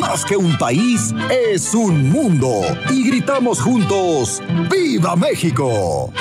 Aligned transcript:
más 0.00 0.24
que 0.24 0.36
un 0.36 0.56
país, 0.58 1.14
es 1.30 1.74
un 1.74 2.10
mundo. 2.10 2.62
Y 2.90 3.08
gritamos 3.08 3.60
juntos, 3.60 4.42
¡Viva 4.70 5.14
México! 5.16 6.12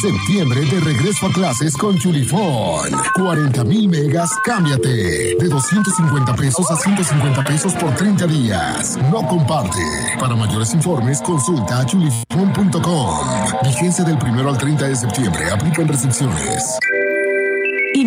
Septiembre 0.00 0.60
de 0.60 0.78
regreso 0.78 1.26
a 1.26 1.32
clases 1.32 1.76
con 1.76 1.98
Chulifón. 1.98 2.88
40 3.14 3.64
mil 3.64 3.88
megas, 3.88 4.30
cámbiate. 4.44 5.34
De 5.40 5.48
250 5.48 6.36
pesos 6.36 6.70
a 6.70 6.76
150 6.76 7.42
pesos 7.42 7.74
por 7.74 7.92
30 7.96 8.28
días. 8.28 8.96
No 9.10 9.26
comparte. 9.26 9.80
Para 10.20 10.36
mayores 10.36 10.72
informes, 10.72 11.20
consulta 11.20 11.84
chulifón.com. 11.84 13.26
Vigencia 13.64 14.04
del 14.04 14.18
primero 14.18 14.50
al 14.50 14.58
30 14.58 14.86
de 14.86 14.94
septiembre. 14.94 15.50
Aplican 15.50 15.88
restricciones. 15.88 16.78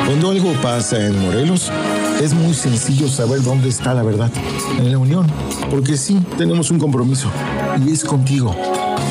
Cuando 0.06 0.30
algo 0.30 0.54
pasa 0.62 1.04
en 1.04 1.20
Morelos, 1.20 1.72
es 2.22 2.36
muy 2.36 2.54
sencillo 2.54 3.08
saber 3.08 3.42
dónde 3.42 3.70
está 3.70 3.96
la 3.96 4.04
verdad. 4.04 4.30
En 4.78 4.92
la 4.92 5.00
unión. 5.00 5.26
Porque 5.72 5.98
sí, 5.98 6.22
tenemos 6.38 6.70
un 6.70 6.78
compromiso. 6.78 7.32
Y 7.84 7.92
es 7.92 8.04
contigo. 8.04 8.56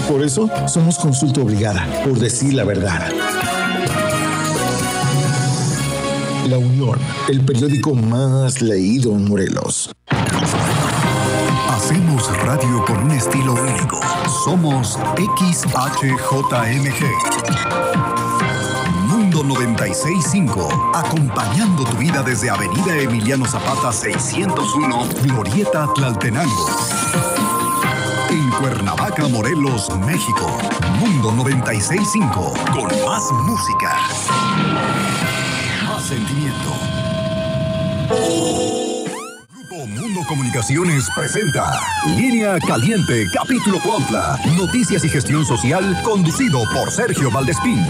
Por 0.08 0.22
eso 0.22 0.48
somos 0.68 0.96
consulta 0.96 1.40
obligada. 1.40 1.84
Por 2.04 2.20
decir 2.20 2.54
la 2.54 2.62
verdad. 2.62 3.10
La 6.48 6.58
Unión, 6.58 7.00
el 7.28 7.40
periódico 7.40 7.96
más 7.96 8.62
leído 8.62 9.10
en 9.10 9.28
Morelos. 9.28 9.90
Hacemos 11.84 12.30
radio 12.44 12.84
con 12.84 13.02
un 13.02 13.10
estilo 13.10 13.54
único. 13.54 13.98
Somos 14.44 14.96
XHJMG. 15.16 15.74
Mundo 19.08 19.42
965, 19.42 20.92
acompañando 20.94 21.82
tu 21.82 21.96
vida 21.96 22.22
desde 22.22 22.50
Avenida 22.50 22.96
Emiliano 22.98 23.46
Zapata 23.46 23.92
601, 23.92 25.08
Glorieta 25.24 25.88
Tlaltenango. 25.92 26.66
En 28.30 28.48
Cuernavaca, 28.50 29.26
Morelos, 29.26 29.90
México. 30.06 30.56
Mundo 31.00 31.32
965, 31.32 32.54
con 32.72 32.84
más 33.04 33.24
música. 33.32 33.98
Más 35.88 36.04
sentimiento. 36.06 36.76
Mundo 39.86 40.20
Comunicaciones 40.28 41.08
presenta 41.14 41.80
Línea 42.16 42.56
Caliente, 42.60 43.26
capítulo 43.32 43.80
Cuautla. 43.80 44.38
Noticias 44.56 45.04
y 45.04 45.08
gestión 45.08 45.44
social, 45.44 46.00
conducido 46.04 46.62
por 46.72 46.90
Sergio 46.92 47.30
Valdespín. 47.32 47.84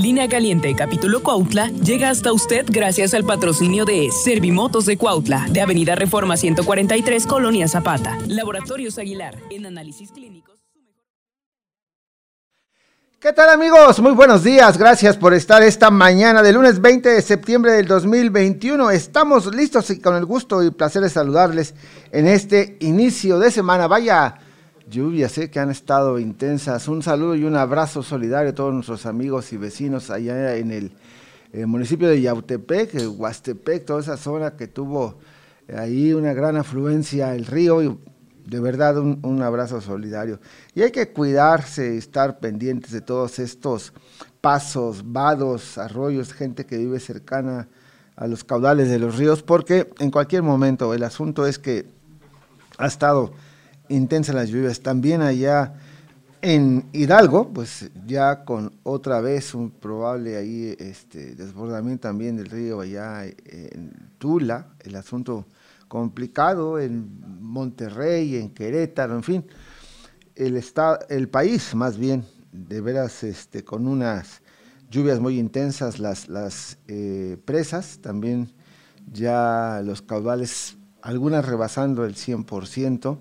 Línea 0.00 0.28
Caliente, 0.28 0.74
capítulo 0.76 1.20
Cuautla, 1.22 1.70
llega 1.70 2.10
hasta 2.10 2.32
usted 2.32 2.64
gracias 2.68 3.12
al 3.12 3.24
patrocinio 3.24 3.84
de 3.84 4.10
Servimotos 4.12 4.86
de 4.86 4.96
Cuautla, 4.96 5.46
de 5.50 5.60
Avenida 5.60 5.96
Reforma 5.96 6.36
143, 6.36 7.26
Colonia 7.26 7.66
Zapata. 7.66 8.16
Laboratorios 8.28 8.96
Aguilar, 8.98 9.36
en 9.50 9.66
análisis 9.66 10.12
clínicos. 10.12 10.55
¿Qué 13.18 13.32
tal 13.32 13.48
amigos? 13.48 13.98
Muy 14.00 14.12
buenos 14.12 14.44
días, 14.44 14.76
gracias 14.76 15.16
por 15.16 15.32
estar 15.32 15.62
esta 15.62 15.90
mañana 15.90 16.42
del 16.42 16.56
lunes 16.56 16.82
20 16.82 17.08
de 17.08 17.22
septiembre 17.22 17.72
del 17.72 17.86
2021. 17.86 18.90
Estamos 18.90 19.54
listos 19.54 19.88
y 19.88 20.00
con 20.00 20.16
el 20.16 20.26
gusto 20.26 20.62
y 20.62 20.70
placer 20.70 21.00
de 21.00 21.08
saludarles 21.08 21.74
en 22.12 22.28
este 22.28 22.76
inicio 22.80 23.38
de 23.38 23.50
semana. 23.50 23.86
Vaya 23.86 24.36
lluvias 24.90 25.32
sé 25.32 25.50
que 25.50 25.58
han 25.58 25.70
estado 25.70 26.18
intensas. 26.18 26.88
Un 26.88 27.02
saludo 27.02 27.34
y 27.34 27.44
un 27.44 27.56
abrazo 27.56 28.02
solidario 28.02 28.50
a 28.50 28.54
todos 28.54 28.74
nuestros 28.74 29.06
amigos 29.06 29.50
y 29.54 29.56
vecinos 29.56 30.10
allá 30.10 30.54
en 30.56 30.70
el, 30.70 30.92
eh, 31.54 31.64
municipio 31.64 32.08
de 32.08 32.20
Yautepec, 32.20 32.92
Huastepec, 33.16 33.86
toda 33.86 34.00
esa 34.00 34.18
zona 34.18 34.56
que 34.56 34.66
tuvo 34.66 35.16
ahí 35.74 36.12
una 36.12 36.34
gran 36.34 36.58
afluencia 36.58 37.34
el 37.34 37.46
río 37.46 37.82
y 37.82 37.98
de 38.46 38.60
verdad 38.60 38.98
un, 38.98 39.18
un, 39.22 39.42
abrazo 39.42 39.80
solidario. 39.80 40.40
Y 40.74 40.82
hay 40.82 40.92
que 40.92 41.12
cuidarse 41.12 41.96
estar 41.96 42.38
pendientes 42.38 42.92
de 42.92 43.00
todos 43.00 43.38
estos 43.38 43.92
pasos, 44.40 45.02
vados, 45.04 45.76
arroyos, 45.78 46.32
gente 46.32 46.64
que 46.64 46.78
vive 46.78 47.00
cercana 47.00 47.68
a 48.14 48.26
los 48.26 48.44
caudales 48.44 48.88
de 48.88 48.98
los 48.98 49.16
ríos, 49.16 49.42
porque 49.42 49.90
en 49.98 50.10
cualquier 50.10 50.42
momento 50.42 50.94
el 50.94 51.02
asunto 51.02 51.46
es 51.46 51.58
que 51.58 51.86
ha 52.78 52.86
estado 52.86 53.32
intensa 53.88 54.32
las 54.32 54.48
lluvias. 54.48 54.80
También 54.80 55.20
allá 55.20 55.74
en 56.42 56.86
Hidalgo, 56.92 57.52
pues 57.52 57.90
ya 58.06 58.44
con 58.44 58.72
otra 58.84 59.20
vez 59.20 59.54
un 59.54 59.70
probable 59.70 60.36
ahí 60.36 60.76
este 60.78 61.34
desbordamiento 61.34 62.02
también 62.08 62.36
del 62.36 62.46
río 62.46 62.80
allá 62.80 63.24
en 63.24 63.92
Tula, 64.18 64.68
el 64.80 64.96
asunto 64.96 65.44
complicado 65.96 66.78
en 66.78 67.08
Monterrey, 67.40 68.36
en 68.36 68.50
Querétaro, 68.50 69.14
en 69.14 69.22
fin, 69.22 69.46
el, 70.34 70.58
estado, 70.58 70.98
el 71.08 71.30
país 71.30 71.74
más 71.74 71.96
bien, 71.96 72.22
de 72.52 72.82
veras, 72.82 73.24
este, 73.24 73.64
con 73.64 73.88
unas 73.88 74.42
lluvias 74.90 75.20
muy 75.20 75.38
intensas, 75.38 75.98
las, 75.98 76.28
las 76.28 76.76
eh, 76.86 77.38
presas, 77.46 78.00
también 78.02 78.52
ya 79.10 79.80
los 79.86 80.02
caudales, 80.02 80.76
algunas 81.00 81.46
rebasando 81.46 82.04
el 82.04 82.14
100%, 82.14 83.16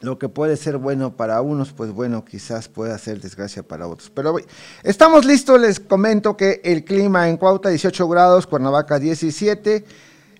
lo 0.00 0.18
que 0.18 0.28
puede 0.28 0.58
ser 0.58 0.76
bueno 0.76 1.16
para 1.16 1.40
unos, 1.40 1.72
pues 1.72 1.92
bueno, 1.92 2.26
quizás 2.26 2.68
pueda 2.68 2.98
ser 2.98 3.22
desgracia 3.22 3.62
para 3.62 3.88
otros. 3.88 4.10
Pero 4.10 4.36
estamos 4.82 5.24
listos, 5.24 5.58
les 5.58 5.80
comento 5.80 6.36
que 6.36 6.60
el 6.62 6.84
clima 6.84 7.30
en 7.30 7.38
Cuautla 7.38 7.70
18 7.70 8.06
grados, 8.06 8.46
Cuernavaca 8.46 8.98
17, 8.98 9.86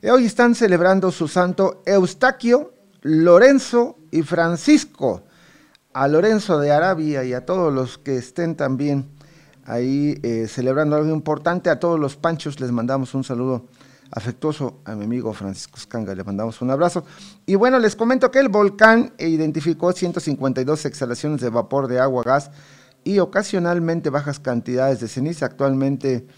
Hoy 0.08 0.26
están 0.26 0.54
celebrando 0.54 1.10
su 1.10 1.26
santo 1.26 1.82
Eustaquio, 1.84 2.72
Lorenzo 3.02 3.98
y 4.12 4.22
Francisco. 4.22 5.24
A 5.92 6.06
Lorenzo 6.06 6.60
de 6.60 6.70
Arabia 6.70 7.24
y 7.24 7.32
a 7.32 7.44
todos 7.44 7.74
los 7.74 7.98
que 7.98 8.16
estén 8.16 8.54
también 8.54 9.08
ahí 9.64 10.20
eh, 10.22 10.46
celebrando 10.46 10.94
algo 10.94 11.12
importante, 11.12 11.70
a 11.70 11.80
todos 11.80 11.98
los 11.98 12.16
panchos 12.16 12.60
les 12.60 12.70
mandamos 12.70 13.14
un 13.14 13.24
saludo 13.24 13.66
afectuoso 14.12 14.78
a 14.84 14.94
mi 14.94 15.06
amigo 15.06 15.32
Francisco 15.32 15.76
Scanga, 15.80 16.14
le 16.14 16.22
mandamos 16.22 16.62
un 16.62 16.70
abrazo. 16.70 17.04
Y 17.44 17.56
bueno, 17.56 17.80
les 17.80 17.96
comento 17.96 18.30
que 18.30 18.38
el 18.38 18.48
volcán 18.48 19.12
identificó 19.18 19.90
152 19.92 20.84
exhalaciones 20.84 21.40
de 21.40 21.50
vapor 21.50 21.88
de 21.88 21.98
agua, 21.98 22.22
gas 22.22 22.52
y 23.02 23.18
ocasionalmente 23.18 24.10
bajas 24.10 24.38
cantidades 24.38 25.00
de 25.00 25.08
ceniza. 25.08 25.46
Actualmente 25.46 26.28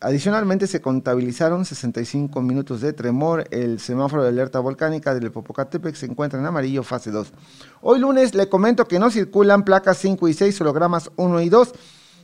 Adicionalmente 0.00 0.66
se 0.66 0.82
contabilizaron 0.82 1.64
65 1.64 2.42
minutos 2.42 2.82
de 2.82 2.92
tremor. 2.92 3.46
El 3.50 3.80
semáforo 3.80 4.22
de 4.22 4.28
alerta 4.28 4.60
volcánica 4.60 5.14
del 5.14 5.32
Popocatépetl 5.32 5.96
se 5.96 6.04
encuentra 6.06 6.38
en 6.38 6.44
amarillo 6.44 6.82
fase 6.82 7.10
2. 7.10 7.32
Hoy 7.80 7.98
lunes 7.98 8.34
le 8.34 8.50
comento 8.50 8.86
que 8.86 8.98
no 8.98 9.10
circulan 9.10 9.64
placas 9.64 9.96
5 9.98 10.28
y 10.28 10.34
6, 10.34 10.60
hologramas 10.60 11.10
1 11.16 11.40
y 11.40 11.48
2. 11.48 11.72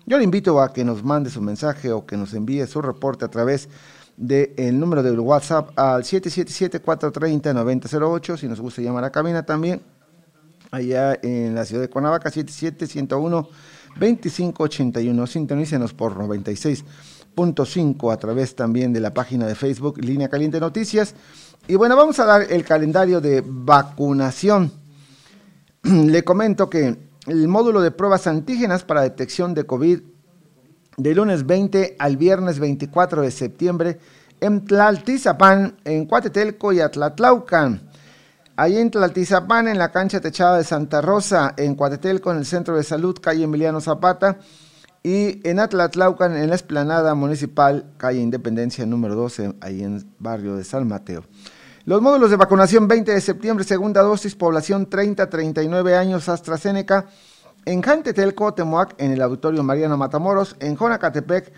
Yo 0.07 0.19
le 0.19 0.25
invito 0.25 0.61
a 0.61 0.75
que 0.75 0.85
nos 0.85 1.03
mande 1.03 1.31
su 1.31 1.41
mensaje 1.41 1.91
o 1.91 2.05
que 2.05 2.19
nos 2.19 2.35
envíe 2.35 2.67
su 2.67 2.83
reporte 2.83 3.25
a 3.25 3.29
través 3.29 3.71
del 4.19 4.79
número 4.79 5.03
de 5.03 5.13
WhatsApp 5.13 5.71
al 5.79 6.03
777-430-9008. 6.03 8.37
Si 8.37 8.47
nos 8.47 8.61
gusta 8.61 8.83
llamar 8.83 9.05
a 9.05 9.11
cabina 9.11 9.47
también, 9.47 9.81
allá 10.71 11.19
en 11.23 11.55
la 11.55 11.65
ciudad 11.65 11.81
de 11.81 11.89
Cuernavaca, 11.89 12.31
77-101-2581. 12.31 15.27
Sintonícenos 15.27 15.95
por 15.95 16.19
96. 16.19 16.85
5 17.65 18.11
a 18.11 18.17
través 18.17 18.55
también 18.55 18.93
de 18.93 19.01
la 19.01 19.13
página 19.13 19.47
de 19.47 19.55
Facebook 19.55 19.99
Línea 19.99 20.29
Caliente 20.29 20.61
Noticias. 20.61 21.15
Y 21.67 21.77
bueno, 21.77 21.97
vamos 21.97 22.19
a 22.19 22.25
dar 22.25 22.53
el 22.53 22.65
calendario 22.65 23.21
de 23.21 23.43
vacunación. 23.45 24.73
Le 25.83 26.23
comento 26.25 26.71
que 26.71 26.97
el 27.27 27.49
módulo 27.49 27.81
de 27.81 27.91
pruebas 27.91 28.27
antígenas 28.27 28.85
para 28.85 29.03
detección 29.03 29.55
de 29.55 29.65
COVID 29.65 30.01
de 30.97 31.15
lunes 31.15 31.47
20 31.47 31.97
al 31.99 32.17
viernes 32.17 32.59
24 32.59 33.23
de 33.23 33.31
septiembre 33.31 33.99
en 34.41 34.65
Tlaltizapán, 34.65 35.77
en 35.85 36.07
Cuatetelco 36.07 36.73
y 36.73 36.81
Atlatlaucan. 36.81 37.89
Ahí 38.57 38.77
en 38.77 38.91
Tlaltizapán, 38.91 39.69
en 39.69 39.79
la 39.79 39.91
cancha 39.91 40.21
techada 40.21 40.59
de 40.59 40.65
Santa 40.65 41.01
Rosa, 41.01 41.55
en 41.57 41.75
Cuatetelco, 41.75 42.31
en 42.31 42.39
el 42.39 42.47
Centro 42.47 42.77
de 42.77 42.85
Salud, 42.85 43.19
calle 43.21 43.45
Emiliano 43.45 43.81
Zapata, 43.81 44.39
y 45.07 45.47
en 45.47 45.61
Atlatlaucan, 45.61 46.35
en 46.35 46.49
la 46.49 46.55
esplanada 46.55 47.15
municipal, 47.15 47.85
calle 47.99 48.21
Independencia 48.21 48.87
número 48.87 49.15
12, 49.15 49.57
ahí 49.61 49.85
en 49.85 50.03
barrio 50.19 50.57
de 50.57 50.65
San 50.65 50.89
Mateo. 50.89 51.25
Los 51.85 52.01
módulos 52.01 52.31
de 52.31 52.37
vacunación 52.37 52.89
20 52.89 53.13
de 53.13 53.21
septiembre, 53.21 53.67
segunda 53.67 54.01
dosis, 54.01 54.35
población 54.35 54.89
30-39 54.89 55.95
años, 55.95 56.31
AstraZeneca, 56.31 57.05
en 57.67 57.83
Jantetelco, 57.83 58.55
Temoac, 58.55 58.95
en 58.97 59.13
el 59.13 59.21
Auditorio 59.21 59.63
Mariano 59.63 59.99
Matamoros, 59.99 60.57
en 60.59 60.75
Jonacatepec, 60.75 61.53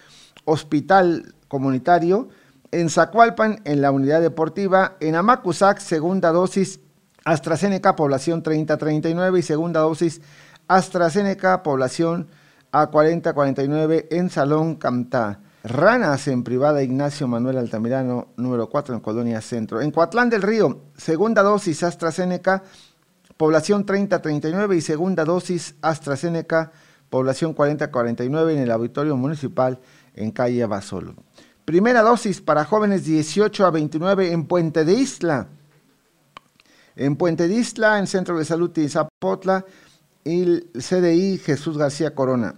Hospital 0.45 1.33
Comunitario, 1.47 2.29
en 2.73 2.91
Zacualpan, 2.91 3.61
en 3.65 3.81
la 3.81 3.93
Unidad 3.93 4.21
Deportiva, 4.21 4.97
en 4.99 5.15
Amacuzac, 5.15 5.79
segunda 5.79 6.33
dosis, 6.33 6.81
AstraZeneca, 7.25 7.95
población 7.95 8.43
30-39 8.43 9.39
y 9.39 9.43
segunda 9.43 9.81
dosis 9.81 10.21
AstraZeneca, 10.67 11.63
población 11.63 12.27
A40-49 12.85 14.07
en 14.11 14.31
Salón 14.31 14.77
Camtá. 14.77 15.41
Ranas 15.65 16.29
en 16.29 16.45
privada 16.45 16.83
Ignacio 16.83 17.27
Manuel 17.27 17.59
Altamirano, 17.59 18.29
número 18.37 18.69
4 18.69 18.95
en 18.95 19.01
Colonia 19.01 19.41
Centro. 19.41 19.81
En 19.81 19.91
Coatlán 19.91 20.31
del 20.31 20.43
Río, 20.43 20.83
segunda 20.97 21.43
dosis 21.43 21.83
AstraZeneca, 21.83 22.63
población 23.37 23.85
30-39 23.87 24.77
y 24.77 24.81
segunda 24.81 25.25
dosis 25.25 25.75
AstraZeneca, 25.83 26.73
población 27.11 27.55
40-49 27.55 28.53
en 28.53 28.59
el 28.59 28.71
Auditorio 28.71 29.17
Municipal 29.17 29.81
en 30.15 30.31
calle 30.31 30.65
Basolo. 30.67 31.15
Primera 31.65 32.03
dosis 32.03 32.41
para 32.41 32.65
jóvenes 32.65 33.05
18 33.05 33.67
a 33.67 33.71
29 33.71 34.33
en 34.33 34.47
Puente 34.47 34.85
de 34.85 34.93
Isla 34.93 35.49
en 36.97 37.17
Puente 37.17 37.47
Isla, 37.47 37.99
en 37.99 38.07
Centro 38.07 38.39
de 38.39 38.45
Salud 38.45 38.71
de 38.71 38.91
y 40.25 40.43
el 40.43 40.71
CDI 40.73 41.39
Jesús 41.39 41.79
García 41.79 42.15
Corona, 42.15 42.57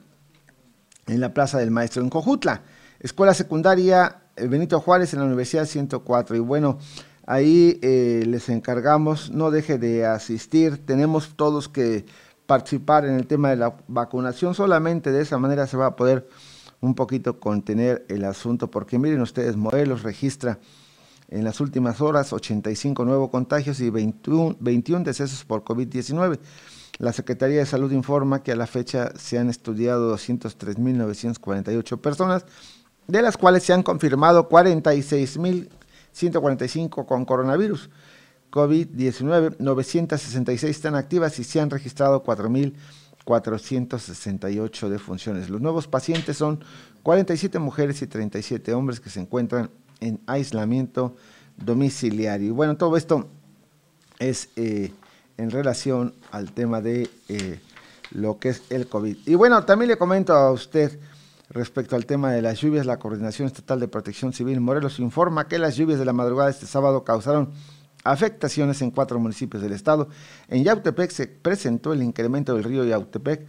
en 1.08 1.20
la 1.20 1.34
Plaza 1.34 1.58
del 1.58 1.70
Maestro, 1.70 2.02
en 2.02 2.10
Cojutla. 2.10 2.62
Escuela 3.00 3.34
Secundaria 3.34 4.22
eh, 4.38 4.46
Benito 4.46 4.80
Juárez 4.80 5.12
en 5.12 5.20
la 5.20 5.26
Universidad 5.26 5.66
104. 5.66 6.36
Y 6.36 6.40
bueno, 6.40 6.78
ahí 7.26 7.78
eh, 7.82 8.24
les 8.26 8.48
encargamos, 8.48 9.30
no 9.30 9.50
deje 9.50 9.78
de 9.78 10.06
asistir, 10.06 10.84
tenemos 10.84 11.34
todos 11.36 11.68
que 11.68 12.06
participar 12.46 13.04
en 13.04 13.14
el 13.14 13.26
tema 13.26 13.50
de 13.50 13.56
la 13.56 13.76
vacunación, 13.88 14.54
solamente 14.54 15.12
de 15.12 15.20
esa 15.20 15.38
manera 15.38 15.66
se 15.66 15.76
va 15.76 15.86
a 15.86 15.96
poder 15.96 16.28
un 16.80 16.94
poquito 16.94 17.40
contener 17.40 18.06
el 18.08 18.24
asunto, 18.24 18.70
porque 18.70 18.98
miren 18.98 19.20
ustedes, 19.20 19.56
Morelos 19.56 20.02
registra 20.02 20.58
en 21.28 21.44
las 21.44 21.60
últimas 21.60 22.00
horas 22.00 22.32
85 22.32 23.04
nuevos 23.04 23.28
contagios 23.28 23.80
y 23.80 23.90
21, 23.90 24.56
21 24.60 25.04
decesos 25.04 25.44
por 25.44 25.62
COVID-19. 25.62 26.38
La 26.98 27.12
Secretaría 27.12 27.58
de 27.58 27.66
Salud 27.66 27.92
informa 27.92 28.42
que 28.42 28.50
a 28.50 28.56
la 28.56 28.66
fecha 28.66 29.12
se 29.16 29.38
han 29.38 29.48
estudiado 29.48 30.12
203.948 30.16 32.00
personas, 32.00 32.44
de 33.06 33.22
las 33.22 33.36
cuales 33.36 33.62
se 33.62 33.72
han 33.72 33.84
confirmado 33.84 34.48
46.145 34.48 37.06
con 37.06 37.24
coronavirus. 37.24 37.90
COVID-19, 38.50 39.58
966 39.58 40.76
están 40.76 40.96
activas 40.96 41.38
y 41.38 41.44
se 41.44 41.60
han 41.60 41.70
registrado 41.70 42.24
4.468 42.24 44.88
defunciones. 44.88 45.50
Los 45.50 45.60
nuevos 45.60 45.86
pacientes 45.86 46.36
son 46.36 46.64
47 47.04 47.60
mujeres 47.60 48.02
y 48.02 48.08
37 48.08 48.74
hombres 48.74 48.98
que 48.98 49.10
se 49.10 49.20
encuentran 49.20 49.70
en 50.00 50.18
aislamiento 50.26 51.14
domiciliario. 51.56 52.54
Bueno, 52.54 52.76
todo 52.76 52.96
esto 52.96 53.28
es 54.18 54.48
eh, 54.56 54.90
en 55.38 55.50
relación 55.50 56.14
al 56.30 56.52
tema 56.52 56.80
de 56.82 57.08
eh, 57.28 57.60
lo 58.10 58.38
que 58.38 58.50
es 58.50 58.62
el 58.70 58.88
COVID. 58.88 59.16
Y 59.26 59.34
bueno, 59.34 59.64
también 59.64 59.88
le 59.88 59.96
comento 59.96 60.34
a 60.34 60.52
usted 60.52 60.98
respecto 61.48 61.96
al 61.96 62.04
tema 62.04 62.32
de 62.32 62.42
las 62.42 62.60
lluvias, 62.60 62.84
la 62.84 62.98
Coordinación 62.98 63.46
Estatal 63.46 63.80
de 63.80 63.88
Protección 63.88 64.32
Civil 64.32 64.60
Morelos 64.60 64.98
informa 64.98 65.48
que 65.48 65.58
las 65.58 65.76
lluvias 65.76 65.98
de 65.98 66.04
la 66.04 66.12
madrugada 66.12 66.48
de 66.48 66.52
este 66.52 66.66
sábado 66.66 67.04
causaron 67.04 67.52
afectaciones 68.04 68.82
en 68.82 68.90
cuatro 68.90 69.18
municipios 69.18 69.62
del 69.62 69.72
estado. 69.72 70.08
En 70.48 70.64
Yautepec 70.64 71.10
se 71.10 71.26
presentó 71.26 71.92
el 71.92 72.02
incremento 72.02 72.54
del 72.54 72.64
río 72.64 72.84
Yautepec 72.84 73.46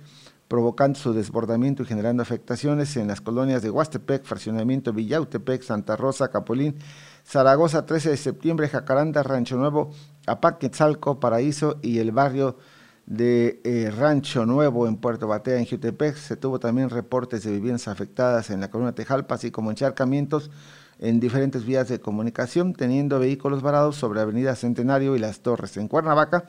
provocando 0.49 0.97
su 0.97 1.13
desbordamiento 1.13 1.83
y 1.83 1.85
generando 1.85 2.23
afectaciones 2.23 2.97
en 2.97 3.07
las 3.07 3.21
colonias 3.21 3.61
de 3.61 3.69
Huastepec, 3.69 4.25
Fraccionamiento 4.25 4.91
Villautepec, 4.91 5.61
Santa 5.61 5.95
Rosa, 5.95 6.29
Capolín, 6.29 6.75
Zaragoza, 7.23 7.85
13 7.85 8.09
de 8.09 8.17
septiembre, 8.17 8.67
Jacaranda, 8.67 9.21
Rancho 9.21 9.57
Nuevo, 9.57 9.91
Apaquetzalco, 10.29 11.19
Paraíso 11.19 11.79
y 11.81 11.99
el 11.99 12.11
barrio 12.11 12.57
de 13.05 13.59
eh, 13.63 13.91
Rancho 13.95 14.45
Nuevo 14.45 14.87
en 14.87 14.97
Puerto 14.97 15.27
Batea, 15.27 15.57
en 15.57 15.65
Jutepec. 15.65 16.15
Se 16.15 16.37
tuvo 16.37 16.59
también 16.59 16.89
reportes 16.89 17.43
de 17.43 17.51
viviendas 17.51 17.87
afectadas 17.87 18.49
en 18.51 18.61
la 18.61 18.69
columna 18.69 18.93
Tejalpa, 18.93 19.35
así 19.35 19.51
como 19.51 19.71
encharcamientos 19.71 20.51
en 20.99 21.19
diferentes 21.19 21.65
vías 21.65 21.87
de 21.87 21.99
comunicación, 21.99 22.73
teniendo 22.73 23.19
vehículos 23.19 23.61
varados 23.61 23.95
sobre 23.95 24.21
Avenida 24.21 24.55
Centenario 24.55 25.15
y 25.15 25.19
Las 25.19 25.39
Torres. 25.39 25.75
En 25.77 25.87
Cuernavaca, 25.87 26.45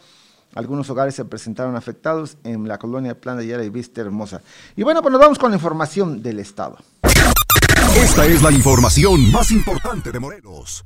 algunos 0.54 0.90
hogares 0.90 1.14
se 1.14 1.24
presentaron 1.24 1.76
afectados 1.76 2.36
en 2.44 2.66
la 2.66 2.78
colonia 2.78 3.18
Plan 3.18 3.38
de 3.38 3.46
Yara 3.46 3.64
y 3.64 3.70
Vista 3.70 4.00
Hermosa. 4.00 4.42
Y 4.76 4.82
bueno, 4.82 5.00
pues 5.02 5.12
nos 5.12 5.20
vamos 5.20 5.38
con 5.38 5.50
la 5.50 5.56
información 5.56 6.22
del 6.22 6.40
Estado. 6.40 6.76
Esta 7.96 8.26
es 8.26 8.42
la 8.42 8.50
información 8.50 9.30
más 9.32 9.50
importante 9.50 10.12
de 10.12 10.20
Morelos. 10.20 10.84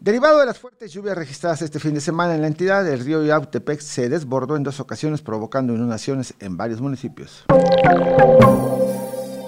Derivado 0.00 0.38
de 0.38 0.46
las 0.46 0.60
fuertes 0.60 0.92
lluvias 0.92 1.18
registradas 1.18 1.60
este 1.60 1.80
fin 1.80 1.92
de 1.92 2.00
semana 2.00 2.32
en 2.32 2.40
la 2.40 2.46
entidad, 2.46 2.86
el 2.86 3.04
río 3.04 3.24
Yautepec 3.24 3.80
se 3.80 4.08
desbordó 4.08 4.54
en 4.54 4.62
dos 4.62 4.78
ocasiones 4.78 5.22
provocando 5.22 5.74
inundaciones 5.74 6.34
en 6.38 6.56
varios 6.56 6.80
municipios. 6.80 7.44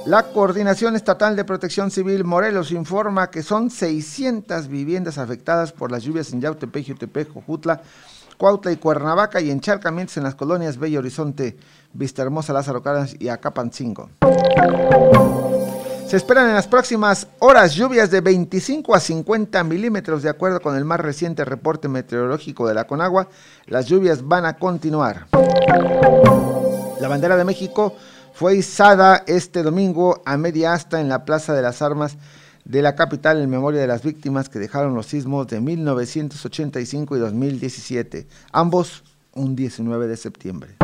La 0.06 0.24
Coordinación 0.32 0.96
Estatal 0.96 1.36
de 1.36 1.44
Protección 1.44 1.92
Civil 1.92 2.24
Morelos 2.24 2.72
informa 2.72 3.30
que 3.30 3.44
son 3.44 3.70
600 3.70 4.66
viviendas 4.66 5.18
afectadas 5.18 5.70
por 5.70 5.92
las 5.92 6.02
lluvias 6.02 6.32
en 6.32 6.40
Yautepec, 6.40 6.84
Yautepec, 6.84 7.32
Jojutla, 7.32 7.82
Cuautla 8.36 8.72
y 8.72 8.76
Cuernavaca 8.76 9.40
y 9.40 9.52
encharcamientos 9.52 10.16
en 10.16 10.24
las 10.24 10.34
colonias 10.34 10.78
Bello 10.78 10.98
Horizonte, 10.98 11.58
Vista 11.92 12.22
Hermosa, 12.22 12.52
Lázaro 12.52 12.82
Cárdenas 12.82 13.14
y 13.20 13.28
Acapancingo. 13.28 14.10
Se 16.10 16.16
esperan 16.16 16.48
en 16.48 16.56
las 16.56 16.66
próximas 16.66 17.28
horas 17.38 17.72
lluvias 17.72 18.10
de 18.10 18.20
25 18.20 18.96
a 18.96 18.98
50 18.98 19.62
milímetros, 19.62 20.24
de 20.24 20.28
acuerdo 20.28 20.60
con 20.60 20.74
el 20.74 20.84
más 20.84 20.98
reciente 20.98 21.44
reporte 21.44 21.86
meteorológico 21.86 22.66
de 22.66 22.74
la 22.74 22.88
Conagua. 22.88 23.28
Las 23.66 23.86
lluvias 23.86 24.26
van 24.26 24.44
a 24.44 24.54
continuar. 24.54 25.28
La 27.00 27.06
bandera 27.06 27.36
de 27.36 27.44
México 27.44 27.94
fue 28.34 28.56
izada 28.56 29.22
este 29.28 29.62
domingo 29.62 30.20
a 30.24 30.36
media 30.36 30.72
asta 30.72 31.00
en 31.00 31.08
la 31.08 31.24
Plaza 31.24 31.54
de 31.54 31.62
las 31.62 31.80
Armas 31.80 32.16
de 32.64 32.82
la 32.82 32.96
capital 32.96 33.40
en 33.40 33.48
memoria 33.48 33.80
de 33.80 33.86
las 33.86 34.02
víctimas 34.02 34.48
que 34.48 34.58
dejaron 34.58 34.96
los 34.96 35.06
sismos 35.06 35.46
de 35.46 35.60
1985 35.60 37.16
y 37.16 37.20
2017, 37.20 38.26
ambos 38.50 39.04
un 39.32 39.54
19 39.54 40.08
de 40.08 40.16
septiembre. 40.16 40.74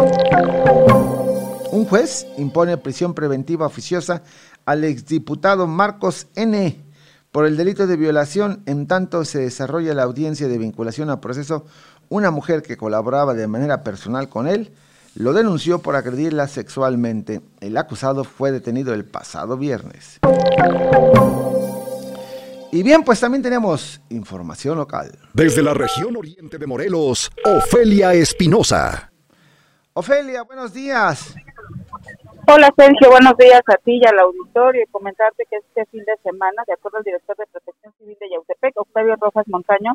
Un 1.73 1.85
juez 1.85 2.27
impone 2.39 2.79
prisión 2.79 3.13
preventiva 3.13 3.67
oficiosa 3.67 4.23
al 4.67 4.85
exdiputado 4.85 5.67
Marcos 5.67 6.27
N. 6.35 6.85
por 7.33 7.47
el 7.47 7.57
delito 7.57 7.87
de 7.87 7.97
violación, 7.97 8.63
en 8.67 8.87
tanto 8.87 9.25
se 9.25 9.39
desarrolla 9.39 9.95
la 9.95 10.03
audiencia 10.03 10.49
de 10.49 10.59
vinculación 10.59 11.09
a 11.09 11.21
proceso, 11.21 11.65
una 12.09 12.31
mujer 12.31 12.63
que 12.63 12.77
colaboraba 12.77 13.35
de 13.35 13.47
manera 13.47 13.83
personal 13.83 14.29
con 14.29 14.47
él 14.47 14.73
lo 15.17 15.33
denunció 15.33 15.81
por 15.81 15.97
agredirla 15.97 16.47
sexualmente. 16.47 17.41
El 17.61 17.77
acusado 17.79 18.23
fue 18.23 18.53
detenido 18.53 18.93
el 18.93 19.07
pasado 19.07 19.57
viernes. 19.57 20.21
Y 22.71 22.83
bien, 22.83 23.03
pues 23.03 23.21
también 23.21 23.43
tenemos 23.43 24.01
información 24.11 24.77
local. 24.77 25.19
Desde 25.33 25.63
la 25.63 25.73
región 25.73 26.17
oriente 26.17 26.59
de 26.59 26.67
Morelos, 26.67 27.31
Ofelia 27.45 28.13
Espinosa. 28.13 29.11
Ofelia, 29.95 30.43
buenos 30.43 30.75
días. 30.75 31.35
Hola 32.49 32.73
Sergio, 32.79 33.11
buenos 33.11 33.37
días 33.39 33.61
a 33.67 33.77
ti 33.79 33.99
y 34.01 34.07
al 34.07 34.21
auditorio 34.21 34.81
y 34.81 34.93
comentarte 34.93 35.47
que 35.51 35.57
este 35.57 35.85
fin 35.87 36.05
de 36.05 36.17
semana, 36.23 36.63
de 36.65 36.75
acuerdo 36.75 36.99
al 36.99 37.03
director 37.03 37.37
de 37.37 37.47
Protección 37.51 37.93
Civil 37.99 38.17
de 38.21 38.31
Yautepec, 38.31 38.73
Octavio 38.77 39.17
Rojas 39.17 39.49
Montaño, 39.49 39.95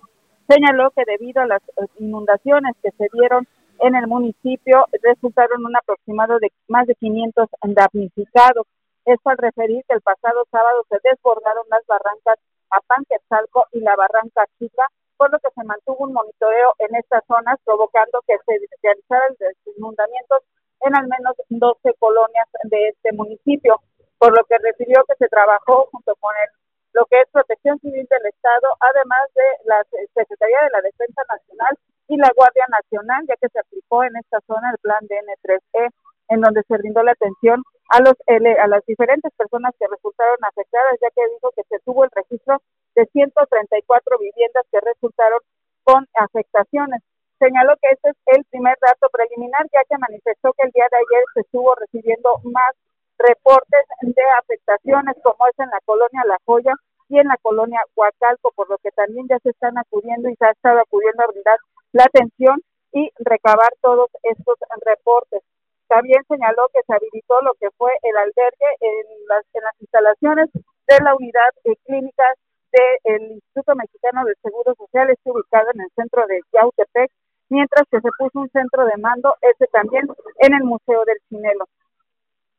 señaló 0.50 0.92
que 0.92 1.06
debido 1.08 1.42
a 1.42 1.48
las 1.48 1.62
eh, 1.62 1.88
inundaciones 2.00 2.76
que 2.84 2.92
se 2.92 3.08
dieron 3.14 3.48
en 3.80 3.96
el 3.96 4.06
municipio, 4.06 4.84
resultaron 5.02 5.64
un 5.66 5.78
aproximado 5.78 6.40
de 6.40 6.52
más 6.68 6.88
de 6.88 6.96
500 6.96 7.48
damnificados. 7.64 8.68
Esto 9.06 9.30
al 9.30 9.38
referir 9.38 9.86
que 9.88 9.96
el 9.96 10.02
pasado 10.02 10.44
sábado 10.52 10.84
se 10.90 10.98
desbordaron 11.08 11.64
las 11.70 11.86
barrancas 11.88 12.36
Apanquetzalco 12.70 13.68
y 13.72 13.80
la 13.80 13.96
Barranca 13.96 14.44
Chica, 14.60 14.84
por 15.16 15.32
lo 15.32 15.40
que 15.40 15.56
se 15.56 15.64
mantuvo 15.64 16.04
un 16.04 16.12
monitoreo 16.12 16.76
en 16.80 16.96
estas 16.96 17.24
zonas, 17.28 17.60
provocando 17.64 18.20
que 18.28 18.36
se 18.46 18.60
realizaran 18.84 19.38
inundamientos 19.78 20.44
en 20.82 20.96
al 20.96 21.08
menos 21.08 21.36
12 21.50 21.94
colonias 22.00 22.48
de 22.64 22.90
este 22.90 23.12
municipio, 23.14 23.82
por 24.18 24.36
lo 24.36 24.44
que 24.46 24.58
refirió 24.58 25.04
que 25.06 25.16
se 25.16 25.28
trabajó 25.28 25.88
junto 25.92 26.16
con 26.16 26.34
el 26.44 26.50
lo 26.94 27.06
que 27.06 27.22
es 27.22 27.30
Protección 27.32 27.80
Civil 27.80 28.06
del 28.10 28.26
Estado, 28.28 28.68
además 28.80 29.24
de 29.36 29.48
la 29.66 29.84
Secretaría 30.14 30.60
de 30.64 30.72
la 30.72 30.82
Defensa 30.82 31.22
Nacional 31.30 31.78
y 32.08 32.18
la 32.18 32.30
Guardia 32.36 32.66
Nacional, 32.68 33.24
ya 33.28 33.36
que 33.38 33.48
se 33.48 33.60
aplicó 33.60 34.04
en 34.04 34.16
esta 34.18 34.40
zona 34.46 34.72
el 34.72 34.78
plan 34.80 35.00
DN3E, 35.08 35.90
en 36.30 36.42
donde 36.42 36.64
se 36.64 36.78
brindó 36.78 37.04
la 37.04 37.14
atención 37.14 37.64
a 37.90 38.00
los 38.00 38.16
a 38.28 38.68
las 38.68 38.86
diferentes 38.86 39.32
personas 39.36 39.74
que 39.80 39.88
resultaron 39.88 40.38
afectadas, 40.44 40.98
ya 41.02 41.10
que 41.12 41.28
dijo 41.34 41.52
que 41.56 41.64
se 41.70 41.80
tuvo 41.80 42.04
el 42.04 42.12
registro 42.12 42.62
de 42.96 43.06
134 43.06 44.18
viviendas 44.20 44.66
que 44.72 44.80
resultaron 44.82 45.40
con 45.84 46.08
afectaciones. 46.16 47.02
Señaló 47.42 47.74
que 47.82 47.90
este 47.90 48.10
es 48.14 48.38
el 48.38 48.46
primer 48.54 48.78
dato 48.80 49.10
preliminar, 49.10 49.66
ya 49.74 49.82
que 49.90 49.98
manifestó 49.98 50.54
que 50.54 50.68
el 50.68 50.72
día 50.78 50.86
de 50.92 50.98
ayer 50.98 51.24
se 51.34 51.42
estuvo 51.42 51.74
recibiendo 51.74 52.38
más 52.44 52.78
reportes 53.18 53.82
de 54.02 54.24
afectaciones, 54.38 55.18
como 55.24 55.48
es 55.50 55.58
en 55.58 55.74
la 55.74 55.82
colonia 55.84 56.22
La 56.28 56.38
Joya 56.46 56.76
y 57.10 57.18
en 57.18 57.28
la 57.28 57.38
colonia 57.42 57.82
Huacalco, 57.96 58.52
por 58.54 58.70
lo 58.70 58.78
que 58.78 58.92
también 58.92 59.26
ya 59.28 59.40
se 59.40 59.50
están 59.50 59.76
acudiendo 59.80 60.30
y 60.30 60.36
se 60.36 60.46
ha 60.46 60.52
estado 60.52 60.82
acudiendo 60.82 61.24
a 61.24 61.34
brindar 61.34 61.58
la 61.94 62.04
atención 62.04 62.62
y 62.94 63.10
recabar 63.18 63.74
todos 63.82 64.12
estos 64.22 64.58
reportes. 64.86 65.42
También 65.88 66.22
señaló 66.30 66.70
que 66.72 66.86
se 66.86 66.94
habilitó 66.94 67.42
lo 67.42 67.56
que 67.56 67.72
fue 67.76 67.90
el 68.04 68.18
albergue 68.18 68.70
en 68.82 69.06
las, 69.28 69.44
en 69.54 69.64
las 69.64 69.82
instalaciones 69.82 70.50
de 70.54 70.98
la 71.04 71.16
unidad 71.16 71.50
de 71.66 71.76
clínicas 71.90 72.38
del 72.72 73.32
Instituto 73.34 73.76
Mexicano 73.76 74.26
del 74.26 74.38
Seguro 74.44 74.76
Social, 74.76 75.10
está 75.10 75.32
ubicado 75.32 75.72
en 75.74 75.82
el 75.82 75.90
centro 75.96 76.26
de 76.28 76.40
Yautepec, 76.54 77.12
mientras 77.52 77.86
que 77.92 78.00
se 78.00 78.10
puso 78.18 78.40
un 78.40 78.50
centro 78.50 78.86
de 78.86 78.98
mando, 78.98 79.36
ese 79.42 79.68
también 79.68 80.08
en 80.40 80.54
el 80.54 80.64
Museo 80.64 81.04
del 81.06 81.20
Chinelo. 81.28 81.68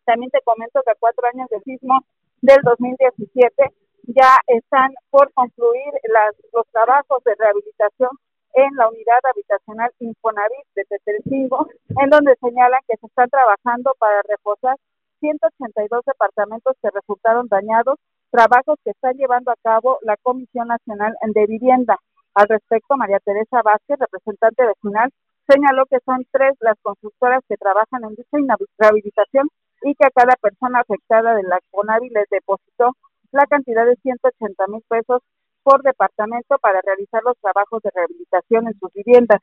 También 0.04 0.30
te 0.30 0.42
comento 0.44 0.82
que 0.84 0.92
a 0.92 1.00
cuatro 1.00 1.26
años 1.32 1.48
del 1.48 1.62
sismo 1.62 2.04
del 2.42 2.60
2017 2.62 3.72
ya 4.08 4.36
están 4.46 4.92
por 5.10 5.32
concluir 5.32 5.92
las, 6.12 6.36
los 6.52 6.66
trabajos 6.72 7.24
de 7.24 7.34
rehabilitación 7.38 8.10
en 8.54 8.68
la 8.76 8.88
unidad 8.88 9.20
habitacional 9.24 9.90
Infonavit 10.00 10.66
de 10.74 10.84
Tetelcingo, 10.84 11.68
en 11.88 12.10
donde 12.10 12.36
señalan 12.36 12.82
que 12.86 12.98
se 12.98 13.06
están 13.06 13.30
trabajando 13.30 13.94
para 13.98 14.20
reposar 14.28 14.76
182 15.20 16.04
departamentos 16.04 16.76
que 16.82 16.90
resultaron 16.90 17.48
dañados, 17.48 17.96
trabajos 18.30 18.76
que 18.84 18.90
está 18.90 19.12
llevando 19.12 19.52
a 19.52 19.56
cabo 19.62 19.98
la 20.02 20.18
Comisión 20.18 20.68
Nacional 20.68 21.14
de 21.22 21.46
Vivienda. 21.46 21.96
Al 22.34 22.48
respecto, 22.48 22.96
María 22.96 23.18
Teresa 23.20 23.60
Vázquez, 23.62 23.98
representante 23.98 24.64
vecinal, 24.66 25.10
señaló 25.46 25.84
que 25.86 25.98
son 26.04 26.24
tres 26.30 26.54
las 26.60 26.78
constructoras 26.80 27.42
que 27.48 27.56
trabajan 27.56 28.04
en 28.04 28.14
dicha 28.14 28.56
rehabilitación 28.78 29.48
y 29.82 29.94
que 29.94 30.06
a 30.06 30.10
cada 30.10 30.34
persona 30.40 30.80
afectada 30.80 31.34
de 31.34 31.42
la 31.42 31.58
CONAVI 31.70 32.08
les 32.08 32.28
depositó 32.30 32.96
la 33.32 33.46
cantidad 33.46 33.84
de 33.84 33.96
180 33.96 34.66
mil 34.68 34.82
pesos 34.88 35.20
por 35.62 35.82
departamento 35.82 36.58
para 36.58 36.80
realizar 36.80 37.22
los 37.24 37.36
trabajos 37.38 37.82
de 37.82 37.90
rehabilitación 37.94 38.66
en 38.66 38.78
sus 38.78 38.92
viviendas. 38.92 39.40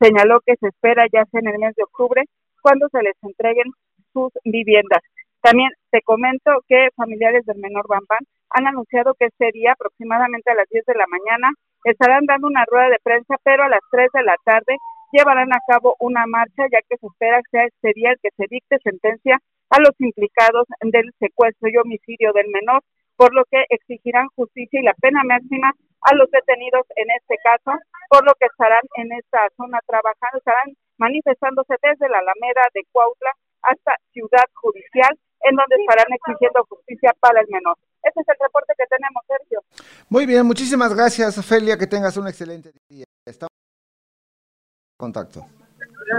Señaló 0.00 0.40
que 0.46 0.56
se 0.60 0.68
espera 0.68 1.06
ya 1.12 1.24
sea 1.26 1.40
en 1.40 1.48
el 1.48 1.58
mes 1.58 1.74
de 1.74 1.84
octubre 1.84 2.24
cuando 2.62 2.88
se 2.90 3.02
les 3.02 3.16
entreguen 3.22 3.72
sus 4.12 4.32
viviendas. 4.44 5.02
También 5.40 5.70
te 5.90 6.02
comento 6.02 6.50
que 6.68 6.88
familiares 6.96 7.46
del 7.46 7.58
menor 7.58 7.86
Bambán 7.88 8.26
han 8.50 8.66
anunciado 8.66 9.14
que 9.14 9.26
este 9.26 9.50
día, 9.52 9.72
aproximadamente 9.72 10.50
a 10.50 10.54
las 10.54 10.68
10 10.68 10.84
de 10.84 10.94
la 10.94 11.06
mañana, 11.06 11.50
estarán 11.84 12.26
dando 12.26 12.48
una 12.48 12.64
rueda 12.66 12.90
de 12.90 12.98
prensa, 13.02 13.36
pero 13.44 13.64
a 13.64 13.68
las 13.68 13.80
3 13.90 14.10
de 14.12 14.22
la 14.24 14.36
tarde 14.44 14.76
llevarán 15.12 15.52
a 15.52 15.60
cabo 15.66 15.94
una 16.00 16.26
marcha, 16.26 16.64
ya 16.70 16.80
que 16.88 16.96
se 16.96 17.06
espera 17.06 17.38
que 17.42 17.50
sea 17.50 17.64
este 17.64 17.92
día 17.94 18.10
el 18.10 18.18
que 18.20 18.30
se 18.36 18.44
dicte 18.50 18.78
sentencia 18.82 19.38
a 19.70 19.80
los 19.80 19.94
implicados 19.98 20.66
del 20.80 21.12
secuestro 21.18 21.68
y 21.68 21.76
homicidio 21.76 22.32
del 22.32 22.48
menor, 22.48 22.82
por 23.16 23.34
lo 23.34 23.44
que 23.50 23.64
exigirán 23.70 24.28
justicia 24.34 24.80
y 24.80 24.84
la 24.84 24.94
pena 24.94 25.22
máxima 25.24 25.72
a 26.02 26.14
los 26.14 26.30
detenidos 26.30 26.86
en 26.96 27.10
este 27.10 27.36
caso, 27.42 27.78
por 28.08 28.24
lo 28.24 28.32
que 28.38 28.46
estarán 28.46 28.82
en 28.96 29.12
esta 29.12 29.48
zona 29.56 29.80
trabajando, 29.86 30.38
estarán 30.38 30.74
manifestándose 30.98 31.74
desde 31.82 32.08
la 32.08 32.18
Alameda 32.18 32.62
de 32.74 32.82
Cuautla 32.92 33.32
hasta 33.62 33.96
Ciudad 34.12 34.46
Judicial, 34.54 35.18
en 35.42 35.56
donde 35.56 35.76
estarán 35.80 36.06
exigiendo 36.12 36.64
justicia 36.68 37.14
para 37.20 37.40
el 37.40 37.46
menor. 37.48 37.76
Ese 38.02 38.20
es 38.20 38.28
el 38.28 38.36
reporte 38.40 38.72
que 38.76 38.84
tenemos, 38.86 39.22
Sergio. 39.26 39.62
Muy 40.08 40.26
bien, 40.26 40.46
muchísimas 40.46 40.94
gracias, 40.94 41.38
Ofelia, 41.38 41.76
que 41.76 41.86
tengas 41.86 42.16
un 42.16 42.28
excelente 42.28 42.72
día. 42.88 43.04
Estamos 43.26 43.50
en 43.52 44.98
contacto. 44.98 45.46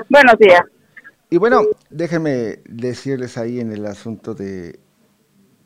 Buenos 0.09 0.37
días. 0.37 0.61
Y 1.29 1.37
bueno, 1.37 1.61
déjenme 1.89 2.61
decirles 2.65 3.37
ahí 3.37 3.59
en 3.59 3.71
el 3.71 3.85
asunto 3.85 4.33
de 4.33 4.79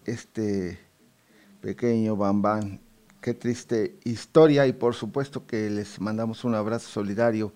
este 0.05 0.77
pequeño 1.61 2.17
Bambán, 2.17 2.81
qué 3.21 3.33
triste 3.33 3.97
historia 4.03 4.67
y 4.67 4.73
por 4.73 4.93
supuesto 4.93 5.47
que 5.47 5.69
les 5.69 6.01
mandamos 6.01 6.43
un 6.43 6.55
abrazo 6.55 6.89
solidario 6.89 7.53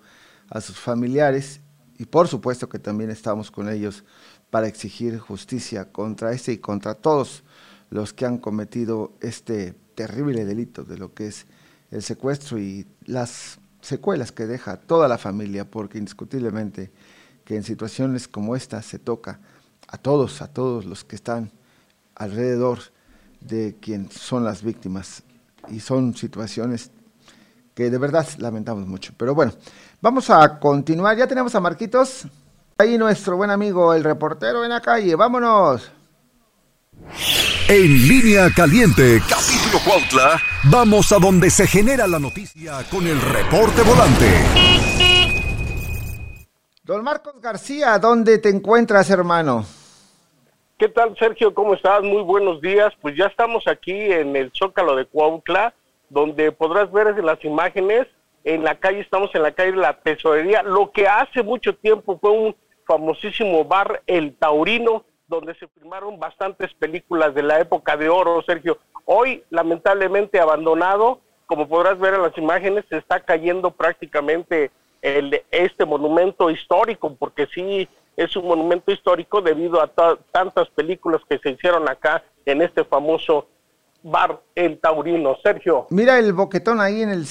a 0.50 0.62
sus 0.62 0.80
familiares 0.80 1.60
y 1.98 2.06
por 2.06 2.30
supuesto 2.30 2.70
que 2.70 2.80
también 2.80 3.10
estamos 3.10 3.52
con 3.52 3.70
ellos 3.70 4.06
para 4.50 4.68
exigir 4.68 5.18
justicia 5.20 5.92
contra 5.92 6.32
este 6.32 6.54
y 6.54 6.58
contra 6.58 6.96
todos 6.96 7.44
los 7.90 8.14
que 8.14 8.26
han 8.26 8.38
cometido 8.38 9.14
este 9.22 9.74
terrible 9.96 10.46
delito 10.46 10.84
de 10.84 10.98
lo 10.98 11.14
que 11.14 11.28
es 11.28 11.46
el 11.92 12.04
secuestro 12.04 12.60
y 12.60 12.86
las 13.06 13.60
secuelas 13.82 14.32
que 14.32 14.46
deja 14.46 14.78
toda 14.78 15.08
la 15.08 15.18
familia, 15.18 15.70
porque 15.70 15.98
indiscutiblemente 15.98 16.92
que 17.46 17.56
en 17.56 17.64
situaciones 17.64 18.28
como 18.28 18.56
esta 18.56 18.82
se 18.82 19.00
toca 19.00 19.40
a 19.88 19.98
todos, 19.98 20.42
a 20.42 20.48
todos 20.48 20.86
los 20.86 21.04
que 21.04 21.16
están 21.16 21.52
alrededor 22.16 22.80
de 23.40 23.76
quien 23.80 24.12
son 24.12 24.44
las 24.44 24.64
víctimas. 24.64 25.24
Y 25.70 25.80
son 25.80 26.16
situaciones 26.16 26.92
que 27.74 27.90
de 27.90 27.98
verdad 27.98 28.28
lamentamos 28.38 28.88
mucho. 28.88 29.14
Pero 29.18 29.36
bueno, 29.36 29.54
vamos 30.02 30.30
a 30.30 30.60
continuar. 30.60 31.18
Ya 31.18 31.28
tenemos 31.28 31.56
a 31.56 31.60
Marquitos. 31.60 32.28
Ahí 32.80 32.96
nuestro 32.96 33.36
buen 33.38 33.50
amigo, 33.50 33.92
el 33.96 34.04
reportero 34.04 34.64
en 34.64 34.70
la 34.70 34.80
calle. 34.80 35.16
Vámonos. 35.16 35.92
En 37.68 38.08
línea 38.08 38.52
caliente, 38.56 39.20
capítulo 39.28 39.84
Cuautla, 39.84 40.40
vamos 40.66 41.12
a 41.12 41.18
donde 41.18 41.50
se 41.50 41.66
genera 41.66 42.06
la 42.06 42.20
noticia 42.20 42.84
con 42.92 43.08
el 43.08 43.20
reporte 43.20 43.82
volante. 43.82 44.30
Don 46.84 47.04
Marcos 47.04 47.42
García, 47.42 47.98
¿dónde 47.98 48.38
te 48.38 48.50
encuentras, 48.50 49.10
hermano? 49.10 49.66
¿Qué 50.78 50.88
tal, 50.88 51.18
Sergio? 51.18 51.56
¿Cómo 51.56 51.74
estás? 51.74 52.04
Muy 52.04 52.22
buenos 52.22 52.62
días. 52.62 52.94
Pues 53.02 53.18
ya 53.18 53.26
estamos 53.26 53.68
aquí 53.68 53.92
en 53.92 54.36
el 54.36 54.52
Zócalo 54.54 54.96
de 54.96 55.06
Cuautla, 55.08 55.74
donde 56.12 56.52
podrás 56.52 56.92
ver 56.92 57.24
las 57.24 57.44
imágenes. 57.44 58.06
En 58.44 58.64
la 58.64 58.76
calle, 58.76 59.00
estamos 59.00 59.32
en 59.34 59.42
la 59.42 59.52
calle 59.52 59.72
de 59.72 59.78
la 59.78 60.00
Tesorería, 60.00 60.62
lo 60.62 60.92
que 60.92 61.08
hace 61.08 61.42
mucho 61.42 61.76
tiempo 61.76 62.18
fue 62.20 62.32
un 62.32 62.56
famosísimo 62.88 63.66
bar 63.66 64.02
El 64.08 64.36
Taurino, 64.36 65.04
donde 65.28 65.54
se 65.56 65.68
filmaron 65.68 66.20
bastantes 66.20 66.74
películas 66.74 67.36
de 67.36 67.44
la 67.44 67.60
época 67.60 67.98
de 67.98 68.10
oro, 68.10 68.42
Sergio. 68.44 68.80
Hoy, 69.06 69.44
lamentablemente 69.50 70.40
abandonado, 70.40 71.20
como 71.46 71.68
podrás 71.68 72.00
ver 72.00 72.14
en 72.14 72.24
las 72.24 72.38
imágenes, 72.38 72.86
se 72.90 72.98
está 72.98 73.20
cayendo 73.20 73.72
prácticamente 73.72 74.72
este 75.02 75.86
monumento 75.86 76.50
histórico, 76.50 77.16
porque 77.16 77.48
sí 77.54 77.88
es 78.16 78.36
un 78.36 78.48
monumento 78.48 78.92
histórico 78.92 79.42
debido 79.42 79.82
a 79.82 79.92
tantas 80.32 80.70
películas 80.70 81.22
que 81.30 81.38
se 81.40 81.52
hicieron 81.52 81.88
acá 81.88 82.24
en 82.46 82.62
este 82.62 82.84
famoso 82.84 83.48
bar 84.02 84.42
El 84.56 84.80
Taurino. 84.80 85.38
Sergio. 85.44 85.88
Mira 85.90 86.18
el 86.20 86.34
boquetón 86.34 86.82
ahí 86.82 87.02
en 87.02 87.10
el, 87.12 87.26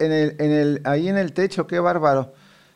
en 0.00 0.12
el, 0.12 0.36
en 0.38 0.50
el, 0.50 0.82
ahí 0.84 1.08
en 1.08 1.16
el 1.16 1.32
techo, 1.32 1.66
qué 1.66 1.78
bárbaro. 1.78 2.32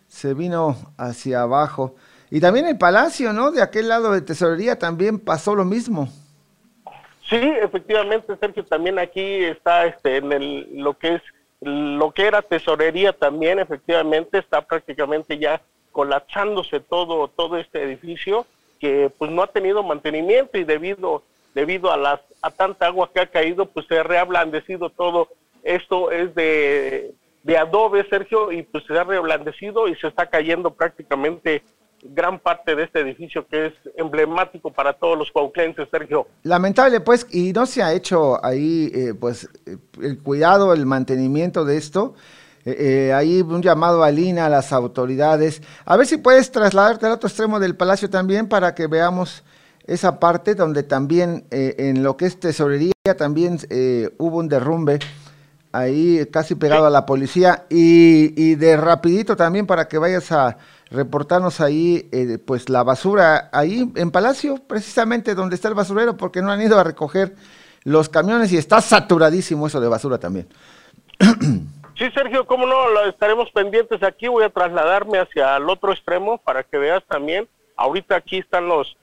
Se 0.07 0.35
vino 0.35 0.77
hacia 0.97 1.43
abajo. 1.43 1.97
Y 2.31 2.41
también 2.41 2.67
el 2.67 2.79
palacio, 2.79 3.33
¿no? 3.33 3.53
De 3.53 3.63
aquel 3.63 3.89
lado 3.89 4.13
de 4.13 4.21
tesorería 4.21 4.79
también 4.79 5.19
pasó 5.19 5.55
lo 5.55 5.65
mismo. 5.65 6.09
Sí, 7.29 7.37
efectivamente, 7.37 8.37
Sergio, 8.39 8.65
también 8.65 8.99
aquí 8.99 9.45
está 9.45 9.87
este 9.87 10.17
en 10.17 10.33
el 10.33 10.83
lo 10.83 10.95
que 10.95 11.15
es 11.15 11.23
lo 11.61 12.13
que 12.13 12.27
era 12.27 12.43
tesorería 12.43 13.13
también 13.13 13.59
efectivamente 13.59 14.39
está 14.39 14.61
prácticamente 14.61 15.39
ya 15.39 15.63
colapsándose 15.91 16.81
todo 16.81 17.29
todo 17.29 17.57
este 17.57 17.83
edificio 17.83 18.47
que 18.79 19.11
pues 19.17 19.31
no 19.31 19.43
ha 19.43 19.47
tenido 19.47 19.83
mantenimiento 19.83 20.59
y 20.59 20.65
debido 20.65 21.23
debido 21.55 21.91
a 21.91 21.97
las 21.97 22.21
a 22.43 22.51
tanta 22.51 22.87
agua 22.87 23.11
que 23.13 23.21
ha 23.21 23.27
caído 23.27 23.67
pues 23.67 23.87
se 23.87 23.99
ha 23.99 24.03
reablandecido 24.03 24.91
todo 24.91 25.29
esto 25.63 26.11
es 26.11 26.35
de 26.35 27.15
de 27.43 27.57
adobe 27.57 28.07
Sergio 28.11 28.53
y 28.53 28.63
pues 28.63 28.85
se 28.85 28.99
ha 28.99 29.05
reablandecido 29.05 29.89
y 29.89 29.95
se 29.97 30.09
está 30.09 30.27
cayendo 30.27 30.73
prácticamente 30.73 31.63
gran 32.11 32.39
parte 32.39 32.75
de 32.75 32.85
este 32.85 33.01
edificio 33.01 33.47
que 33.47 33.67
es 33.67 33.73
emblemático 33.97 34.71
para 34.73 34.93
todos 34.93 35.19
los 35.19 35.31
cuauclenses, 35.31 35.89
Sergio. 35.91 36.27
Lamentable, 36.43 37.01
pues, 37.01 37.27
y 37.31 37.53
no 37.53 37.67
se 37.67 37.83
ha 37.83 37.93
hecho 37.93 38.45
ahí, 38.45 38.91
eh, 38.95 39.15
pues, 39.19 39.49
el 40.01 40.19
cuidado, 40.19 40.73
el 40.73 40.87
mantenimiento 40.87 41.65
de 41.65 41.77
esto. 41.77 42.15
Eh, 42.65 43.09
eh, 43.09 43.13
ahí 43.13 43.43
un 43.43 43.63
llamado 43.63 44.03
a 44.03 44.11
Lina, 44.11 44.47
a 44.47 44.49
las 44.49 44.73
autoridades. 44.73 45.63
A 45.85 45.97
ver 45.97 46.07
si 46.07 46.17
puedes 46.17 46.51
trasladarte 46.51 47.07
al 47.07 47.13
otro 47.13 47.29
extremo 47.29 47.61
del 47.61 47.77
palacio 47.77 48.11
también 48.11 48.49
para 48.49 48.75
que 48.75 48.87
veamos 48.87 49.45
esa 49.87 50.19
parte 50.19 50.55
donde 50.55 50.83
también 50.83 51.45
eh, 51.51 51.75
en 51.79 52.03
lo 52.03 52.17
que 52.17 52.27
es 52.27 52.41
tesorería 52.41 52.93
también 53.17 53.59
eh, 53.71 54.11
hubo 54.19 54.39
un 54.39 54.49
derrumbe 54.49 54.99
ahí 55.73 56.27
casi 56.33 56.55
pegado 56.55 56.87
a 56.87 56.91
la 56.91 57.07
policía 57.07 57.67
y, 57.71 58.33
y, 58.37 58.57
de 58.57 58.77
rapidito 58.77 59.37
también 59.37 59.67
para 59.67 59.87
que 59.87 59.99
vayas 59.99 60.33
a 60.33 60.59
reportarnos 60.91 61.61
ahí 61.61 62.09
eh, 62.13 62.39
pues 62.39 62.69
la 62.69 62.85
basura 62.85 63.51
ahí 63.53 63.91
en 63.97 64.11
Palacio 64.11 64.57
precisamente 64.67 65.35
donde 65.35 65.57
está 65.57 65.69
el 65.69 65.75
basurero 65.75 66.17
porque 66.17 66.43
no 66.43 66.53
han 66.53 66.63
ido 66.63 66.79
a 66.79 66.85
recoger 66.85 67.35
los 67.83 68.09
camiones 68.09 68.53
y 68.53 68.57
está 68.57 68.81
saturadísimo 68.81 69.67
eso 69.67 69.81
de 69.81 69.89
basura 69.89 70.19
también. 70.19 70.49
Sí, 71.99 72.11
Sergio, 72.13 72.47
cómo 72.47 72.67
no, 72.67 73.01
estaremos 73.09 73.51
pendientes 73.53 74.03
aquí. 74.03 74.29
Voy 74.29 74.45
a 74.45 74.51
trasladarme 74.51 75.19
hacia 75.19 75.57
el 75.57 75.71
otro 75.71 75.93
extremo 75.93 76.37
para 76.37 76.63
que 76.63 76.77
veas 76.77 77.03
también. 77.09 77.49
Ahorita 77.75 78.17
aquí 78.17 78.37
están 78.39 78.69
los 78.69 78.99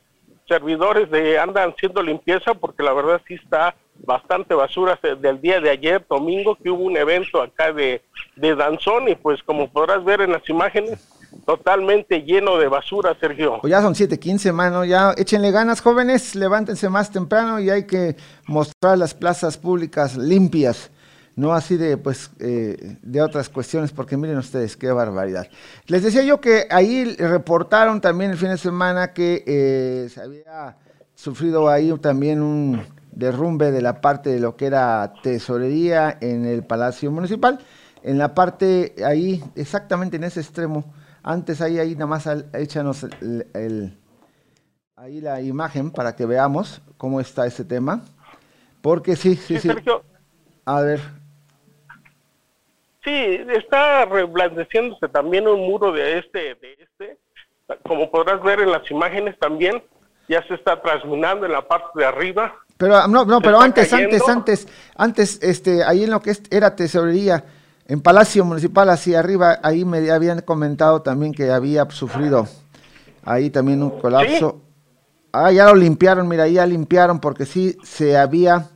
servidores 0.48 1.10
de 1.10 1.40
andan 1.40 1.72
haciendo 1.72 2.04
limpieza 2.04 2.54
porque 2.54 2.84
la 2.84 2.94
verdad 2.94 3.20
sí 3.28 3.34
está 3.34 3.74
bastante 4.06 4.54
basura 4.54 5.00
del 5.02 5.42
día 5.42 5.60
de 5.60 5.72
ayer, 5.72 6.06
domingo, 6.08 6.56
que 6.56 6.70
hubo 6.70 6.84
un 6.84 6.98
evento 6.98 7.42
acá 7.42 7.74
de, 7.74 8.04
de 8.36 8.56
danzón 8.56 9.08
y 9.10 9.16
pues 9.16 9.42
como 9.42 9.72
podrás 9.72 10.04
ver 10.04 10.22
en 10.22 10.34
las 10.34 10.48
imágenes, 10.48 11.08
totalmente 11.46 12.22
lleno 12.22 12.58
de 12.58 12.68
basura, 12.68 13.16
Sergio. 13.20 13.60
Pues 13.62 13.72
ya 13.72 13.82
son 13.82 13.96
7:15, 13.96 14.52
mano, 14.52 14.86
ya 14.86 15.14
échenle 15.18 15.52
ganas, 15.52 15.82
jóvenes, 15.82 16.36
levántense 16.36 16.90
más 16.90 17.12
temprano 17.12 17.60
y 17.60 17.70
hay 17.70 17.86
que 17.86 18.16
mostrar 18.48 18.98
las 18.98 19.14
plazas 19.14 19.58
públicas 19.58 20.16
limpias 20.18 20.92
no 21.36 21.54
así 21.54 21.78
de 21.78 21.98
pues 21.98 22.32
eh, 22.40 22.98
de 23.02 23.22
otras 23.22 23.50
cuestiones, 23.50 23.92
porque 23.92 24.18
miren 24.18 24.38
ustedes 24.38 24.78
qué 24.78 24.92
barbaridad. 24.92 25.48
Les 25.88 26.04
decía 26.04 26.24
yo 26.24 26.40
que 26.40 26.68
ahí 26.70 27.16
reportaron 27.16 28.02
también 28.02 28.32
el 28.32 28.38
fin 28.38 28.50
de 28.50 28.58
semana 28.58 29.14
que 29.14 29.44
eh, 29.46 30.10
se 30.10 30.22
había 30.22 30.78
sufrido 31.16 31.70
ahí 31.70 31.92
también 32.00 32.42
un 32.42 32.82
derrumbe 33.12 33.72
de 33.72 33.82
la 33.82 34.02
parte 34.02 34.32
de 34.32 34.40
lo 34.40 34.56
que 34.56 34.66
era 34.66 35.14
tesorería 35.22 36.18
en 36.20 36.46
el 36.46 36.64
Palacio 36.64 37.12
Municipal, 37.12 37.60
en 38.04 38.18
la 38.18 38.34
parte 38.34 38.96
ahí, 39.06 39.44
exactamente 39.56 40.18
en 40.18 40.24
ese 40.24 40.42
extremo, 40.42 40.94
antes 41.24 41.62
ahí, 41.62 41.80
ahí 41.80 41.94
nada 41.94 42.08
más 42.08 42.28
échanos 42.54 43.04
el, 43.04 43.98
ahí 44.96 45.22
la 45.22 45.42
imagen 45.42 45.92
para 45.92 46.16
que 46.16 46.26
veamos 46.26 46.82
cómo 46.98 47.20
está 47.20 47.48
ese 47.48 47.66
tema, 47.66 48.04
porque 48.82 49.16
sí, 49.16 49.36
sí, 49.36 49.58
sí. 49.58 49.70
A 50.66 50.82
ver, 50.82 51.02
Sí, 53.04 53.38
está 53.54 54.06
reblandeciéndose 54.06 55.10
también 55.10 55.48
un 55.48 55.60
muro 55.60 55.92
de 55.92 56.20
este, 56.20 56.56
de 56.56 56.78
este. 56.80 57.18
Como 57.86 58.10
podrás 58.10 58.42
ver 58.42 58.62
en 58.62 58.72
las 58.72 58.90
imágenes 58.90 59.38
también, 59.40 59.84
ya 60.30 60.42
se 60.48 60.54
está 60.54 60.82
trasminando 60.82 61.46
en 61.46 61.52
la 61.52 61.68
parte 61.68 62.00
de 62.00 62.06
arriba. 62.06 62.56
Pero 62.78 63.06
no, 63.08 63.26
no, 63.26 63.42
pero 63.42 63.60
antes, 63.60 63.92
antes, 63.92 64.28
antes, 64.28 64.68
antes, 64.96 65.40
este, 65.44 65.84
ahí 65.84 66.04
en 66.04 66.12
lo 66.12 66.22
que 66.22 66.34
era 66.50 66.76
tesorería, 66.76 67.44
en 67.88 68.02
Palacio 68.02 68.46
Municipal 68.46 68.90
hacia 68.90 69.20
arriba, 69.20 69.60
ahí 69.62 69.86
me 69.86 70.10
habían 70.10 70.42
comentado 70.42 71.02
también 71.02 71.34
que 71.34 71.52
había 71.52 71.90
sufrido 71.90 72.48
ahí 73.24 73.50
también 73.50 73.84
un 73.84 74.00
colapso. 74.00 74.62
Ah, 75.32 75.52
ya 75.52 75.66
lo 75.66 75.76
limpiaron, 75.76 76.28
mira, 76.28 76.48
ya 76.48 76.66
limpiaron 76.66 77.20
porque 77.20 77.46
sí 77.46 77.76
se 77.84 78.18
había 78.18 78.70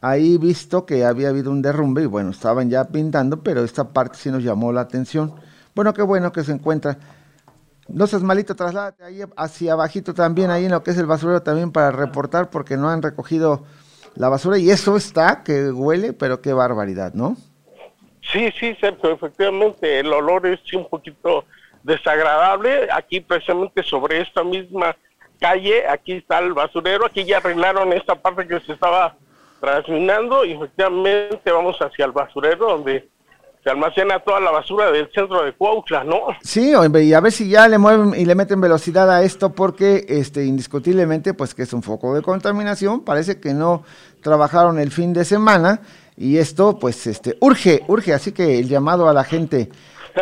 ahí 0.00 0.36
visto 0.38 0.84
que 0.84 1.04
había 1.04 1.30
habido 1.30 1.50
un 1.50 1.62
derrumbe 1.62 2.02
y 2.02 2.06
bueno, 2.06 2.30
estaban 2.30 2.68
ya 2.68 2.84
pintando, 2.84 3.42
pero 3.42 3.64
esta 3.64 3.88
parte 3.88 4.18
sí 4.18 4.30
nos 4.30 4.42
llamó 4.42 4.72
la 4.72 4.82
atención. 4.82 5.34
Bueno, 5.74 5.92
qué 5.94 6.02
bueno 6.02 6.32
que 6.32 6.44
se 6.44 6.52
encuentra. 6.52 6.98
No 7.88 8.06
seas 8.06 8.22
malito, 8.22 8.54
trasládate 8.54 9.04
ahí 9.04 9.20
hacia 9.36 9.72
abajito 9.72 10.12
también, 10.12 10.50
ahí 10.50 10.66
en 10.66 10.72
lo 10.72 10.82
que 10.82 10.90
es 10.90 10.98
el 10.98 11.06
basurero 11.06 11.42
también 11.42 11.72
para 11.72 11.90
reportar 11.90 12.50
porque 12.50 12.76
no 12.76 12.90
han 12.90 13.00
recogido 13.00 13.64
la 14.16 14.28
basura 14.28 14.58
y 14.58 14.70
eso 14.70 14.96
está 14.96 15.42
que 15.44 15.70
huele, 15.70 16.12
pero 16.12 16.40
qué 16.40 16.52
barbaridad, 16.52 17.14
¿no? 17.14 17.36
Sí, 18.32 18.52
sí, 18.58 18.74
cierto, 18.80 19.10
efectivamente, 19.10 20.00
el 20.00 20.12
olor 20.12 20.46
es 20.46 20.60
un 20.72 20.88
poquito 20.88 21.44
desagradable. 21.82 22.88
Aquí 22.92 23.20
precisamente 23.20 23.82
sobre 23.82 24.20
esta 24.20 24.42
misma 24.42 24.96
calle, 25.40 25.86
aquí 25.88 26.14
está 26.14 26.38
el 26.40 26.52
basurero, 26.52 27.06
aquí 27.06 27.24
ya 27.24 27.38
arreglaron 27.38 27.92
esta 27.92 28.14
parte 28.14 28.46
que 28.46 28.60
se 28.60 28.72
estaba 28.72 29.16
trasminando 29.60 30.44
y 30.44 30.52
efectivamente 30.52 31.50
vamos 31.50 31.76
hacia 31.78 32.04
el 32.04 32.12
basurero 32.12 32.68
donde 32.68 33.08
se 33.62 33.70
almacena 33.70 34.20
toda 34.20 34.38
la 34.38 34.50
basura 34.50 34.90
del 34.92 35.10
centro 35.12 35.42
de 35.42 35.52
Cuautla, 35.52 36.04
¿no? 36.04 36.28
Sí, 36.40 36.72
y 36.72 37.12
a 37.12 37.20
ver 37.20 37.32
si 37.32 37.48
ya 37.48 37.66
le 37.66 37.78
mueven 37.78 38.18
y 38.18 38.24
le 38.24 38.34
meten 38.34 38.60
velocidad 38.60 39.10
a 39.10 39.22
esto 39.22 39.52
porque 39.54 40.04
este 40.08 40.44
indiscutiblemente 40.44 41.34
pues 41.34 41.54
que 41.54 41.62
es 41.62 41.72
un 41.72 41.82
foco 41.82 42.14
de 42.14 42.22
contaminación, 42.22 43.04
parece 43.04 43.40
que 43.40 43.54
no 43.54 43.82
trabajaron 44.22 44.78
el 44.78 44.92
fin 44.92 45.12
de 45.12 45.24
semana 45.24 45.80
y 46.16 46.38
esto 46.38 46.78
pues 46.78 47.06
este 47.06 47.36
urge, 47.40 47.82
urge, 47.88 48.14
así 48.14 48.32
que 48.32 48.58
el 48.58 48.68
llamado 48.68 49.08
a 49.08 49.12
la 49.12 49.24
gente 49.24 49.70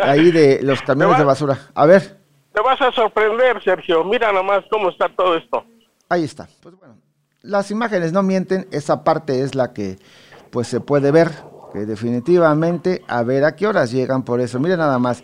ahí 0.01 0.31
de 0.31 0.61
los 0.61 0.81
camiones 0.85 1.17
de 1.17 1.23
basura. 1.23 1.57
A 1.73 1.85
ver. 1.85 2.17
Te 2.53 2.61
vas 2.61 2.81
a 2.81 2.91
sorprender, 2.91 3.61
Sergio. 3.63 4.03
Mira 4.03 4.31
nomás 4.31 4.63
cómo 4.69 4.89
está 4.89 5.09
todo 5.09 5.35
esto. 5.35 5.65
Ahí 6.09 6.23
está. 6.23 6.47
Pues 6.61 6.75
bueno, 6.75 6.95
las 7.41 7.71
imágenes 7.71 8.11
no 8.11 8.23
mienten, 8.23 8.67
esa 8.71 9.03
parte 9.03 9.41
es 9.41 9.55
la 9.55 9.73
que 9.73 9.97
pues 10.51 10.67
se 10.67 10.79
puede 10.79 11.11
ver, 11.11 11.31
que 11.73 11.85
definitivamente 11.85 13.03
a 13.07 13.23
ver 13.23 13.43
a 13.43 13.55
qué 13.55 13.67
horas 13.67 13.91
llegan 13.91 14.23
por 14.23 14.39
eso. 14.39 14.59
Miren 14.59 14.79
nada 14.79 14.99
más, 14.99 15.23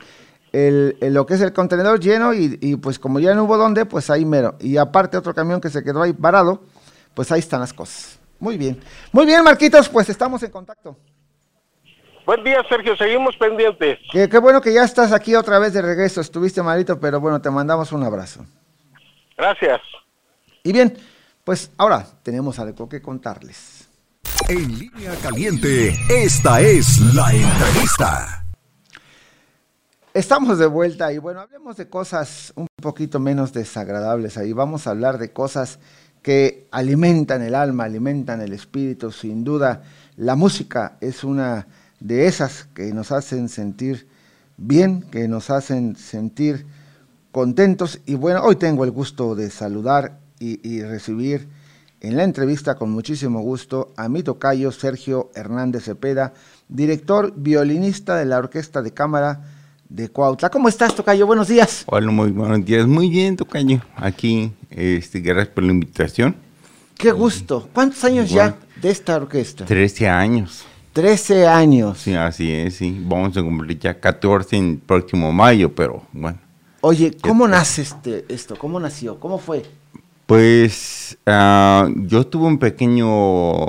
el, 0.51 0.97
lo 0.99 1.25
que 1.25 1.35
es 1.35 1.41
el 1.41 1.53
contenedor 1.53 1.99
lleno 1.99 2.33
y, 2.33 2.75
pues 2.77 2.99
como 2.99 3.19
ya 3.19 3.33
no 3.33 3.45
hubo 3.45 3.57
dónde, 3.57 3.85
pues 3.85 4.09
ahí 4.09 4.25
mero. 4.25 4.55
Y 4.59 4.77
aparte 4.77 5.17
otro 5.17 5.33
camión 5.33 5.61
que 5.61 5.69
se 5.69 5.83
quedó 5.83 6.01
ahí 6.01 6.13
parado, 6.13 6.61
pues 7.13 7.31
ahí 7.31 7.39
están 7.39 7.61
las 7.61 7.73
cosas. 7.73 8.19
Muy 8.41 8.57
bien. 8.57 8.81
Muy 9.11 9.27
bien, 9.27 9.43
Marquitos, 9.43 9.87
pues 9.87 10.09
estamos 10.09 10.41
en 10.41 10.49
contacto. 10.49 10.97
Buen 12.25 12.43
día, 12.43 12.63
Sergio. 12.67 12.97
Seguimos 12.97 13.37
pendientes. 13.37 13.99
Qué, 14.11 14.27
qué 14.27 14.39
bueno 14.39 14.59
que 14.59 14.73
ya 14.73 14.83
estás 14.83 15.11
aquí 15.11 15.35
otra 15.35 15.59
vez 15.59 15.73
de 15.73 15.81
regreso. 15.83 16.21
Estuviste 16.21 16.63
malito, 16.63 16.99
pero 16.99 17.19
bueno, 17.19 17.39
te 17.39 17.51
mandamos 17.51 17.91
un 17.91 18.03
abrazo. 18.03 18.43
Gracias. 19.37 19.79
Y 20.63 20.73
bien, 20.73 20.97
pues 21.43 21.71
ahora 21.77 22.03
tenemos 22.23 22.57
algo 22.57 22.89
que 22.89 22.99
contarles. 22.99 23.87
En 24.49 24.79
línea 24.79 25.13
caliente, 25.21 25.95
esta 26.09 26.61
es 26.61 26.99
la 27.13 27.31
entrevista. 27.31 28.43
Estamos 30.15 30.57
de 30.57 30.65
vuelta 30.65 31.13
y 31.13 31.19
bueno, 31.19 31.41
hablemos 31.41 31.77
de 31.77 31.87
cosas 31.87 32.53
un 32.55 32.67
poquito 32.81 33.19
menos 33.19 33.53
desagradables 33.53 34.35
ahí. 34.37 34.51
Vamos 34.51 34.87
a 34.87 34.89
hablar 34.89 35.19
de 35.19 35.31
cosas 35.31 35.79
que 36.21 36.67
alimentan 36.71 37.41
el 37.41 37.55
alma, 37.55 37.85
alimentan 37.85 38.41
el 38.41 38.53
espíritu. 38.53 39.11
Sin 39.11 39.43
duda, 39.43 39.83
la 40.17 40.35
música 40.35 40.97
es 41.01 41.23
una 41.23 41.67
de 41.99 42.27
esas 42.27 42.67
que 42.73 42.93
nos 42.93 43.11
hacen 43.11 43.49
sentir 43.49 44.07
bien, 44.57 45.01
que 45.03 45.27
nos 45.27 45.49
hacen 45.49 45.95
sentir 45.95 46.65
contentos. 47.31 47.99
Y 48.05 48.15
bueno, 48.15 48.43
hoy 48.43 48.55
tengo 48.55 48.83
el 48.83 48.91
gusto 48.91 49.35
de 49.35 49.49
saludar 49.49 50.19
y, 50.39 50.81
recibir 50.81 51.47
en 51.99 52.17
la 52.17 52.23
entrevista 52.23 52.75
con 52.75 52.89
muchísimo 52.89 53.41
gusto 53.41 53.93
a 53.95 54.09
mi 54.09 54.23
tocayo 54.23 54.71
Sergio 54.71 55.29
Hernández 55.35 55.83
Cepeda, 55.83 56.33
director 56.67 57.33
violinista 57.35 58.15
de 58.15 58.25
la 58.25 58.39
Orquesta 58.39 58.81
de 58.81 58.91
Cámara 58.91 59.50
de 59.91 60.07
Cuautla. 60.07 60.49
¿Cómo 60.49 60.69
estás, 60.69 60.95
Tocayo? 60.95 61.27
Buenos 61.27 61.49
días. 61.49 61.83
Hola, 61.85 62.09
muy 62.11 62.31
buenos 62.31 62.63
días. 62.63 62.87
Muy 62.87 63.09
bien, 63.09 63.35
Tocayo. 63.35 63.81
Aquí, 63.95 64.51
este, 64.69 65.19
gracias 65.19 65.49
por 65.49 65.65
la 65.65 65.71
invitación. 65.71 66.35
Qué 66.97 67.11
gusto. 67.11 67.67
¿Cuántos 67.73 68.03
años 68.05 68.29
ya 68.29 68.55
de 68.81 68.89
esta 68.89 69.17
orquesta? 69.17 69.65
Trece 69.65 70.07
años. 70.07 70.63
Trece 70.93 71.45
años. 71.45 71.97
Sí, 71.99 72.13
así 72.13 72.51
es, 72.51 72.75
sí. 72.75 73.03
Vamos 73.05 73.35
a 73.35 73.43
cumplir 73.43 73.79
ya 73.79 73.99
14 73.99 74.55
en 74.55 74.69
el 74.69 74.77
próximo 74.77 75.31
mayo, 75.33 75.73
pero 75.75 76.03
bueno. 76.13 76.39
Oye, 76.79 77.15
¿cómo 77.21 77.47
nace 77.47 77.81
este, 77.81 78.25
esto? 78.29 78.55
¿Cómo 78.55 78.79
nació? 78.79 79.19
¿Cómo 79.19 79.39
fue? 79.39 79.63
Pues 80.25 81.17
ah, 81.25 81.89
yo 81.95 82.25
tuve 82.25 82.45
un 82.45 82.59
pequeño, 82.59 83.65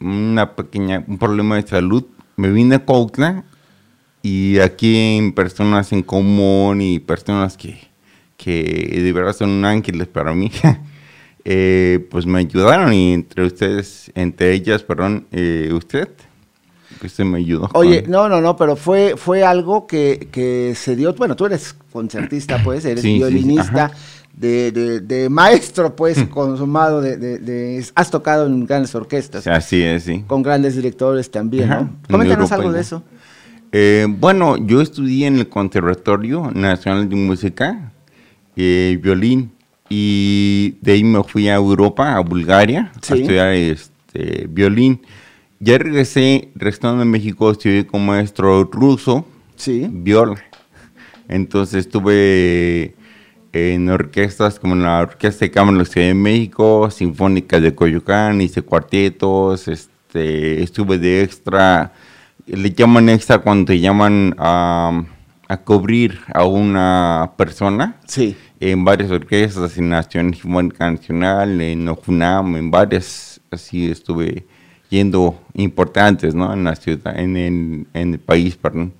una 0.00 0.54
pequeña, 0.54 1.04
un 1.08 1.18
problema 1.18 1.56
de 1.56 1.66
salud. 1.66 2.04
Me 2.36 2.50
vine 2.50 2.76
a 2.76 2.84
Cuautla 2.84 3.44
y 4.24 4.58
aquí 4.60 5.18
en 5.18 5.32
personas 5.34 5.92
en 5.92 6.02
común 6.02 6.80
y 6.80 6.98
personas 6.98 7.58
que, 7.58 7.78
que 8.38 8.98
de 9.04 9.12
verdad 9.12 9.36
son 9.36 9.62
ángeles 9.66 10.08
para 10.08 10.32
mí, 10.32 10.50
eh, 11.44 12.08
pues 12.10 12.24
me 12.24 12.38
ayudaron 12.38 12.94
y 12.94 13.12
entre 13.12 13.44
ustedes, 13.44 14.10
entre 14.14 14.54
ellas, 14.54 14.82
perdón, 14.82 15.26
eh, 15.30 15.70
usted, 15.74 16.08
usted 17.04 17.24
me 17.24 17.36
ayudó. 17.36 17.68
Oye, 17.74 18.02
no, 18.08 18.30
no, 18.30 18.40
no, 18.40 18.56
pero 18.56 18.76
fue, 18.76 19.14
fue 19.18 19.44
algo 19.44 19.86
que, 19.86 20.30
que 20.32 20.74
se 20.74 20.96
dio, 20.96 21.12
bueno, 21.12 21.36
tú 21.36 21.44
eres 21.44 21.76
concertista, 21.92 22.62
pues, 22.64 22.86
eres 22.86 23.04
violinista 23.04 23.90
de, 24.32 25.02
de, 25.02 25.28
maestro, 25.28 25.94
pues, 25.94 26.16
mm. 26.16 26.28
consumado, 26.28 27.02
de, 27.02 27.18
de, 27.18 27.86
has 27.94 28.10
tocado 28.10 28.46
en 28.46 28.64
grandes 28.64 28.94
orquestas. 28.94 29.46
Así 29.46 29.82
es, 29.82 30.04
sí. 30.04 30.24
Con 30.26 30.42
grandes 30.42 30.76
directores 30.76 31.30
también, 31.30 31.68
¿no? 31.68 31.90
Coméntanos 32.08 32.50
algo 32.52 32.72
de 32.72 32.80
eso. 32.80 33.02
Eh, 33.76 34.06
bueno, 34.08 34.56
yo 34.56 34.80
estudié 34.80 35.26
en 35.26 35.36
el 35.40 35.48
Conservatorio 35.48 36.48
Nacional 36.54 37.08
de 37.08 37.16
Música, 37.16 37.90
eh, 38.54 38.96
violín, 39.02 39.50
y 39.88 40.76
de 40.80 40.92
ahí 40.92 41.02
me 41.02 41.24
fui 41.24 41.48
a 41.48 41.56
Europa, 41.56 42.14
a 42.14 42.20
Bulgaria, 42.20 42.92
Sí. 43.02 43.12
a 43.12 43.16
estudiar 43.16 43.52
este, 43.52 44.46
violín. 44.48 45.00
Ya 45.58 45.76
regresé, 45.76 46.50
regresando 46.54 47.02
en 47.02 47.10
México, 47.10 47.50
estudié 47.50 47.84
como 47.84 48.12
maestro 48.12 48.62
ruso, 48.62 49.26
Sí. 49.56 49.88
viola. 49.90 50.40
Entonces 51.28 51.86
estuve 51.86 52.94
en 53.52 53.88
orquestas 53.88 54.60
como 54.60 54.76
la 54.76 55.00
Orquesta 55.00 55.46
de 55.46 55.50
Cámara 55.50 55.78
de 55.78 55.84
la 55.84 55.90
Ciudad 55.90 56.06
de 56.06 56.14
México, 56.14 56.88
Sinfónica 56.92 57.58
de 57.58 57.74
Coyoacán, 57.74 58.40
hice 58.40 58.62
cuartetos, 58.62 59.66
este, 59.66 60.62
estuve 60.62 60.96
de 60.98 61.24
extra, 61.24 61.92
le 62.46 62.70
llaman 62.70 63.08
extra 63.08 63.38
cuando 63.38 63.66
te 63.72 63.80
llaman 63.80 64.34
a, 64.38 65.02
a 65.48 65.56
cubrir 65.58 66.20
a 66.32 66.44
una 66.44 67.32
persona 67.36 67.96
Sí. 68.06 68.36
en 68.60 68.84
varias 68.84 69.10
orquestas, 69.10 69.76
en 69.78 69.88
Nación 69.90 70.34
Nacional, 70.78 71.60
en 71.60 71.88
Ojunam, 71.88 72.56
en 72.56 72.70
varias, 72.70 73.40
así 73.50 73.90
estuve 73.90 74.46
yendo 74.90 75.40
importantes, 75.54 76.34
¿no? 76.34 76.52
En 76.52 76.64
la 76.64 76.76
ciudad, 76.76 77.18
en 77.18 77.36
el, 77.36 77.86
en 77.94 78.12
el 78.14 78.20
país, 78.20 78.56
perdón. 78.56 78.92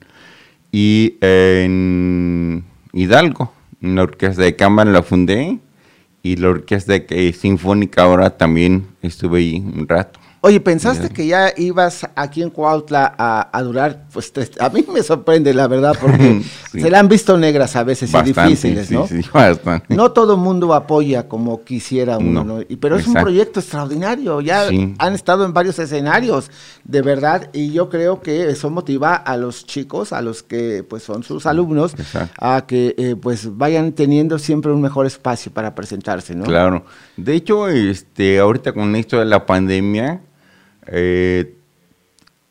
Y 0.72 1.16
en 1.20 2.64
Hidalgo, 2.92 3.52
en 3.80 3.94
la 3.94 4.02
orquesta 4.02 4.42
de 4.42 4.57
cámara 4.57 4.90
la 4.90 5.02
fundé 5.02 5.59
y 6.22 6.37
la 6.37 6.48
orquesta 6.48 6.94
de- 6.98 7.33
sinfónica 7.38 8.02
ahora 8.02 8.30
también 8.37 8.87
estuve 9.02 9.38
ahí 9.38 9.57
un 9.59 9.87
rato. 9.87 10.18
Oye, 10.46 10.61
¿pensaste 10.61 11.09
que 11.09 11.26
ya 11.26 11.54
ibas 11.57 12.07
aquí 12.14 12.42
en 12.42 12.50
Cuautla 12.50 13.14
a, 13.16 13.48
a 13.50 13.62
durar? 13.62 14.04
Pues 14.12 14.30
tres- 14.30 14.50
a 14.61 14.68
mí 14.68 14.85
me 14.92 15.02
sorprende, 15.02 15.54
la 15.54 15.66
verdad, 15.68 15.96
porque 15.98 16.42
Sí. 16.70 16.80
se 16.83 16.90
la 16.90 16.98
han 16.98 17.09
visto 17.09 17.38
negras 17.38 17.76
a 17.76 17.83
veces 17.83 18.12
y 18.12 18.22
difíciles, 18.22 18.88
sí, 18.88 18.94
¿no? 18.94 19.07
sí, 19.07 19.20
bastante. 19.33 19.94
No 19.94 20.12
todo 20.12 20.37
mundo 20.37 20.74
apoya 20.74 21.28
como 21.28 21.64
quisiera 21.64 22.18
uno, 22.18 22.44
No, 22.44 22.57
¿no? 22.59 22.61
Y- 22.68 22.76
pero 22.76 22.96
es 22.96 23.07
un 23.07 23.14
proyecto 23.14 23.61
extraordinario. 23.61 24.42
Ya 24.42 24.68
Sí. 24.68 24.94
han 24.98 25.14
estado 25.14 25.46
en 25.46 25.54
varios 25.54 25.78
escenarios, 25.78 26.50
de 26.85 27.00
verdad, 27.00 27.48
y 27.54 27.72
yo 27.72 27.88
creo 27.88 28.20
que 28.20 28.50
eso 28.50 28.68
motiva 28.68 29.14
a 29.14 29.38
los 29.38 29.64
chicos, 29.64 30.12
a 30.12 30.20
los 30.20 30.42
que 30.42 30.85
pues 30.87 31.02
son 31.04 31.22
sus 31.22 31.46
alumnos, 31.46 31.94
Exacto. 31.94 32.35
a 32.38 32.66
que 32.66 32.94
eh, 32.98 33.16
pues 33.16 33.57
vayan 33.57 33.92
teniendo 33.92 34.38
siempre 34.38 34.72
un 34.72 34.83
mejor 34.83 35.07
espacio 35.07 35.50
para 35.52 35.74
presentarse, 35.74 36.35
¿no? 36.35 36.44
Claro. 36.44 36.85
De 37.16 37.35
hecho, 37.35 37.68
este, 37.68 38.40
ahorita 38.40 38.72
con 38.74 38.94
esto 38.94 39.18
de 39.18 39.24
la 39.24 39.46
pandemia, 39.46 40.20
eh, 40.87 41.55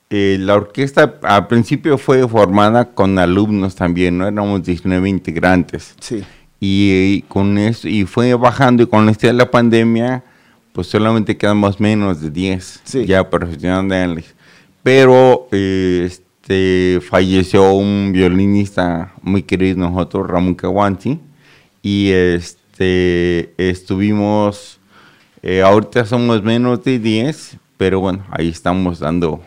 eh, 0.10 0.38
la 0.40 0.56
orquesta 0.56 1.20
al 1.24 1.48
principio 1.48 1.98
fue 1.98 2.28
formada 2.28 2.94
con 2.94 3.18
alumnos 3.18 3.76
también, 3.76 4.18
¿no? 4.18 4.28
Éramos 4.28 4.64
19 4.64 5.10
integrantes. 5.10 5.96
Sí. 6.00 6.24
Y, 6.60 7.24
con 7.24 7.58
eso, 7.58 7.88
y 7.88 8.06
fue 8.06 8.34
bajando 8.36 8.84
y 8.84 8.88
con 8.88 9.10
esto 9.10 9.28
de 9.28 9.34
la 9.34 9.50
pandemia, 9.50 10.24
pues 10.72 10.88
solamente 10.88 11.36
quedamos 11.36 11.80
menos 11.80 12.22
de 12.22 12.30
10 12.30 12.82
Sí. 12.84 13.06
ya 13.06 13.30
profesionales. 13.30 14.34
Pero 14.84 15.48
eh, 15.52 16.04
este, 16.06 17.00
falleció 17.02 17.74
un 17.74 18.12
violinista 18.14 19.14
muy 19.22 19.44
querido 19.44 19.78
nosotros, 19.90 20.28
Ramón 20.28 20.56
Caguanti, 20.56 21.20
y 21.82 22.12
este, 22.12 23.54
estuvimos, 23.58 24.80
eh, 25.42 25.62
ahorita 25.62 26.06
somos 26.06 26.44
menos 26.44 26.84
de 26.84 27.00
10, 27.00 27.58
pero 27.84 28.00
bueno, 28.00 28.24
ahí 28.32 28.48
estamos 28.48 29.00
dando, 29.00 29.42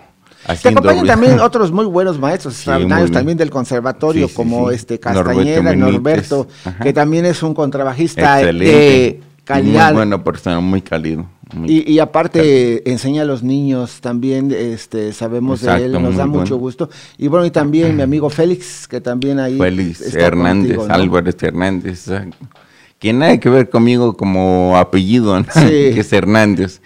Te 0.63 0.69
acompañan 0.69 1.07
también 1.07 1.41
otros 1.49 1.73
muy 1.73 1.87
buenos 1.87 2.19
maestros 2.19 2.53
Sí, 2.53 2.61
extraordinarios 2.61 3.11
también 3.11 3.39
del 3.39 3.49
conservatorio, 3.49 4.27
Sí, 4.27 4.33
sí, 4.33 4.37
como 4.37 4.71
este 4.71 5.01
Castañeda. 5.01 5.75
Norberto, 5.75 6.47
que 6.83 6.93
también 6.93 7.25
es 7.25 7.43
un 7.43 7.55
contrabajista 7.55 8.37
de 8.37 8.43
Excelente. 8.43 9.21
calidad. 9.43 9.87
Muy 9.87 9.95
buena 10.01 10.23
persona, 10.23 10.61
muy 10.61 10.83
cálido. 10.83 11.25
muy- 11.55 11.71
Y, 11.87 11.93
y 11.95 11.99
aparte 11.99 12.91
enseña 12.91 13.23
a 13.23 13.25
los 13.25 13.43
niños 13.43 14.03
también, 14.03 14.53
este, 14.53 15.15
sabemos 15.15 15.63
de 15.63 15.75
él, 15.87 15.93
nos 15.93 16.15
da 16.17 16.27
mucho 16.27 16.41
bueno. 16.41 16.57
gusto. 16.59 16.91
Y 17.17 17.29
bueno, 17.29 17.47
y 17.47 17.51
también 17.51 17.97
mi 17.97 18.03
amigo 18.03 18.29
Félix, 18.29 18.87
que 18.87 19.01
también 19.01 19.41
ahí 19.41 19.57
Félix 19.57 20.03
está 20.03 20.27
Hernández, 20.27 20.77
contigo, 20.77 20.89
¿no? 20.89 20.95
Álvarez 20.95 21.37
Hernández, 21.43 22.05
que 22.99 23.13
nada 23.15 23.39
que 23.39 23.49
ver 23.49 23.69
conmigo 23.71 24.15
como 24.17 24.77
apellido, 24.77 25.43
que 25.55 26.01
es 26.01 26.13
Hernández, 26.13 26.81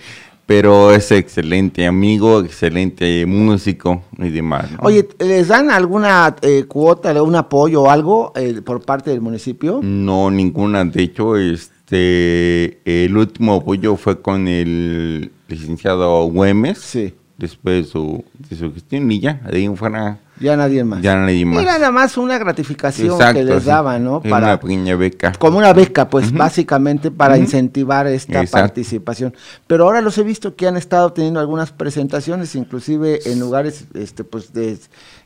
pero 0.51 0.93
es 0.93 1.13
excelente 1.13 1.87
amigo, 1.87 2.41
excelente 2.41 3.25
músico 3.25 4.03
y 4.19 4.31
demás. 4.31 4.69
¿no? 4.73 4.79
Oye, 4.83 5.09
¿les 5.21 5.47
dan 5.47 5.71
alguna 5.71 6.35
eh, 6.43 6.65
cuota, 6.67 7.11
algún 7.11 7.37
apoyo 7.37 7.83
o 7.83 7.89
algo 7.89 8.33
eh, 8.35 8.61
por 8.61 8.83
parte 8.83 9.11
del 9.11 9.21
municipio? 9.21 9.79
No, 9.81 10.29
ninguna. 10.29 10.85
De 10.85 11.05
hecho, 11.05 11.37
este, 11.37 12.81
el 12.85 13.17
último 13.17 13.55
apoyo 13.55 13.95
fue 13.95 14.21
con 14.21 14.49
el 14.49 15.31
licenciado 15.47 16.25
Güemes, 16.25 16.79
Sí. 16.79 17.15
Después 17.41 17.87
de 17.87 17.91
su, 17.91 18.25
de 18.49 18.57
su 18.57 18.73
gestión 18.73 19.11
y 19.11 19.19
ya, 19.21 19.35
de 19.51 19.57
ahí 19.59 19.65
en 19.65 19.77
fuera 19.77 20.19
Ya 20.39 20.57
nadie 20.57 20.85
más. 20.85 21.01
ya 21.03 21.17
nadie 21.17 21.45
más. 21.47 21.63
Era 21.63 21.73
nada 21.79 21.91
más 21.91 22.17
una 22.19 22.39
gratificación 22.39 23.13
Exacto, 23.13 23.39
que 23.39 23.45
les 23.45 23.63
sí. 23.63 23.69
daban, 23.69 24.05
¿no? 24.05 24.21
Era 24.23 24.31
Para, 24.31 24.47
una 24.47 24.61
pequeña 24.61 24.95
beca. 24.97 25.33
como 25.39 25.59
una 25.59 25.73
beca, 25.73 26.09
pues 26.09 26.33
básicamente 26.33 27.11
para 27.11 27.39
incentivar 27.39 28.07
esta 28.07 28.41
Exacto. 28.43 28.67
participación. 28.67 29.35
Pero 29.67 29.85
ahora 29.85 30.01
los 30.03 30.17
he 30.19 30.23
visto 30.23 30.55
que 30.55 30.69
han 30.69 30.77
estado 30.77 31.13
teniendo 31.13 31.41
algunas 31.41 31.73
presentaciones, 31.73 32.55
inclusive 32.55 33.21
en 33.25 33.41
lugares, 33.41 33.87
este, 33.95 34.23
pues, 34.23 34.53
de, 34.53 34.79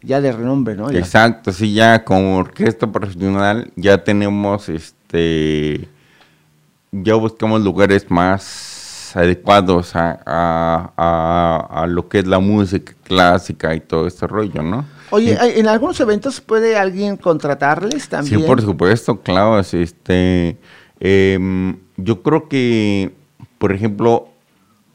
ya 0.03 0.21
de 0.21 0.33
renombre, 0.33 0.77
¿no? 0.77 0.91
Ya. 0.91 1.01
Exacto, 1.01 1.53
sí, 1.53 1.75
ya 1.75 2.05
como 2.05 2.39
orquesta 2.39 2.91
profesional 2.91 3.73
ya 3.77 4.03
tenemos, 4.05 4.69
este, 4.69 5.89
ya 6.93 7.15
buscamos 7.17 7.61
lugares 7.63 8.09
más 8.09 8.71
adecuados 9.17 9.95
a, 9.97 10.21
a- 10.27 10.93
a- 10.97 11.83
a 11.83 11.87
lo 11.87 12.09
que 12.09 12.19
es 12.21 12.27
la 12.27 12.39
música 12.39 12.95
clásica 13.05 13.75
y 13.75 13.81
todo 13.81 14.07
este 14.07 14.27
rollo, 14.27 14.63
¿no? 14.63 14.85
Oye, 15.11 15.37
¿hay- 15.39 15.61
¿en 15.61 15.69
algunos 15.69 15.99
eventos 16.01 16.41
puede 16.41 16.77
alguien 16.77 17.17
contratarles 17.17 18.09
también? 18.09 18.41
Sí, 18.41 18.47
por 18.47 18.61
supuesto, 18.61 19.21
claro. 19.21 19.59
es, 19.59 19.73
Este, 19.75 20.57
em, 21.01 21.77
yo 21.97 22.23
creo 22.23 22.49
que, 22.49 23.13
por 23.59 23.73
ejemplo, 23.73 24.29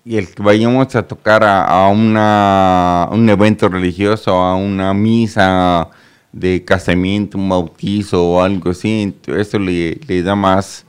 el 0.05 0.27
que 0.27 0.41
vayamos 0.41 0.95
a 0.95 1.03
tocar 1.07 1.43
a, 1.43 1.63
a 1.65 1.87
una, 1.89 3.07
un 3.11 3.29
evento 3.29 3.69
religioso, 3.69 4.33
a 4.35 4.55
una 4.55 4.93
misa 4.93 5.89
de 6.31 6.63
casamiento, 6.65 7.37
un 7.37 7.49
bautizo 7.49 8.23
o 8.23 8.41
algo 8.41 8.71
así, 8.71 9.15
eso 9.27 9.59
le, 9.59 9.99
le 10.07 10.23
da 10.23 10.35
más 10.35 10.85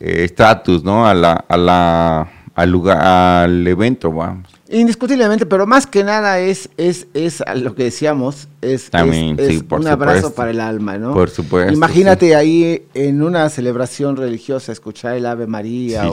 eh, 0.00 0.24
estatus, 0.24 0.84
¿no? 0.84 1.06
A 1.06 1.14
la, 1.14 1.32
a 1.48 1.56
la, 1.56 2.30
al 2.58 2.70
lugar, 2.72 2.98
al 3.00 3.64
evento, 3.68 4.10
vamos. 4.10 4.48
Indiscutiblemente, 4.68 5.46
pero 5.46 5.64
más 5.64 5.86
que 5.86 6.02
nada 6.02 6.40
es, 6.40 6.68
es, 6.76 7.06
es 7.14 7.40
a 7.40 7.54
lo 7.54 7.76
que 7.76 7.84
decíamos, 7.84 8.48
es, 8.60 8.90
También, 8.90 9.36
es- 9.38 9.46
sí, 9.46 9.54
es 9.58 9.62
por 9.62 9.78
un 9.80 9.86
abrazo 9.86 10.34
para 10.34 10.50
el 10.50 10.60
alma, 10.60 10.98
¿no? 10.98 11.14
Por 11.14 11.30
supuesto, 11.30 11.72
Imagínate 11.72 12.34
ahí 12.34 12.82
en 12.94 13.22
una 13.22 13.48
celebración 13.48 14.16
religiosa 14.16 14.72
escuchar 14.72 15.16
el 15.16 15.26
Ave 15.26 15.46
María 15.46 16.02
Sí, 16.02 16.08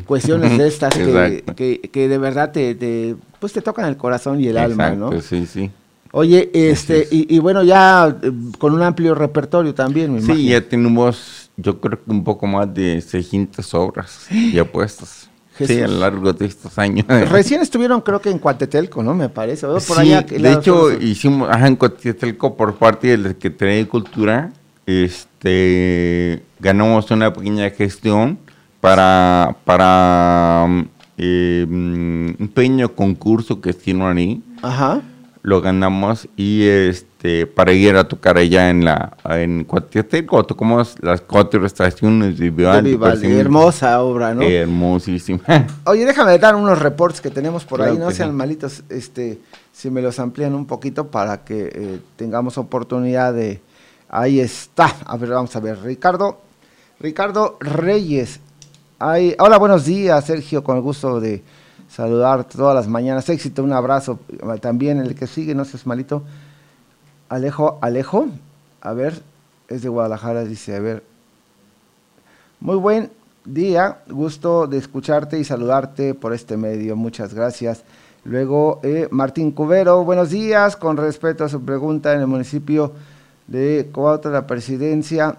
o 0.00 0.04
cuestiones 0.04 0.58
de 0.58 0.66
estas 0.66 0.94
que, 0.94 1.44
que, 1.54 1.80
que 1.80 2.08
de 2.08 2.18
verdad 2.18 2.50
te, 2.50 2.74
te, 2.74 3.14
pues 3.38 3.52
te 3.52 3.62
tocan 3.62 3.86
el 3.86 3.96
corazón 3.96 4.40
y 4.40 4.48
el 4.48 4.58
alma, 4.58 4.90
¿no? 4.90 5.20
sí, 5.22 5.46
sí. 5.46 5.70
Oye, 6.10 6.50
este, 6.52 7.02
es. 7.02 7.12
y, 7.12 7.36
y 7.36 7.38
bueno, 7.38 7.62
ya 7.62 8.18
eh, 8.20 8.32
con 8.58 8.72
un 8.74 8.82
amplio 8.82 9.14
repertorio 9.14 9.74
también, 9.74 10.12
me 10.12 10.20
Sí, 10.20 10.26
imagino. 10.26 10.50
ya 10.50 10.60
tenemos, 10.68 11.50
yo 11.56 11.80
creo 11.80 12.02
que 12.04 12.10
un 12.10 12.22
poco 12.24 12.46
más 12.48 12.72
de 12.74 13.00
600 13.00 13.72
obras 13.74 14.26
ya 14.52 14.64
puestas. 14.64 15.30
Sí, 15.56 15.80
a 15.80 15.86
lo 15.88 15.98
largo 15.98 16.32
de 16.32 16.46
estos 16.46 16.76
años. 16.78 17.06
Recién 17.30 17.60
estuvieron, 17.60 18.00
creo 18.00 18.20
que 18.20 18.30
en 18.30 18.38
Cuatetelco, 18.38 19.02
¿no? 19.02 19.14
Me 19.14 19.28
parece. 19.28 19.66
Por 19.66 19.80
Sí, 19.80 19.92
allá, 20.00 20.22
de 20.22 20.52
hecho, 20.52 20.92
hicimos, 20.92 21.48
ajá, 21.50 21.68
en 21.68 21.76
Coatzacoalcos, 21.76 22.52
por 22.52 22.74
parte 22.74 23.08
de 23.08 23.18
la 23.18 23.28
Secretaría 23.28 23.76
de 23.76 23.88
Cultura, 23.88 24.52
este, 24.86 26.42
ganamos 26.58 27.10
una 27.10 27.32
pequeña 27.32 27.70
gestión 27.70 28.38
para, 28.80 29.56
para 29.64 30.66
mm, 30.68 30.84
eh, 31.18 31.66
mm, 31.68 32.28
un 32.40 32.48
pequeño 32.52 32.88
concurso 32.94 33.60
que 33.60 33.70
hicieron 33.70 34.16
ahí. 34.16 34.42
Ajá. 34.62 35.02
lo 35.42 35.60
ganamos 35.60 36.26
y 36.36 36.62
este 36.64 37.06
para 37.54 37.72
ir 37.72 37.96
a 37.96 38.04
tocar 38.04 38.36
allá 38.36 38.68
en 38.68 38.84
la 38.84 39.16
en 39.24 39.64
Cuautiateco 39.64 40.44
tocamos 40.44 40.94
las 41.00 41.22
cuatro 41.22 41.64
estaciones 41.64 42.38
de 42.38 42.44
De 42.44 42.50
Vivaldi, 42.50 43.32
hermosa 43.32 44.02
obra, 44.02 44.34
¿no? 44.34 44.42
hermosísima 44.42 45.40
Oye, 45.86 46.04
déjame 46.04 46.38
dar 46.38 46.54
unos 46.54 46.78
reportes 46.78 47.22
que 47.22 47.30
tenemos 47.30 47.64
por 47.64 47.78
Claro 47.78 47.92
ahí, 47.92 47.98
no 47.98 48.10
sean 48.10 48.30
sí. 48.30 48.36
malitos, 48.36 48.84
este, 48.90 49.38
si 49.72 49.90
me 49.90 50.02
los 50.02 50.18
amplían 50.18 50.54
un 50.54 50.66
poquito 50.66 51.06
para 51.06 51.44
que 51.44 51.70
eh, 51.74 52.00
tengamos 52.16 52.58
oportunidad 52.58 53.32
de... 53.32 53.60
Ahí 54.10 54.38
está, 54.38 54.94
a 55.06 55.16
ver, 55.16 55.30
vamos 55.30 55.56
a 55.56 55.60
ver, 55.60 55.80
Ricardo, 55.82 56.40
Ricardo 57.00 57.56
Reyes. 57.58 58.38
Ahí, 58.98 59.34
hola, 59.38 59.58
buenos 59.58 59.86
días, 59.86 60.24
Sergio, 60.24 60.62
con 60.62 60.76
el 60.76 60.82
gusto 60.82 61.20
de 61.20 61.42
saludar 61.88 62.44
todas 62.44 62.74
las 62.74 62.86
mañanas. 62.86 63.28
Éxito, 63.28 63.64
un 63.64 63.72
abrazo. 63.72 64.20
También 64.60 64.98
el 65.00 65.14
que 65.14 65.26
sigue, 65.26 65.54
no 65.54 65.64
seas 65.64 65.86
malito. 65.86 66.22
Alejo, 67.34 67.78
Alejo, 67.80 68.28
a 68.80 68.92
ver, 68.92 69.20
es 69.66 69.82
de 69.82 69.88
Guadalajara, 69.88 70.44
dice, 70.44 70.76
a 70.76 70.78
ver. 70.78 71.02
Muy 72.60 72.76
buen, 72.76 73.10
día, 73.44 74.02
gusto 74.08 74.68
de 74.68 74.78
escucharte 74.78 75.40
y 75.40 75.42
saludarte 75.42 76.14
por 76.14 76.32
este 76.32 76.56
medio, 76.56 76.94
muchas 76.94 77.34
gracias. 77.34 77.82
Luego, 78.22 78.78
eh, 78.84 79.08
Martín 79.10 79.50
Cubero, 79.50 80.04
buenos 80.04 80.30
días, 80.30 80.76
con 80.76 80.96
respecto 80.96 81.42
a 81.42 81.48
su 81.48 81.60
pregunta 81.64 82.14
en 82.14 82.20
el 82.20 82.28
municipio 82.28 82.92
de 83.48 83.90
Coahuila, 83.90 84.30
la 84.30 84.46
presidencia, 84.46 85.38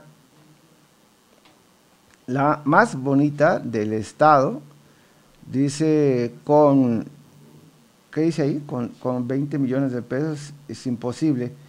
la 2.27 2.59
más 2.65 3.01
bonita 3.01 3.57
del 3.57 3.93
estado, 3.93 4.59
dice 5.49 6.33
con, 6.43 7.05
¿qué 8.11 8.19
dice 8.19 8.41
ahí? 8.41 8.63
Con, 8.65 8.89
con 8.99 9.25
20 9.29 9.57
millones 9.59 9.93
de 9.93 10.01
pesos 10.01 10.51
es 10.67 10.85
imposible 10.87 11.63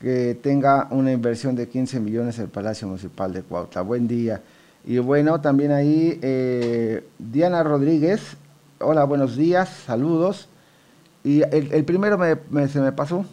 que 0.00 0.34
tenga 0.34 0.88
una 0.90 1.12
inversión 1.12 1.54
de 1.54 1.68
15 1.68 2.00
millones 2.00 2.38
el 2.38 2.48
Palacio 2.48 2.88
Municipal 2.88 3.32
de 3.32 3.42
Cuautla. 3.42 3.82
Buen 3.82 4.08
día. 4.08 4.40
Y 4.84 4.98
bueno, 4.98 5.40
también 5.40 5.72
ahí 5.72 6.18
eh, 6.22 7.04
Diana 7.18 7.62
Rodríguez, 7.62 8.36
hola, 8.78 9.04
buenos 9.04 9.36
días, 9.36 9.68
saludos. 9.84 10.48
Y 11.22 11.42
el, 11.42 11.84
primero 11.84 12.16
me, 12.16 12.68
se 12.68 12.80
me 12.80 12.92
pasó. 12.92 13.26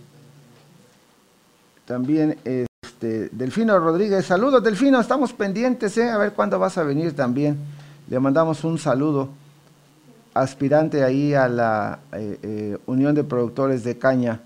También 1.85 2.37
este, 2.43 3.29
Delfino 3.29 3.79
Rodríguez, 3.79 4.25
saludos 4.25 4.61
Delfino, 4.61 4.99
estamos 4.99 5.31
pendientes, 5.31 5.97
¿eh? 5.97 6.09
a 6.09 6.17
ver 6.17 6.33
cuándo 6.33 6.59
vas 6.59 6.77
a 6.77 6.83
venir 6.83 7.15
también. 7.15 7.57
Le 8.09 8.19
mandamos 8.19 8.65
un 8.65 8.77
saludo. 8.77 9.29
Aspirante 10.33 11.01
ahí 11.05 11.33
a 11.33 11.47
la 11.47 11.99
eh, 12.11 12.77
Unión 12.87 13.15
de 13.15 13.23
Productores 13.23 13.85
de 13.85 13.97
Caña 13.97 14.41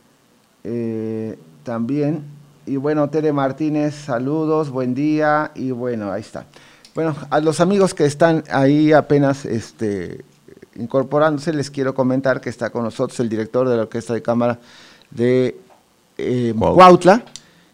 también. 1.64 2.24
Y 2.66 2.78
bueno, 2.78 3.10
Tere 3.10 3.34
Martínez, 3.34 3.96
saludos, 3.96 4.70
buen 4.70 4.94
día. 4.94 5.52
Y 5.56 5.72
bueno, 5.72 6.12
ahí 6.12 6.22
está. 6.22 6.46
Bueno, 6.94 7.16
a 7.30 7.40
los 7.40 7.60
amigos 7.60 7.94
que 7.94 8.06
están 8.06 8.44
ahí 8.52 8.92
apenas 8.92 9.46
este, 9.46 10.24
incorporándose, 10.76 11.54
les 11.54 11.72
quiero 11.72 11.94
comentar 11.94 12.42
que 12.42 12.50
está 12.50 12.70
con 12.70 12.84
nosotros 12.84 13.20
el 13.20 13.30
director 13.30 13.68
de 13.68 13.78
la 13.78 13.84
Orquesta 13.84 14.14
de 14.14 14.22
Cámara 14.22 14.60
de 15.10 15.58
eh, 16.18 16.54
Cuautla, 16.58 17.24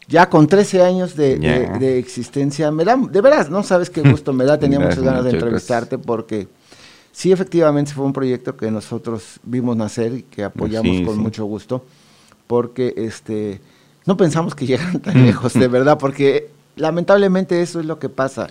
ya 0.08 0.30
con 0.30 0.48
13 0.48 0.84
años 0.84 1.16
de, 1.16 1.98
existencia. 1.98 2.72
Me 2.72 2.86
da, 2.86 2.96
de 2.96 3.22
veras, 3.22 3.50
no 3.50 3.64
sabes 3.64 3.90
qué 3.90 4.02
gusto 4.02 4.34
me 4.34 4.46
da, 4.46 4.58
tenía 4.60 4.80
muchas 4.80 5.02
ganas 5.02 5.24
de 5.24 5.32
entrevistarte 5.32 5.98
porque 5.98 6.48
sí, 7.12 7.32
efectivamente 7.32 7.94
fue 7.94 8.06
un 8.06 8.14
proyecto 8.14 8.56
que 8.56 8.70
nosotros 8.70 9.40
vimos 9.44 9.76
nacer 9.76 10.14
y 10.14 10.24
que 10.24 10.44
apoyamos 10.44 11.02
con 11.02 11.18
mucho 11.18 11.46
gusto, 11.46 11.84
porque 12.46 12.94
este 12.98 13.62
no 14.08 14.18
pensamos 14.18 14.56
que 14.56 14.66
llegaran 14.66 15.00
tan 15.00 15.26
lejos, 15.26 15.54
de 15.54 15.68
verdad, 15.68 16.00
porque 16.00 16.50
lamentablemente 16.78 17.62
eso 17.62 17.80
es 17.80 17.86
lo 17.86 18.00
que 18.00 18.10
pasa. 18.10 18.48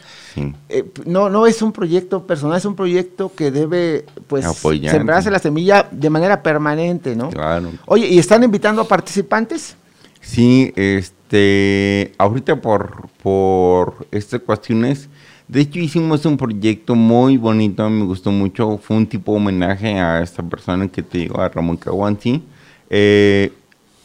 Eh, 0.69 0.85
no, 1.07 1.31
no 1.31 1.47
es 1.47 1.63
un 1.63 1.73
proyecto 1.73 2.27
personal, 2.27 2.59
es 2.59 2.65
un 2.65 2.77
proyecto 2.77 3.33
que 3.35 3.51
debe 3.51 4.05
pues 4.27 4.45
sembrarse 4.83 5.31
la 5.31 5.39
semilla 5.39 5.89
de 5.91 6.11
manera 6.11 6.43
permanente, 6.43 7.17
¿no? 7.17 7.31
Claro. 7.31 7.71
Oye, 7.87 8.07
¿y 8.07 8.19
están 8.19 8.45
invitando 8.45 8.83
a 8.83 8.89
participantes? 8.89 9.77
Sí, 10.21 10.73
este, 10.77 12.13
ahorita 12.19 12.61
por, 12.61 13.09
por 13.23 14.07
estas 14.11 14.41
cuestiones, 14.41 15.09
de 15.49 15.61
hecho 15.61 15.79
hicimos 15.79 16.27
un 16.27 16.37
proyecto 16.37 16.95
muy 16.95 17.37
bonito, 17.37 17.89
me 17.89 18.05
gustó 18.05 18.31
mucho, 18.31 18.79
fue 18.79 18.97
un 18.97 19.07
tipo 19.07 19.33
de 19.33 19.39
homenaje 19.39 19.99
a 20.01 20.21
esta 20.21 20.43
persona 20.43 20.89
que 20.89 21.03
te 21.03 21.19
digo, 21.19 21.41
a 21.41 21.49
Ramón 21.49 21.77
Caguanzi. 21.77 22.43
Eh, 22.91 23.53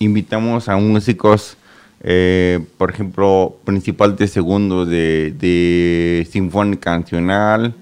invitamos 0.04 0.68
a 0.68 0.76
músicos, 0.78 1.58
eh, 2.02 2.60
por 2.78 2.90
ejemplo, 2.90 3.58
principal 3.64 4.16
de 4.16 4.28
segundo 4.28 4.86
de, 4.86 6.28
Sinfónica 6.30 6.98
Nacional, 6.98 7.74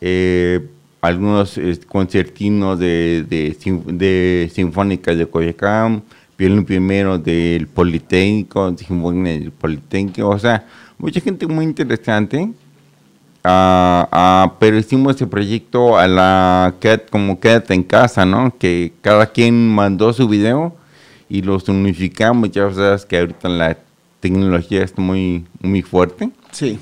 eh, 0.00 0.68
algunos 1.00 1.58
concertinos 1.88 2.78
de, 2.78 3.24
de, 3.28 4.50
Sinfónica 4.52 5.14
de 5.14 5.26
Coyacán, 5.26 6.02
violín 6.36 6.64
primero 6.64 7.18
del 7.18 7.68
Politécnico, 7.68 8.76
Sinfónica 8.76 9.30
del 9.30 9.52
Politécnico, 9.52 10.28
o 10.28 10.38
sea, 10.38 10.66
mucha 10.98 11.20
gente 11.20 11.46
muy 11.46 11.64
interesante. 11.64 12.50
Ah, 13.44 14.08
ah, 14.12 14.54
pero 14.60 14.78
hicimos 14.78 15.16
ese 15.16 15.26
proyecto 15.26 15.98
a 15.98 16.06
la 16.06 16.74
como 17.10 17.40
quédate 17.40 17.74
en 17.74 17.82
casa, 17.82 18.24
¿no? 18.24 18.56
Que 18.56 18.92
cada 19.00 19.26
quien 19.26 19.68
mandó 19.68 20.12
su 20.12 20.28
video 20.28 20.76
y 21.28 21.42
los 21.42 21.68
unificamos. 21.68 22.50
Ya 22.50 22.72
sabes 22.72 23.04
que 23.04 23.18
ahorita 23.18 23.48
la 23.48 23.78
tecnología 24.20 24.82
está 24.82 25.00
muy, 25.02 25.44
muy 25.60 25.82
fuerte. 25.82 26.30
Sí. 26.50 26.78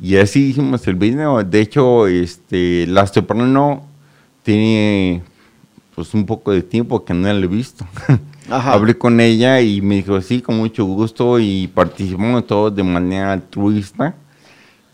Y 0.00 0.16
así 0.16 0.48
hicimos 0.48 0.86
el 0.86 0.96
video. 0.96 1.42
De 1.42 1.60
hecho, 1.60 2.06
este, 2.06 2.86
la 2.86 3.06
soprano 3.06 3.86
tiene 4.42 5.22
pues 5.94 6.12
un 6.12 6.26
poco 6.26 6.52
de 6.52 6.62
tiempo 6.62 7.04
que 7.04 7.14
no 7.14 7.32
la 7.32 7.44
he 7.44 7.46
visto. 7.46 7.86
Hablé 8.50 8.98
con 8.98 9.20
ella 9.20 9.60
y 9.60 9.80
me 9.80 9.96
dijo, 9.96 10.20
sí, 10.20 10.42
con 10.42 10.58
mucho 10.58 10.84
gusto 10.84 11.38
y 11.38 11.68
participamos 11.68 12.46
todos 12.46 12.74
de 12.74 12.82
manera 12.82 13.32
altruista 13.32 14.14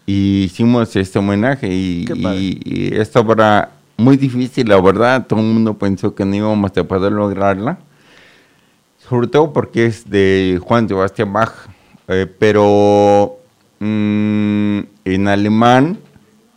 y 0.06 0.44
hicimos 0.44 0.94
este 0.94 1.18
homenaje 1.18 1.66
y, 1.68 2.04
y, 2.14 2.60
y, 2.64 2.94
esta 2.94 3.20
obra 3.20 3.72
muy 3.96 4.16
difícil, 4.16 4.68
la 4.68 4.80
verdad, 4.80 5.26
todo 5.26 5.40
el 5.40 5.46
mundo 5.46 5.76
pensó 5.76 6.14
que 6.14 6.24
no 6.24 6.34
íbamos 6.34 6.76
a 6.76 6.84
poder 6.84 7.12
lograrla 7.12 7.78
sobre 9.10 9.26
todo 9.26 9.52
porque 9.52 9.86
es 9.86 10.08
de 10.08 10.60
Juan 10.62 10.88
Sebastián 10.88 11.32
Bach, 11.32 11.52
eh, 12.06 12.32
pero 12.38 13.38
mm, 13.80 14.78
en 15.04 15.28
alemán 15.28 15.98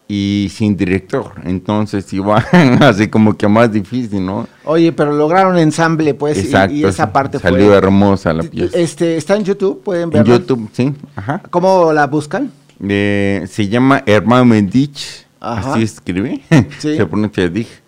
y 0.08 0.52
sin 0.54 0.78
director, 0.78 1.32
entonces 1.46 2.13
iba 2.13 2.38
así 2.82 3.08
como 3.08 3.36
que 3.36 3.48
más 3.48 3.72
difícil, 3.72 4.24
¿no? 4.24 4.48
Oye, 4.66 4.92
pero 4.92 5.13
lograron 5.13 5.58
ensamble, 5.58 6.13
pues, 6.13 6.38
Exacto, 6.38 6.76
y, 6.76 6.86
esa 6.86 7.12
parte 7.12 7.39
salió 7.39 7.74
hermosa 7.74 8.32
la 8.34 8.44
pieza. 8.44 8.78
Este, 8.78 9.18
está 9.18 9.36
en 9.36 9.46
YouTube, 9.46 9.82
pueden 9.82 10.12
verla. 10.12 10.36
En 10.36 10.39
YouTube, 10.39 10.70
sí, 10.74 10.94
ajá. 11.16 11.42
¿Cómo 11.50 11.92
la 11.92 12.06
buscan? 12.06 12.52
Eh, 12.88 13.48
se 13.50 13.68
llama 13.68 14.04
Hermano 14.06 14.46
Mendich, 14.46 15.26
así 15.39 15.82
escribe, 15.82 16.42
se 16.78 17.04
pronuncia 17.08 17.50
Dich. 17.50 17.83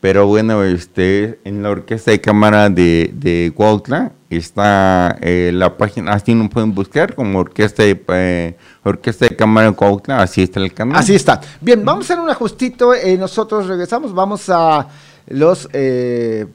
Pero 0.00 0.26
bueno, 0.26 0.64
este, 0.64 1.40
en 1.44 1.62
la 1.62 1.70
Orquesta 1.70 2.10
de 2.10 2.20
Cámara 2.20 2.70
de, 2.70 3.10
de 3.12 3.52
Cuautla 3.54 4.12
está 4.30 5.18
eh, 5.20 5.50
la 5.52 5.76
página, 5.76 6.12
así 6.12 6.34
no 6.34 6.48
pueden 6.48 6.74
buscar 6.74 7.14
como 7.14 7.40
Orquesta 7.40 7.82
de, 7.82 8.02
eh, 8.08 8.56
Orquesta 8.82 9.26
de 9.28 9.36
Cámara 9.36 9.70
de 9.70 9.76
Cuautla, 9.76 10.22
así 10.22 10.42
está 10.42 10.60
el 10.60 10.72
canal. 10.72 10.96
Así 10.96 11.14
está. 11.14 11.40
Bien, 11.60 11.84
vamos 11.84 12.08
a 12.08 12.14
hacer 12.14 12.24
un 12.24 12.30
ajustito, 12.30 12.94
eh, 12.94 13.18
nosotros 13.18 13.66
regresamos, 13.66 14.14
vamos 14.14 14.48
a 14.48 14.88
los 15.26 15.68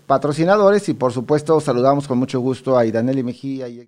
patrocinadores 0.06 0.90
y 0.90 0.96
por 0.96 1.14
supuesto 1.14 1.60
saludamos 1.62 2.08
con 2.08 2.18
mucho 2.18 2.40
gusto 2.40 2.78
a 2.78 2.86
Idaneli 2.86 3.24
Mejía 3.24 3.68
y... 3.68 3.88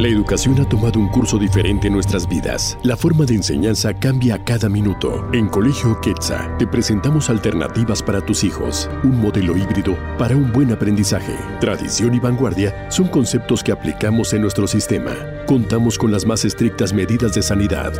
La 0.00 0.08
educación 0.08 0.58
ha 0.58 0.66
tomado 0.66 0.98
un 0.98 1.08
curso 1.08 1.36
diferente 1.36 1.88
en 1.88 1.92
nuestras 1.92 2.26
vidas. 2.26 2.78
La 2.82 2.96
forma 2.96 3.26
de 3.26 3.34
enseñanza 3.34 3.92
cambia 3.92 4.36
a 4.36 4.42
cada 4.42 4.66
minuto. 4.70 5.28
En 5.34 5.46
Colegio 5.46 6.00
Quetzal 6.00 6.56
te 6.56 6.66
presentamos 6.66 7.28
alternativas 7.28 8.02
para 8.02 8.24
tus 8.24 8.42
hijos, 8.42 8.88
un 9.04 9.20
modelo 9.20 9.58
híbrido 9.58 9.98
para 10.16 10.34
un 10.36 10.50
buen 10.52 10.72
aprendizaje. 10.72 11.36
Tradición 11.60 12.14
y 12.14 12.18
vanguardia 12.18 12.90
son 12.90 13.08
conceptos 13.08 13.62
que 13.62 13.72
aplicamos 13.72 14.32
en 14.32 14.40
nuestro 14.40 14.66
sistema. 14.66 15.14
Contamos 15.46 15.98
con 15.98 16.10
las 16.10 16.24
más 16.24 16.46
estrictas 16.46 16.94
medidas 16.94 17.34
de 17.34 17.42
sanidad. 17.42 17.92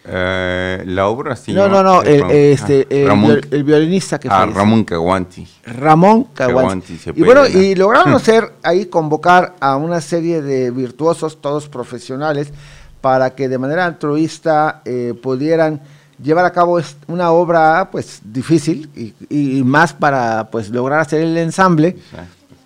Eh, 0.08 0.82
la 0.86 1.08
obra 1.08 1.34
sí. 1.34 1.52
No, 1.52 1.68
no, 1.68 1.82
no, 1.82 2.02
el, 2.02 2.30
este, 2.30 2.86
el, 2.90 3.08
viol- 3.10 3.48
el 3.50 3.64
violinista 3.64 4.18
que 4.20 4.28
ah, 4.28 4.38
falleció. 4.38 4.58
Ramón 4.60 4.84
Caguanti. 4.84 5.46
Ramón 5.64 6.24
Caguanti. 6.32 6.98
Y 7.14 7.22
bueno, 7.22 7.46
y 7.46 7.74
lograron 7.74 8.12
hacer 8.14 8.52
ahí 8.62 8.86
convocar 8.86 9.54
a 9.58 9.76
una 9.76 10.00
serie 10.00 10.42
de 10.42 10.70
virtuosos, 10.70 11.40
todos 11.40 11.68
profesionales, 11.68 12.52
para 13.00 13.30
que 13.34 13.48
de 13.48 13.58
manera 13.58 13.84
altruista 13.84 14.82
eh, 14.84 15.14
pudieran 15.20 15.80
llevar 16.22 16.44
a 16.44 16.52
cabo 16.52 16.80
una 17.08 17.30
obra 17.32 17.88
pues 17.90 18.20
difícil 18.24 18.88
y, 18.96 19.12
y 19.58 19.62
más 19.64 19.92
para 19.92 20.48
pues 20.50 20.70
lograr 20.70 21.00
hacer 21.00 21.20
el 21.22 21.36
ensamble. 21.36 21.96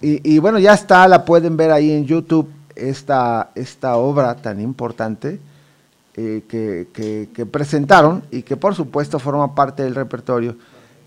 Y, 0.03 0.35
y 0.35 0.39
bueno, 0.39 0.59
ya 0.59 0.75
está, 0.75 1.09
la 1.09 1.25
pueden 1.25 1.57
ver 1.57 1.71
ahí 1.71 1.91
en 1.91 2.05
YouTube, 2.07 2.49
esta, 2.77 3.51
esta 3.55 3.97
obra 3.97 4.35
tan 4.35 4.61
importante 4.61 5.41
eh, 6.17 6.43
que, 6.49 6.89
que- 6.93 7.29
que 7.33 7.47
presentaron 7.47 8.23
y 8.31 8.43
que 8.43 8.57
por 8.57 8.75
supuesto 8.75 9.19
forma 9.19 9.55
parte 9.55 9.83
del 9.83 9.95
repertorio 9.95 10.57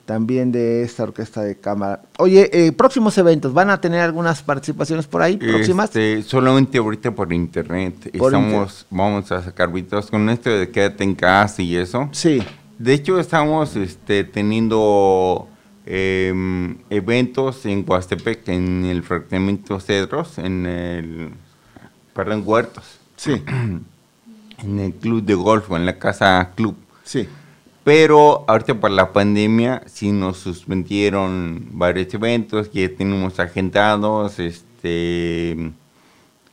también 0.05 0.51
de 0.51 0.83
esta 0.83 1.03
orquesta 1.03 1.41
de 1.41 1.57
cámara. 1.57 2.01
Oye, 2.17 2.49
eh, 2.51 2.73
próximos 2.73 3.17
eventos, 3.17 3.53
¿van 3.53 3.69
a 3.69 3.79
tener 3.79 4.01
algunas 4.01 4.43
participaciones 4.43 5.07
por 5.07 5.21
ahí 5.21 5.37
próximas? 5.37 5.85
Este, 5.95 6.21
solamente 6.23 6.77
ahorita 6.77 7.11
por 7.11 7.31
internet. 7.31 8.11
Por 8.17 8.33
estamos, 8.33 8.85
vamos 8.89 9.31
a 9.31 9.41
sacar 9.41 9.71
videos 9.71 10.09
con 10.11 10.29
esto 10.29 10.49
de 10.49 10.69
quédate 10.69 11.05
en 11.05 11.15
casa 11.15 11.61
y 11.61 11.77
eso. 11.77 12.09
Sí. 12.11 12.43
De 12.77 12.93
hecho, 12.93 13.17
estamos 13.17 13.77
este, 13.77 14.25
teniendo 14.25 15.47
em, 15.85 16.75
eventos 16.89 17.65
en 17.65 17.85
Huastepec, 17.87 18.47
en 18.49 18.83
el 18.85 19.03
fraccionamiento 19.03 19.79
Cedros, 19.79 20.37
en 20.37 20.65
el, 20.65 21.29
perdón, 22.13 22.43
Huertos. 22.45 22.99
Sí. 23.15 23.41
en 24.59 24.79
el 24.79 24.93
club 24.93 25.23
de 25.23 25.35
golf, 25.35 25.69
o 25.71 25.77
en 25.77 25.85
la 25.85 25.97
casa 25.97 26.51
club. 26.55 26.75
Sí. 27.03 27.27
Pero 27.83 28.45
ahorita 28.47 28.79
por 28.79 28.91
la 28.91 29.11
pandemia 29.11 29.83
sí 29.87 30.11
nos 30.11 30.37
suspendieron 30.37 31.67
varios 31.71 32.13
eventos 32.13 32.69
que 32.69 32.87
ya 32.87 32.95
tenemos 32.95 33.39
agendados. 33.39 34.39
Este, 34.39 35.51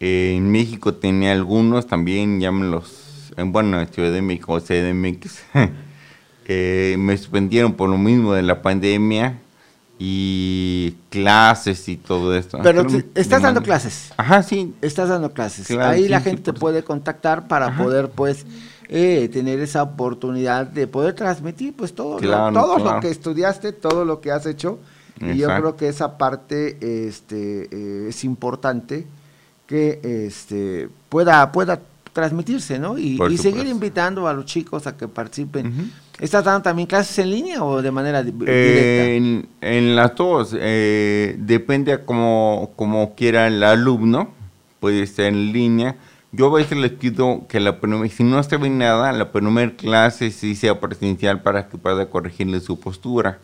eh, 0.01 0.35
en 0.37 0.51
México 0.51 0.95
tenía 0.95 1.33
algunos 1.33 1.87
también, 1.87 2.41
ya 2.41 2.51
me 2.51 2.67
los, 2.67 3.33
eh, 3.37 3.45
bueno, 3.45 3.81
en 3.81 3.89
Ciudad 3.89 4.13
de 4.13 4.23
México, 4.23 4.59
CDMX, 4.61 5.43
eh, 6.47 6.97
me 6.99 7.17
suspendieron 7.17 7.75
por 7.75 7.91
lo 7.91 7.99
mismo 7.99 8.33
de 8.33 8.43
la 8.43 8.63
pandemia 8.63 9.39
y 10.03 10.95
clases 11.11 11.87
y 11.91 11.99
todo 11.99 12.35
esto. 12.35 12.59
Pero 12.63 12.87
te- 12.87 13.05
estás 13.15 13.43
dando 13.43 13.63
clases. 13.63 14.13
Ajá, 14.17 14.43
sí. 14.43 14.75
Estás 14.81 15.11
dando 15.11 15.31
clases. 15.33 15.67
Claro, 15.67 15.91
Ahí 15.91 16.05
sí, 16.05 16.09
la 16.09 16.21
sí, 16.21 16.25
gente 16.31 16.43
te 16.43 16.59
puede 16.59 16.83
contactar 16.83 17.47
para 17.49 17.77
poder, 17.77 18.09
pues, 18.11 18.47
eh, 18.89 19.29
tener 19.31 19.61
esa 19.61 19.83
oportunidad 19.83 20.67
de 20.67 20.87
poder 20.87 21.13
transmitir, 21.15 21.75
pues, 21.77 21.95
todo, 21.95 22.15
lo- 22.15 22.19
Claro, 22.19 22.55
todo 22.55 22.79
lo 22.79 23.01
que 23.01 23.11
estudiaste, 23.11 23.73
todo 23.73 24.07
lo 24.07 24.23
que 24.23 24.33
has 24.33 24.47
hecho. 24.47 24.79
Y 25.21 25.37
yo 25.37 25.49
creo 25.49 25.77
que 25.77 25.87
esa 25.89 26.17
parte 26.17 26.79
este, 27.07 27.69
eh, 27.71 28.07
es 28.09 28.25
importante 28.25 29.07
que 29.67 30.01
este, 30.27 30.89
pueda, 31.11 31.53
pueda 31.53 31.81
transmitirse, 32.13 32.79
¿no? 32.79 32.99
Y, 32.99 33.19
seguir 33.39 33.67
invitando 33.67 34.27
a 34.29 34.33
los 34.33 34.45
chicos 34.45 34.87
a 34.87 34.97
que 34.97 35.09
participen. 35.09 35.93
¿Estás 36.19 36.45
dando 36.45 36.63
también 36.63 36.87
clases 36.87 37.19
en 37.19 37.31
línea 37.31 37.65
o 37.65 37.81
de 37.81 37.91
manera 37.91 38.23
di- 38.23 38.33
directa? 38.33 38.53
Eh, 38.53 39.17
en, 39.17 39.49
en 39.61 39.97
las 39.97 40.15
dos, 40.15 40.55
eh, 40.59 41.35
depende 41.39 41.93
a 41.93 42.05
cómo, 42.05 42.73
cómo 42.77 43.15
quiera 43.15 43.47
el 43.47 43.63
alumno, 43.63 44.31
puede 44.81 45.07
ser 45.07 45.27
en 45.27 45.53
línea. 45.53 45.97
Yo 46.33 46.47
a 46.47 46.59
veces 46.59 46.79
les 46.79 46.93
pido 46.93 47.47
que 47.49 47.59
la 47.59 47.79
si 48.15 48.23
no 48.23 48.43
se 48.43 48.57
ve 48.57 48.71
nada, 48.71 49.13
la 49.13 49.33
primera 49.33 49.73
clase 49.75 50.31
sí 50.31 50.55
sea 50.55 50.79
presencial 50.79 51.43
para 51.43 51.69
que 51.69 51.79
pueda 51.79 52.09
corregirle 52.09 52.61
su 52.61 52.79
postura. 52.79 53.39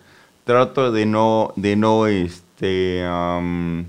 Trato 0.44 0.92
de 0.92 1.06
no, 1.06 1.52
de 1.56 1.74
no, 1.74 2.06
este, 2.06 3.04
am, 3.04 3.86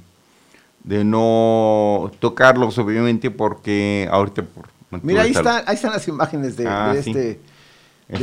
de 0.88 1.04
no 1.04 2.12
tocarlos 2.20 2.78
obviamente 2.78 3.30
porque 3.30 4.08
ahorita 4.12 4.44
por 4.44 4.68
Mira, 5.04 5.24
ahí, 5.24 5.32
está, 5.32 5.64
ahí 5.68 5.76
están 5.76 5.92
las 5.92 6.08
imágenes 6.08 6.56
de, 6.56 6.66
Ah, 6.66 6.94
de 6.94 7.04
sí. 7.04 7.10
este, 7.10 7.40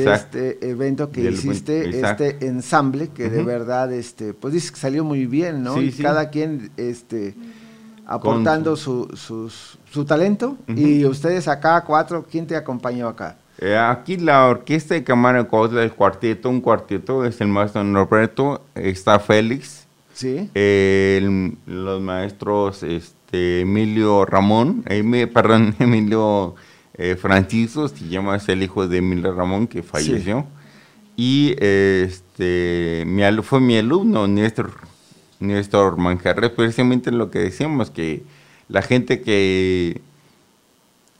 de 0.02 0.14
este 0.14 0.70
evento 0.70 1.10
que 1.10 1.20
Del- 1.22 1.34
hiciste, 1.34 1.84
exacto. 1.90 2.24
este 2.24 2.46
ensamble, 2.46 3.08
que 3.08 3.28
de 3.28 3.42
verdad, 3.42 3.92
este, 3.92 4.32
pues 4.32 4.54
dices 4.54 4.72
que 4.72 4.78
salió 4.78 5.04
muy 5.04 5.26
bien, 5.26 5.62
¿no? 5.62 5.74
Sí, 5.74 5.80
y 5.80 5.92
sí. 5.92 6.02
cada 6.02 6.30
quien, 6.30 6.70
este, 6.78 7.34
aportando 8.06 8.76
su, 8.76 9.08
sus- 9.14 9.78
su 9.90 10.04
talento. 10.06 10.56
Y 10.68 11.04
ustedes 11.04 11.48
acá, 11.48 11.84
cuatro, 11.84 12.24
¿quién 12.30 12.46
te 12.46 12.56
acompañó 12.56 13.08
acá? 13.08 13.36
Eh, 13.58 13.76
aquí 13.76 14.16
la 14.16 14.46
orquesta 14.46 14.94
de 14.94 15.04
cámara 15.04 15.42
de 15.42 15.48
Cuautla, 15.48 15.82
el 15.82 15.92
cuarteto, 15.92 16.48
un 16.48 16.60
cuarteto, 16.62 17.24
es 17.24 17.40
el 17.42 17.48
maestro 17.48 17.84
Norberto, 17.84 18.62
está 18.74 19.18
Félix, 19.20 19.83
Sí. 20.14 20.48
el- 20.54 21.56
los 21.66 22.00
maestros 22.00 22.82
este, 22.82 23.60
Emilio 23.60 24.24
Ramón, 24.24 24.84
Emi- 24.86 25.30
perdón, 25.30 25.74
Emilio 25.80 26.54
eh, 26.96 27.16
Francisco, 27.16 27.88
se 27.88 28.08
llama, 28.08 28.36
es 28.36 28.48
el 28.48 28.62
hijo 28.62 28.86
de 28.88 28.98
Emilio 28.98 29.34
Ramón 29.34 29.66
que 29.66 29.82
falleció, 29.82 30.46
y 31.16 31.54
este, 31.58 33.04
mi, 33.06 33.22
fue 33.42 33.60
mi 33.60 33.76
alumno, 33.76 34.26
Néstor, 34.26 34.70
Néstor 35.40 35.96
Manjarres, 35.98 36.50
precisamente 36.50 37.10
lo 37.10 37.30
que 37.30 37.40
decíamos, 37.40 37.90
que 37.90 38.22
la 38.68 38.82
gente 38.82 39.20
que 39.20 40.00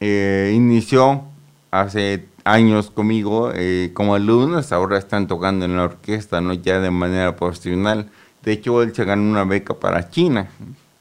eh, 0.01 0.53
inició 0.55 1.25
hace 1.71 2.27
años 2.45 2.91
conmigo 2.91 3.51
eh, 3.55 3.91
como 3.95 4.15
alumnos, 4.15 4.71
ahora 4.73 4.99
están 4.99 5.27
tocando 5.27 5.65
en 5.65 5.77
la 5.77 5.85
orquesta, 5.85 6.41
¿no? 6.41 6.53
Ya 6.55 6.79
de 6.81 6.91
manera 6.91 7.37
profesional. 7.37 8.11
De 8.45 8.53
hecho, 8.53 8.83
él 8.83 8.95
se 8.95 9.05
ganó 9.05 9.23
una 9.23 9.45
beca 9.45 9.75
para 9.75 10.09
China. 10.11 10.49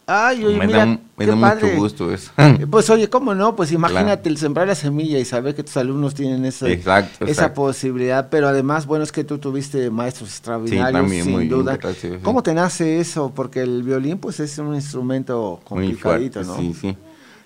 Ay, 0.05 0.43
oye, 0.43 0.57
me 0.57 0.67
mira, 0.67 0.79
da, 0.79 0.85
me 0.85 0.99
qué 1.17 1.25
da 1.27 1.39
padre. 1.39 1.65
mucho 1.67 1.77
gusto 1.77 2.13
eso. 2.13 2.31
Pues 2.69 2.89
oye, 2.89 3.09
¿cómo 3.09 3.33
no? 3.33 3.55
Pues 3.55 3.71
imagínate 3.71 4.21
Claro. 4.23 4.29
el 4.31 4.37
sembrar 4.37 4.67
la 4.67 4.75
semilla 4.75 5.17
y 5.17 5.23
saber 5.23 5.55
que 5.55 5.63
tus 5.63 5.77
alumnos 5.77 6.13
tienen 6.13 6.43
esa, 6.45 6.67
Exacto, 6.69 7.25
esa 7.25 7.53
posibilidad, 7.53 8.27
pero 8.29 8.49
además, 8.49 8.85
bueno, 8.85 9.05
es 9.05 9.13
que 9.13 9.23
tú 9.23 9.37
tuviste 9.37 9.89
maestros 9.89 10.29
extraordinarios, 10.31 10.91
también, 11.01 11.23
sin 11.23 11.31
muy 11.33 11.47
duda. 11.47 11.77
gracias, 11.77 12.13
sí. 12.15 12.19
¿Cómo 12.21 12.43
te 12.43 12.53
nace 12.53 12.99
eso? 12.99 13.31
Porque 13.33 13.61
el 13.61 13.81
violín, 13.83 14.17
pues, 14.17 14.41
es 14.41 14.57
un 14.57 14.75
instrumento 14.75 15.61
Muy 15.69 15.87
complicadito, 15.95 16.43
fuerte, 16.43 16.63
¿no? 16.63 16.73
sí, 16.73 16.77
sí. 16.79 16.97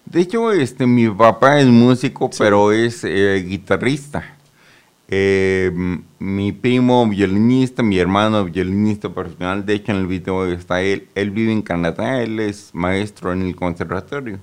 De 0.06 0.22
hecho, 0.22 0.52
este, 0.52 0.88
mi 0.88 1.08
papá 1.10 1.60
es 1.60 1.68
músico, 1.68 2.30
pero 2.40 2.72
es 2.72 3.04
eh, 3.04 3.44
guitarrista. 3.48 4.24
Eh, 5.10 5.72
mi 6.20 6.52
primo 6.52 7.08
violinista, 7.08 7.82
mi 7.82 7.98
hermano 7.98 8.44
violinista 8.44 9.10
profesional, 9.10 9.66
de 9.66 9.76
hecho 9.76 9.94
en 9.94 10.00
el 10.00 10.08
video 10.08 10.46
está 10.46 10.82
él, 10.82 11.08
él 11.16 11.32
vive 11.32 11.54
en 11.54 11.62
Canadá, 11.62 12.22
él 12.22 12.42
es 12.42 12.72
maestro 12.74 13.32
en 13.32 13.44
el 13.44 13.56
conservatorio 13.56 14.40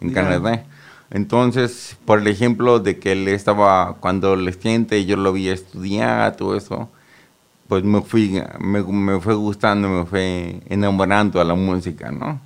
en 0.00 0.08
Mira. 0.08 0.22
Canadá. 0.22 0.64
Entonces, 1.10 1.96
por 2.04 2.18
el 2.18 2.26
ejemplo 2.26 2.80
de 2.80 2.98
que 2.98 3.12
él 3.12 3.28
estaba, 3.28 3.96
cuando 4.00 4.28
adolescente, 4.28 5.04
yo 5.06 5.16
lo 5.16 5.32
vi 5.32 5.48
estudiar, 5.48 6.36
todo 6.36 6.56
eso, 6.56 6.90
pues 7.68 7.84
me 7.84 8.02
fui, 8.02 8.42
me, 8.58 8.82
me 8.82 9.20
fue 9.20 9.34
gustando, 9.34 9.88
me 9.88 10.04
fue 10.04 10.60
enamorando 10.68 11.40
a 11.40 11.44
la 11.44 11.54
música, 11.54 12.10
¿no? 12.10 12.40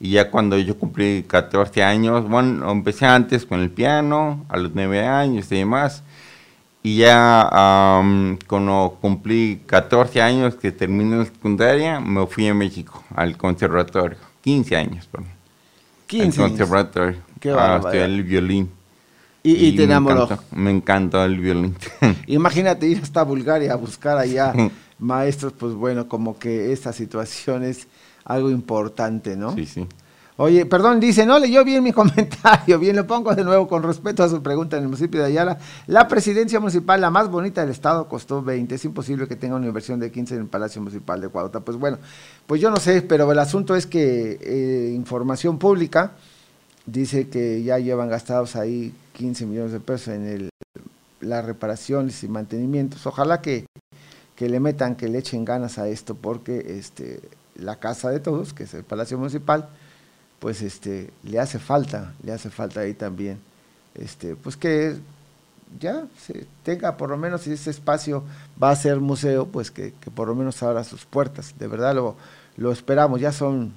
Y 0.00 0.12
ya 0.12 0.30
cuando 0.30 0.58
yo 0.58 0.78
cumplí 0.78 1.24
14 1.28 1.82
años, 1.84 2.26
bueno, 2.28 2.70
empecé 2.70 3.04
antes 3.04 3.44
con 3.44 3.60
el 3.60 3.70
piano, 3.70 4.46
a 4.48 4.56
los 4.56 4.74
9 4.74 5.06
años 5.06 5.52
y 5.52 5.56
demás. 5.56 6.02
Y 6.82 6.96
ya 6.98 7.48
am, 7.98 8.38
cuando 8.46 8.96
cumplí 9.00 9.60
14 9.66 10.22
años 10.22 10.54
que 10.54 10.72
terminé 10.72 11.16
la 11.18 11.24
secundaria, 11.26 12.00
me 12.00 12.26
fui 12.26 12.48
a 12.48 12.54
México, 12.54 13.04
al 13.14 13.36
conservatorio. 13.36 14.16
15 14.40 14.76
años, 14.76 15.06
perdón. 15.06 15.28
15 16.06 16.42
Al 16.42 16.48
conservatorio. 16.48 17.18
Qué 17.38 17.50
a 17.50 17.76
estudiar 17.76 18.08
el 18.08 18.22
violín. 18.22 18.70
Y- 19.42 19.66
y 19.68 19.72
te 19.72 19.78
me 19.78 19.84
enamoró. 19.84 20.24
encantó, 20.24 20.44
Me 20.52 20.70
encantó 20.70 21.24
el 21.24 21.38
violín. 21.38 21.76
Imagínate 22.26 22.86
ir 22.86 23.00
hasta 23.02 23.22
Bulgaria 23.22 23.72
a 23.72 23.76
buscar 23.76 24.16
allá 24.18 24.54
maestros, 24.98 25.52
pues 25.52 25.74
bueno, 25.74 26.08
como 26.08 26.38
que 26.38 26.72
esta 26.72 26.92
situación 26.92 27.62
es 27.64 27.86
algo 28.24 28.50
importante, 28.50 29.36
¿no? 29.36 29.54
Sí, 29.54 29.66
sí. 29.66 29.86
Oye, 30.42 30.64
perdón, 30.64 31.00
dice, 31.00 31.26
no 31.26 31.38
leyó 31.38 31.62
bien 31.66 31.84
mi 31.84 31.92
comentario, 32.00 32.78
bien, 32.78 32.96
lo 32.96 33.06
pongo 33.06 33.34
de 33.34 33.44
nuevo 33.44 33.68
con 33.68 33.82
respeto 33.82 34.22
a 34.22 34.28
su 34.30 34.42
pregunta 34.42 34.78
en 34.78 34.84
el 34.84 34.88
municipio 34.88 35.20
de 35.20 35.26
Ayala. 35.26 35.58
La 35.86 36.08
presidencia 36.08 36.58
municipal, 36.58 36.98
la 36.98 37.10
más 37.10 37.28
bonita 37.28 37.60
del 37.60 37.68
estado, 37.68 38.08
costó 38.08 38.42
20. 38.42 38.74
Es 38.74 38.86
imposible 38.86 39.28
que 39.28 39.36
tenga 39.36 39.56
una 39.56 39.66
inversión 39.66 40.00
de 40.00 40.10
15 40.10 40.36
en 40.36 40.40
el 40.40 40.46
Palacio 40.46 40.80
Municipal 40.80 41.20
de 41.20 41.28
Cuautla. 41.28 41.60
Pues 41.60 41.76
bueno, 41.76 41.98
pues 42.46 42.58
yo 42.58 42.70
no 42.70 42.78
sé, 42.78 43.02
pero 43.02 43.30
el 43.30 43.38
asunto 43.38 43.76
es 43.76 43.84
que 43.84 44.38
eh, 44.40 44.94
información 44.94 45.58
pública 45.58 46.12
dice 46.86 47.28
que 47.28 47.62
ya 47.62 47.78
llevan 47.78 48.08
gastados 48.08 48.56
ahí 48.56 48.94
15 49.18 49.44
millones 49.44 49.72
de 49.72 49.80
pesos 49.80 50.08
en 50.08 50.48
las 51.20 51.44
reparaciones 51.44 52.24
y 52.24 52.28
mantenimientos. 52.28 53.06
Ojalá 53.06 53.42
que, 53.42 53.66
que 54.36 54.48
le 54.48 54.58
metan, 54.58 54.96
que 54.96 55.08
le 55.08 55.18
echen 55.18 55.44
ganas 55.44 55.76
a 55.76 55.86
esto, 55.86 56.14
porque 56.14 56.78
este, 56.78 57.20
la 57.56 57.76
casa 57.76 58.08
de 58.08 58.20
todos, 58.20 58.54
que 58.54 58.62
es 58.62 58.72
el 58.72 58.84
Palacio 58.84 59.18
Municipal, 59.18 59.68
pues 60.40 60.62
este, 60.62 61.10
le 61.22 61.38
hace 61.38 61.58
falta, 61.58 62.14
le 62.24 62.32
hace 62.32 62.50
falta 62.50 62.80
ahí 62.80 62.94
también, 62.94 63.38
este, 63.94 64.34
pues 64.34 64.56
que 64.56 64.96
ya 65.78 66.04
se 66.18 66.46
tenga 66.64 66.96
por 66.96 67.10
lo 67.10 67.16
menos 67.16 67.42
si 67.42 67.52
ese 67.52 67.70
espacio 67.70 68.24
va 68.60 68.70
a 68.70 68.76
ser 68.76 68.98
museo, 68.98 69.46
pues 69.46 69.70
que, 69.70 69.92
que 70.00 70.10
por 70.10 70.26
lo 70.26 70.34
menos 70.34 70.60
abra 70.62 70.82
sus 70.82 71.04
puertas. 71.04 71.54
De 71.58 71.68
verdad 71.68 71.94
lo, 71.94 72.16
lo 72.56 72.72
esperamos, 72.72 73.20
ya 73.20 73.30
son 73.30 73.72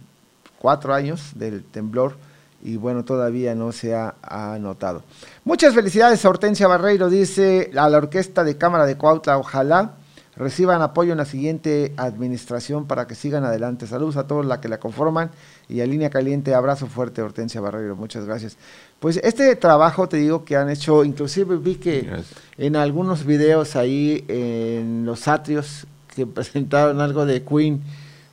cuatro 0.57 0.93
años 0.93 1.31
del 1.35 1.63
temblor 1.63 2.15
y 2.63 2.77
bueno, 2.77 3.03
todavía 3.03 3.53
no 3.53 3.73
se 3.73 3.93
ha, 3.93 4.15
ha 4.21 4.57
notado. 4.57 5.03
Muchas 5.43 5.75
felicidades 5.75 6.23
a 6.23 6.29
Hortensia 6.29 6.67
Barreiro, 6.67 7.09
dice 7.09 7.71
a 7.75 7.89
la 7.89 7.97
Orquesta 7.97 8.43
de 8.43 8.57
Cámara 8.57 8.85
de 8.85 8.97
Cuautla, 8.97 9.37
ojalá 9.37 9.95
reciban 10.35 10.81
apoyo 10.81 11.11
en 11.11 11.17
la 11.19 11.25
siguiente 11.25 11.93
administración 11.97 12.85
para 12.87 13.05
que 13.07 13.15
sigan 13.15 13.43
adelante. 13.43 13.85
Saludos 13.87 14.17
a 14.17 14.25
todos 14.27 14.45
la 14.45 14.59
que 14.61 14.67
la 14.67 14.79
conforman 14.79 15.29
y 15.69 15.81
a 15.81 15.85
Línea 15.85 16.09
Caliente, 16.09 16.53
abrazo 16.55 16.87
fuerte 16.87 17.21
Hortensia 17.21 17.61
Barreiro, 17.61 17.95
muchas 17.95 18.25
gracias. 18.25 18.57
Pues 18.99 19.17
este 19.23 19.55
trabajo 19.55 20.07
te 20.09 20.17
digo 20.17 20.43
que 20.45 20.55
han 20.55 20.69
hecho, 20.69 21.03
inclusive 21.03 21.57
vi 21.57 21.75
que 21.75 22.09
en 22.57 22.75
algunos 22.75 23.25
videos 23.25 23.75
ahí 23.75 24.25
en 24.27 25.05
los 25.05 25.27
atrios 25.27 25.85
que 26.15 26.25
presentaron 26.27 26.99
algo 27.01 27.25
de 27.25 27.43
Queen, 27.43 27.81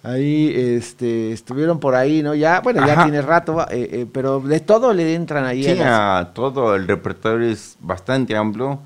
ahí 0.03 0.53
este 0.55 1.32
estuvieron 1.32 1.78
por 1.80 1.94
ahí, 1.94 2.22
¿no? 2.22 2.34
Ya, 2.34 2.61
bueno, 2.61 2.86
ya 2.86 2.94
Ajá. 2.94 3.03
tiene 3.05 3.20
rato, 3.20 3.61
eh, 3.70 3.88
eh, 3.92 4.07
pero 4.11 4.40
de 4.40 4.61
todo 4.61 4.92
le 4.94 5.14
entran 5.14 5.44
ahí. 5.44 5.62
Sí, 5.64 5.70
a 5.78 6.20
las- 6.22 6.34
todo 6.34 6.74
el 6.74 6.86
repertorio 6.88 7.48
es 7.51 7.76
bastante 7.80 8.34
amplio. 8.36 8.80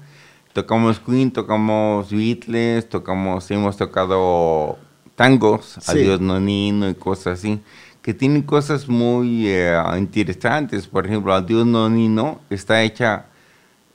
Tocamos 0.54 1.00
Queen, 1.00 1.32
tocamos 1.32 2.12
Beatles, 2.12 2.88
tocamos, 2.88 3.50
hemos 3.50 3.76
tocado 3.76 4.78
tangos, 5.16 5.78
Sí. 5.80 5.90
Adiós 5.90 6.20
Nonino 6.20 6.88
y 6.88 6.94
cosas 6.94 7.40
así, 7.40 7.60
que 8.00 8.14
tienen 8.14 8.42
cosas 8.42 8.88
muy 8.88 9.48
eh, 9.48 9.76
interesantes. 9.98 10.86
Por 10.86 11.06
ejemplo, 11.06 11.34
Adiós 11.34 11.66
Nonino 11.66 12.40
está 12.50 12.84
hecha, 12.84 13.26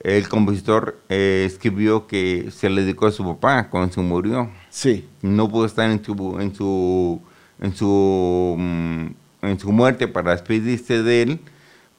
el 0.02 0.28
compositor 0.28 1.00
eh, 1.08 1.46
escribió 1.48 2.08
que 2.08 2.52
se 2.52 2.70
le 2.70 2.82
dedicó 2.82 3.08
a 3.08 3.14
su 3.14 3.24
papá 3.24 3.70
cuando 3.70 3.94
se 3.94 4.02
murió. 4.02 4.50
Sí. 4.70 5.08
No 5.22 5.48
pudo 5.48 5.66
estar 5.66 5.90
en 5.90 6.04
su, 6.04 6.38
en 6.42 6.54
su, 6.54 7.22
en 7.62 7.74
su, 7.74 8.56
mm, 8.58 9.06
en 9.44 9.60
su 9.62 9.72
muerte 9.72 10.10
para 10.10 10.32
despedirse 10.32 11.04
de 11.04 11.22
él 11.22 11.40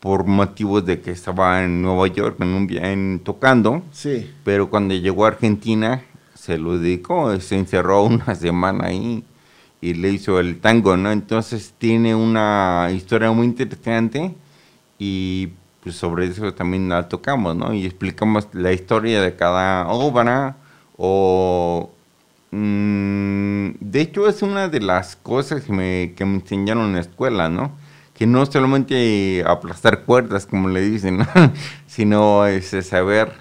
por 0.00 0.24
motivos 0.26 0.84
de 0.86 1.00
que 1.00 1.10
estaba 1.12 1.62
en 1.64 1.82
Nueva 1.82 2.06
York 2.08 2.36
en 2.40 2.48
un 2.48 2.68
en- 2.72 3.20
tocando. 3.24 3.82
Sí. 3.92 4.30
Pero 4.44 4.70
cuando 4.70 4.94
llegó 4.94 5.24
a 5.24 5.28
Argentina 5.28 6.02
se 6.34 6.58
lo 6.58 6.78
dedicó, 6.78 7.38
se 7.40 7.58
encerró 7.58 8.02
una 8.04 8.34
semana 8.34 8.86
ahí 8.86 9.24
y 9.80 9.94
le 9.94 10.10
hizo 10.10 10.40
el 10.40 10.60
tango, 10.60 10.96
¿no? 10.96 11.10
Entonces 11.12 11.74
tiene 11.78 12.14
una 12.14 12.88
historia 12.94 13.30
muy 13.32 13.46
interesante 13.46 14.34
y 14.98 15.48
pues 15.82 15.96
sobre 15.96 16.26
eso 16.26 16.52
también 16.54 16.88
la 16.88 17.08
tocamos, 17.08 17.56
¿no? 17.56 17.72
Y 17.74 17.86
explicamos 17.86 18.48
la 18.52 18.72
historia 18.72 19.22
de 19.22 19.34
cada 19.36 19.88
obra 19.88 20.56
o... 20.96 21.90
mm, 22.50 23.70
de 23.80 24.00
hecho 24.00 24.28
es 24.28 24.42
una 24.42 24.68
de 24.68 24.80
las 24.80 25.16
cosas 25.16 25.62
que 25.64 25.72
me, 25.72 26.14
que 26.16 26.24
me 26.24 26.36
enseñaron 26.36 26.86
en 26.88 26.94
la 26.94 27.00
escuela, 27.00 27.48
¿no? 27.48 27.72
Que 28.20 28.26
no 28.26 28.44
solamente 28.44 29.42
aplastar 29.46 30.04
cuerdas, 30.04 30.44
como 30.44 30.68
le 30.68 30.82
dicen, 30.82 31.16
¿no? 31.16 31.26
sino 31.86 32.44
este, 32.46 32.82
saber 32.82 33.32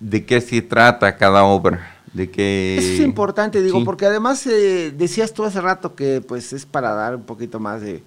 de 0.00 0.26
qué 0.26 0.40
se 0.40 0.60
trata 0.60 1.16
cada 1.16 1.44
obra, 1.44 1.88
de 2.12 2.28
qué... 2.28 2.78
Eso 2.80 2.94
es 2.94 3.00
importante, 3.06 3.62
digo, 3.62 3.78
Sí. 3.78 3.84
porque 3.84 4.06
además 4.06 4.44
eh, 4.48 4.92
decías 4.96 5.32
tú 5.32 5.44
hace 5.44 5.60
rato 5.60 5.94
que 5.94 6.20
pues 6.20 6.52
es 6.52 6.66
para 6.66 6.94
dar 6.94 7.14
un 7.14 7.22
poquito 7.22 7.60
más 7.60 7.80
de 7.80 8.02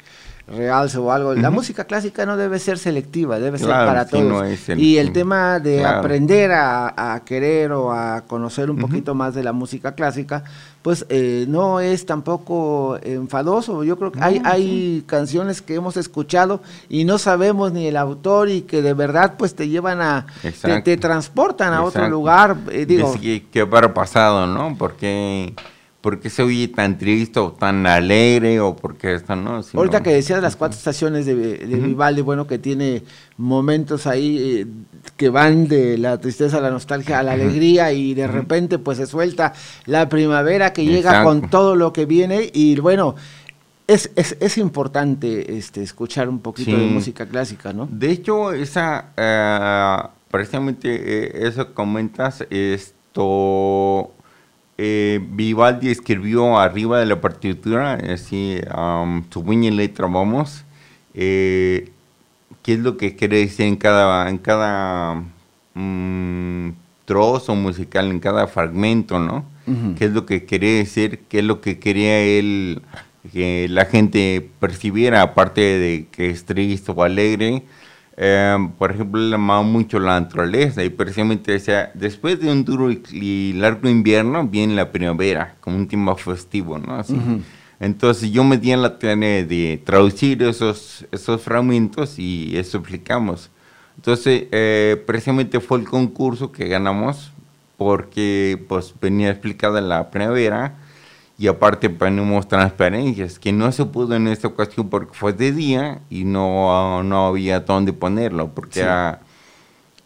realce 0.47 0.97
o 0.97 1.11
algo. 1.11 1.33
La 1.33 1.49
música 1.49 1.85
clásica 1.85 2.25
no 2.25 2.35
debe 2.35 2.59
ser 2.59 2.77
selectiva, 2.77 3.39
debe 3.39 3.57
ser 3.57 3.69
para 3.69 4.05
todos. 4.07 4.23
no 4.25 4.43
el- 4.43 4.79
y 4.79 4.97
el 4.97 5.13
tema 5.13 5.59
de 5.59 5.79
Claro. 5.79 5.99
aprender 5.99 6.51
a, 6.51 7.13
a 7.15 7.23
querer 7.23 7.71
o 7.71 7.91
a 7.91 8.21
conocer 8.21 8.69
un 8.69 8.77
poquito 8.77 9.15
más 9.15 9.33
de 9.35 9.43
la 9.43 9.53
música 9.53 9.93
clásica, 9.93 10.43
pues 10.81 11.05
eh, 11.09 11.45
no 11.47 11.79
es 11.79 12.05
tampoco 12.05 12.97
enfadoso. 13.03 13.83
Yo 13.83 13.97
creo 13.97 14.11
que 14.11 14.19
hay, 14.21 14.41
hay 14.43 15.03
canciones 15.05 15.61
que 15.61 15.75
hemos 15.75 15.95
escuchado 15.95 16.61
y 16.89 17.05
no 17.05 17.17
sabemos 17.17 17.71
ni 17.71 17.87
el 17.87 17.95
autor 17.97 18.49
y 18.49 18.61
que 18.63 18.81
de 18.81 18.93
verdad 18.93 19.35
pues 19.37 19.53
te 19.55 19.69
llevan 19.69 20.01
a, 20.01 20.25
te, 20.61 20.81
te 20.81 20.97
transportan 20.97 21.73
a 21.73 21.83
otro 21.83 22.09
lugar. 22.09 22.57
eh, 22.71 22.85
digo, 22.85 23.13
¿Qué 23.21 23.61
habrá 23.61 23.93
pasado, 23.93 24.47
no? 24.47 24.75
¿Por 24.77 24.93
qué, 24.95 25.53
por 26.01 26.19
qué 26.19 26.29
se 26.31 26.41
oye 26.41 26.67
tan 26.67 26.97
triste 26.97 27.39
o 27.39 27.51
tan 27.51 27.85
alegre 27.85 28.59
o 28.59 28.75
por 28.75 28.97
qué 28.97 29.13
esto, 29.13 29.35
no? 29.35 29.61
Si 29.61 29.77
Ahorita 29.77 29.99
no- 29.99 30.03
que 30.03 30.13
decías 30.13 30.41
las 30.41 30.55
cuatro 30.55 30.75
estaciones 30.77 31.27
de, 31.27 31.35
de. 31.35 31.75
Vivaldi, 31.77 32.21
bueno, 32.21 32.47
que 32.47 32.57
tiene 32.57 33.03
momentos 33.37 34.07
ahí 34.07 34.37
eh, 34.61 34.67
que 35.15 35.29
van 35.29 35.67
de 35.67 35.97
la 35.99 36.17
tristeza 36.19 36.57
a 36.57 36.61
la 36.61 36.71
nostalgia 36.71 37.19
a 37.19 37.23
la 37.23 37.33
alegría 37.33 37.91
y 37.93 38.13
de 38.15 38.27
repente 38.27 38.79
pues 38.79 38.97
se 38.97 39.05
suelta 39.05 39.53
la 39.85 40.09
primavera 40.09 40.73
que 40.73 40.85
llega 40.85 41.23
con 41.23 41.49
todo 41.49 41.75
lo 41.75 41.93
que 41.93 42.05
viene 42.05 42.49
y 42.51 42.79
bueno, 42.79 43.15
es, 43.87 44.09
es, 44.15 44.37
es 44.39 44.57
importante 44.57 45.57
este, 45.57 45.83
escuchar 45.83 46.29
un 46.29 46.39
poquito 46.39 46.71
de 46.71 46.85
música 46.85 47.25
clásica, 47.27 47.73
¿no? 47.73 47.87
De 47.91 48.09
hecho, 48.09 48.53
esa, 48.53 49.09
eh, 49.17 49.97
precisamente 50.31 50.89
eh, 51.43 51.47
eso 51.47 51.73
comentas, 51.73 52.43
esto, 52.49 54.11
eh, 54.83 55.19
Vivaldi 55.23 55.91
escribió 55.91 56.57
arriba 56.57 56.99
de 56.99 57.05
la 57.05 57.21
partitura, 57.21 57.93
así, 57.93 58.59
um, 58.75 59.23
su 59.29 59.43
puño 59.45 59.69
y 59.69 59.71
letra, 59.71 60.07
vamos, 60.07 60.65
eh, 61.13 61.91
qué 62.63 62.73
es 62.73 62.79
lo 62.79 62.97
que 62.97 63.15
quiere 63.15 63.37
decir 63.37 63.67
en 63.67 63.75
cada, 63.75 64.27
en 64.27 64.39
cada 64.39 65.23
mm, 65.75 66.69
trozo 67.05 67.53
musical, 67.53 68.09
en 68.09 68.19
cada 68.19 68.47
fragmento, 68.47 69.19
¿no? 69.19 69.45
Qué 69.97 70.05
es 70.05 70.11
lo 70.11 70.25
que 70.25 70.45
quería 70.45 70.77
decir, 70.77 71.19
qué 71.29 71.39
es 71.39 71.45
lo 71.45 71.61
que 71.61 71.77
quería 71.77 72.19
él 72.19 72.81
que 73.31 73.67
la 73.69 73.85
gente 73.85 74.49
percibiera, 74.59 75.21
aparte 75.21 75.61
de 75.61 76.07
que 76.11 76.31
es 76.31 76.43
triste 76.43 76.91
o 76.93 77.03
alegre. 77.03 77.61
Eh, 78.17 78.57
por 78.77 78.91
ejemplo, 78.91 79.19
él 79.21 79.33
amaba 79.33 79.61
mucho 79.63 79.99
la 79.99 80.19
naturaleza 80.19 80.83
y 80.83 80.89
precisamente 80.89 81.53
decía, 81.53 81.91
después 81.93 82.39
de 82.39 82.51
un 82.51 82.63
duro 82.65 82.91
y- 82.91 83.53
largo 83.53 83.89
invierno, 83.89 84.45
viene 84.47 84.75
la 84.75 84.91
primavera, 84.91 85.55
como 85.61 85.77
un 85.77 85.87
tema 85.87 86.15
festivo, 86.15 86.77
¿no? 86.77 86.95
Así. 86.95 87.13
Ujú. 87.13 87.41
Entonces 87.79 88.31
yo 88.31 88.43
me 88.43 88.57
di 88.57 88.71
en 88.71 88.81
la 88.83 88.99
tarea 88.99 89.43
de 89.43 89.81
traducir 89.83 90.43
esos, 90.43 91.05
esos 91.11 91.41
fragmentos 91.41 92.19
y 92.19 92.55
eso 92.55 92.77
explicamos. 92.77 93.49
Entonces, 93.95 94.43
eh, 94.51 95.01
precisamente 95.07 95.59
fue 95.59 95.79
el 95.79 95.85
concurso 95.85 96.51
que 96.51 96.67
ganamos 96.67 97.31
porque 97.77 98.63
pues 98.67 98.93
venía 99.01 99.31
explicada 99.31 99.81
la 99.81 100.11
primavera 100.11 100.75
y 101.41 101.47
aparte 101.47 101.89
ponemos 101.89 102.47
transparencias, 102.47 103.39
que 103.39 103.51
no 103.51 103.71
se 103.71 103.83
pudo 103.85 104.15
en 104.15 104.27
esta 104.27 104.47
ocasión 104.47 104.89
porque 104.89 105.15
fue 105.15 105.33
de 105.33 105.51
día 105.51 105.99
y 106.07 106.23
no, 106.23 107.01
no 107.01 107.25
había 107.25 107.61
dónde 107.61 107.93
ponerlo, 107.93 108.49
porque 108.49 108.81
era, 108.81 109.21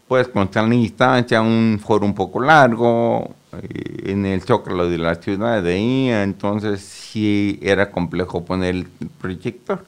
pues 0.08 0.28
con 0.28 0.50
tal 0.50 0.72
instancia, 0.72 1.42
un 1.42 1.78
foro 1.78 2.06
un 2.06 2.14
poco 2.14 2.40
largo, 2.40 3.34
eh, 3.52 4.12
en 4.12 4.24
el 4.24 4.40
zócalo 4.40 4.88
de 4.88 4.96
la 4.96 5.16
ciudad 5.16 5.62
de 5.62 5.74
ahí, 5.74 6.08
entonces 6.08 6.80
sí 6.80 7.58
era 7.60 7.90
complejo 7.90 8.42
poner 8.42 8.74
el 8.74 8.86
proyector. 9.20 9.84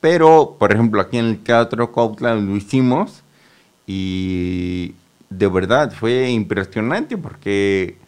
Pero, 0.00 0.54
por 0.60 0.70
ejemplo, 0.70 1.00
aquí 1.00 1.18
en 1.18 1.24
el 1.24 1.38
Teatro 1.38 1.90
Cautla 1.90 2.36
lo 2.36 2.54
hicimos 2.54 3.24
y 3.84 4.94
de 5.28 5.48
verdad 5.48 5.92
fue 5.92 6.30
impresionante 6.30 7.18
porque 7.18 7.98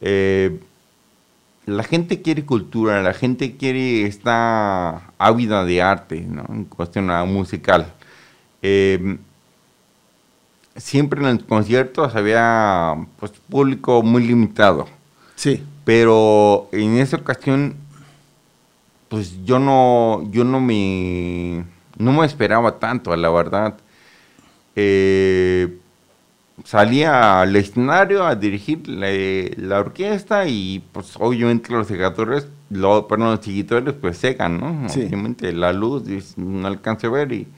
eh, 0.00 0.60
la 1.66 1.82
gente 1.82 2.22
quiere 2.22 2.44
cultura, 2.46 3.02
la 3.02 3.12
gente 3.12 3.56
quiere, 3.56 4.06
está 4.06 5.02
ávida 5.18 5.64
de 5.64 5.82
arte, 5.82 6.20
¿no? 6.20 6.46
En 6.48 6.64
cuestión 6.64 7.06
musical. 7.32 7.92
Eh, 8.62 9.18
siempre 10.76 11.20
en 11.20 11.36
los 11.36 11.44
conciertos 11.44 12.14
había 12.14 12.94
pues, 13.18 13.32
público 13.48 14.02
muy 14.02 14.24
limitado. 14.26 14.86
Sí. 15.34 15.62
Pero 15.84 16.68
en 16.72 16.98
esa 16.98 17.16
ocasión, 17.16 17.76
pues 19.08 19.44
yo 19.44 19.58
no, 19.58 20.22
yo 20.30 20.44
no 20.44 20.60
me, 20.60 21.64
no 21.98 22.12
me 22.12 22.26
esperaba 22.26 22.78
tanto, 22.78 23.14
la 23.16 23.30
verdad. 23.30 23.76
Eh, 24.76 25.78
salía 26.64 27.40
al 27.40 27.54
escenario 27.56 28.24
a 28.24 28.34
dirigir 28.34 28.88
la, 28.88 29.78
orquesta 29.78 30.46
y 30.46 30.82
pues 30.92 31.14
obviamente 31.18 31.72
los 31.72 31.86
seguidores, 31.86 32.48
lo, 32.70 33.06
perdón, 33.06 33.32
los 33.36 33.44
seguidores 33.44 33.94
pues 33.94 34.18
secan, 34.18 34.58
¿no? 34.60 34.86
Obviamente 34.86 35.52
la 35.52 35.72
luz 35.72 36.04
no 36.36 36.66
alcanza 36.66 37.06
a 37.06 37.10
ver 37.10 37.32
y... 37.32 37.48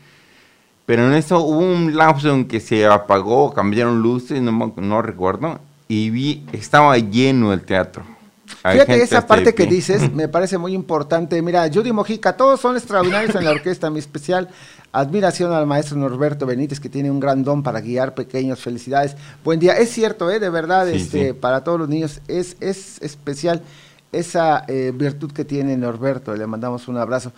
Pero 0.86 1.07
en 1.07 1.12
eso 1.12 1.40
hubo 1.40 1.59
un 1.59 1.99
lapso 1.99 2.32
en 2.32 2.46
que 2.46 2.61
se 2.61 2.86
apagó, 2.86 3.53
cambiaron 3.53 4.01
luces, 4.01 4.40
no, 4.40 4.72
no 4.74 5.03
recuerdo, 5.03 5.61
y 5.86 6.09
vi, 6.09 6.46
estaba 6.53 6.96
lleno 6.96 7.53
el 7.53 7.61
teatro. 7.61 8.05
Fíjate, 8.46 9.03
esa 9.03 9.26
parte 9.26 9.55
que 9.55 9.66
dices 9.66 10.11
me 10.14 10.28
parece 10.28 10.59
muy 10.59 10.72
importante. 10.72 11.40
Mira, 11.42 11.68
Judy 11.72 11.92
Mojica, 11.92 12.36
todos 12.36 12.61
son 12.61 12.76
extraordinarios 12.76 13.34
en 13.34 13.44
la 13.44 13.51
orquesta, 13.51 13.90
mi 13.90 13.99
especial 13.99 14.49
Admiración 14.93 15.53
al 15.53 15.66
maestro 15.66 15.97
Norberto 15.97 16.47
Benítez, 16.47 16.80
que 16.80 16.89
tiene 16.89 17.11
un 17.11 17.20
gran 17.20 17.45
don 17.45 17.62
para 17.62 17.80
guiar 17.80 18.14
pequeños. 18.14 18.61
Felicidades. 18.61 19.16
Buen 19.45 19.61
día. 19.61 19.74
Es 19.76 19.91
cierto, 19.91 20.30
¿eh? 20.30 20.41
de 20.41 20.49
verdad, 20.49 20.89
este, 20.89 21.34
para 21.34 21.62
todos 21.62 21.78
los 21.78 21.89
niños 21.89 22.20
es, 22.26 22.57
es 22.61 23.01
especial 23.03 23.62
esa 24.12 24.64
eh, 24.66 24.93
virtud 24.95 25.32
que 25.32 25.45
tiene 25.45 25.76
Norberto. 25.76 26.34
Le 26.34 26.47
mandamos 26.47 26.89
un 26.89 26.97
abrazo. 26.97 27.32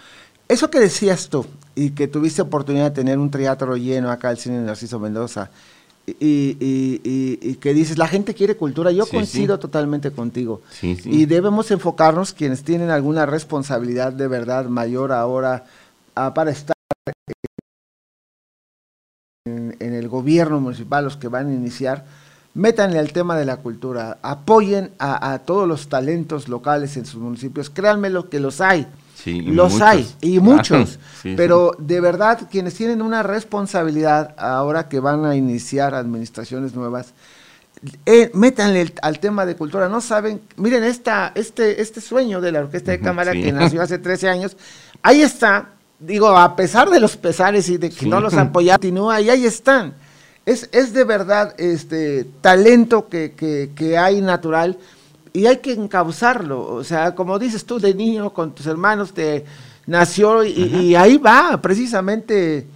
Eso 0.49 0.71
que 0.71 0.81
decías 0.81 1.29
tú, 1.29 1.47
y 1.77 1.91
que 1.91 2.09
tuviste 2.09 2.43
oportunidad 2.43 2.87
de 2.87 2.91
tener 2.91 3.19
un 3.19 3.31
teatro 3.31 3.77
lleno 3.77 4.11
acá 4.11 4.31
al 4.31 4.39
cine 4.39 4.61
Narciso 4.61 4.99
Mendoza, 4.99 5.51
y, 6.07 6.57
y, 6.61 7.55
que 7.57 7.73
dices, 7.73 7.99
la 7.99 8.09
gente 8.09 8.35
quiere 8.35 8.57
cultura, 8.57 8.91
yo 8.91 9.07
coincido 9.07 9.61
totalmente 9.61 10.11
contigo. 10.11 10.63
Y 10.83 11.27
debemos 11.27 11.71
enfocarnos, 11.71 12.33
quienes 12.33 12.65
tienen 12.65 12.91
alguna 12.91 13.27
responsabilidad 13.27 14.13
de 14.13 14.27
verdad 14.27 14.65
mayor 14.65 15.13
ahora 15.13 15.67
ah, 16.17 16.35
para 16.35 16.51
estar 16.51 16.75
en, 19.47 19.75
el 19.81 20.07
gobierno 20.09 20.61
municipal, 20.61 21.03
los 21.03 21.17
que 21.17 21.29
van 21.29 21.49
a 21.49 21.55
iniciar, 21.55 22.05
métanle 22.53 22.99
al 22.99 23.11
tema 23.15 23.39
de 23.39 23.47
la 23.47 23.57
cultura, 23.57 24.19
apoyen 24.21 24.91
a, 24.99 25.39
todos 25.47 25.67
los 25.67 25.89
talentos 25.89 26.47
locales 26.49 26.99
en 26.99 27.07
sus 27.07 27.23
municipios, 27.23 27.71
créanme 27.71 28.11
lo 28.11 28.29
que 28.29 28.39
los 28.39 28.61
hay. 28.61 28.87
los 29.25 29.81
hay, 29.81 30.07
y 30.21 30.41
muchos, 30.41 30.99
pero 31.23 31.75
de 31.79 32.01
verdad 32.03 32.49
quienes 32.51 32.75
tienen 32.75 33.01
una 33.01 33.23
responsabilidad 33.23 34.35
ahora 34.37 34.91
que 34.91 35.01
van 35.01 35.25
a 35.25 35.35
iniciar 35.35 35.95
administraciones 35.95 36.75
nuevas, 36.75 37.15
eh, 38.05 38.31
métanle 38.35 38.93
al 39.01 39.21
tema 39.21 39.47
de 39.47 39.57
cultura, 39.57 39.89
no 39.89 40.03
saben, 40.03 40.43
miren 40.57 40.85
esta, 40.85 41.33
este, 41.35 41.81
este 41.81 42.03
sueño 42.03 42.43
de 42.43 42.53
la 42.53 42.61
Orquesta 42.61 42.91
de 42.91 43.01
Cámara 43.01 43.33
que 43.33 43.53
nació 43.53 43.81
hace 43.81 43.99
13 43.99 44.29
años, 44.29 44.57
ahí 45.01 45.23
está, 45.23 45.71
digo, 46.01 46.29
a 46.29 46.57
pesar 46.57 46.91
de 46.91 46.99
los 46.99 47.17
pesares 47.17 47.69
y 47.69 47.77
de 47.77 47.91
que 47.91 48.07
no 48.07 48.21
los 48.21 48.35
apoyaron, 48.35 48.81
continúa 48.81 49.21
y 49.21 49.31
ahí 49.31 49.45
están. 49.45 49.95
Es, 50.47 50.69
es 50.73 50.93
de 50.93 51.05
verdad 51.05 51.55
este 51.59 52.27
talento 52.41 53.09
que, 53.09 53.35
que, 53.75 53.99
hay 53.99 54.21
natural 54.21 54.79
y 55.33 55.47
hay 55.47 55.59
que 55.59 55.73
encauzarlo. 55.73 56.67
O 56.67 56.83
sea, 56.83 57.15
como 57.15 57.39
dices 57.39 57.65
tú, 57.65 57.79
de 57.79 57.95
niño 57.95 58.31
con 58.31 58.55
tus 58.55 58.67
hermanos 58.67 59.13
te 59.13 59.45
nació 59.87 60.43
y, 60.45 60.95
ahí 60.95 61.19
va 61.19 61.61
precisamente 61.61 62.67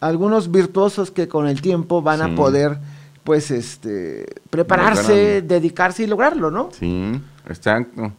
algunos 0.00 0.50
virtuosos 0.50 1.10
que 1.10 1.26
con 1.26 1.48
el 1.48 1.62
tiempo 1.62 2.02
van 2.02 2.20
a 2.20 2.34
poder 2.36 2.78
pues 3.24 3.50
este 3.50 4.26
prepararse, 4.50 5.40
dedicarse 5.40 6.02
y 6.02 6.06
lograrlo, 6.06 6.50
¿no? 6.50 6.68
Sí, 6.78 7.18
exacto. 7.48 8.12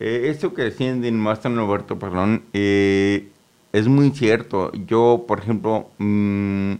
Eh, 0.00 0.30
esto 0.30 0.52
que 0.52 0.62
decían 0.62 1.00
de 1.00 1.12
Master 1.12 1.54
Roberto, 1.54 1.96
perdón, 1.96 2.42
eh, 2.52 3.30
es 3.72 3.88
muy 3.88 4.10
cierto. 4.10 4.70
Yo, 4.86 5.24
por 5.26 5.40
ejemplo, 5.40 5.88
mm, 5.98 6.74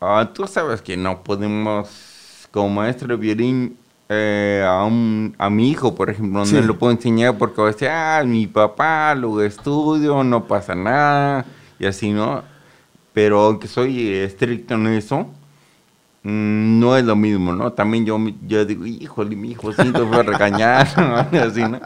ah, 0.00 0.30
tú 0.34 0.46
sabes 0.46 0.82
que 0.82 0.96
no 0.96 1.22
podemos, 1.22 2.48
como 2.50 2.68
maestro 2.68 3.08
de 3.08 3.16
violín, 3.16 3.76
eh, 4.08 4.64
a, 4.66 4.84
un, 4.84 5.34
a 5.38 5.48
mi 5.50 5.70
hijo, 5.70 5.94
por 5.94 6.10
ejemplo, 6.10 6.44
no 6.44 6.60
lo 6.62 6.78
puedo 6.78 6.92
enseñar 6.92 7.38
porque 7.38 7.62
va 7.62 7.68
a 7.68 7.72
decir, 7.72 7.88
ah, 7.88 8.22
mi 8.26 8.46
papá 8.46 9.14
lo 9.14 9.40
estudio, 9.40 10.24
no 10.24 10.46
pasa 10.46 10.74
nada, 10.74 11.46
y 11.78 11.86
así, 11.86 12.10
¿no? 12.10 12.42
Pero 13.12 13.40
aunque 13.40 13.68
soy 13.68 14.08
estricto 14.12 14.74
en 14.74 14.88
eso, 14.88 15.28
no 16.22 16.96
es 16.98 17.04
lo 17.04 17.16
mismo, 17.16 17.54
¿no? 17.54 17.72
También 17.72 18.04
yo, 18.04 18.18
yo 18.46 18.64
digo, 18.66 18.84
híjole, 18.84 19.36
mi 19.36 19.52
hijo, 19.52 19.72
siento 19.72 20.06
fue 20.06 20.18
a 20.18 20.22
regañar, 20.22 20.86
así, 21.32 21.62
¿no? 21.62 21.80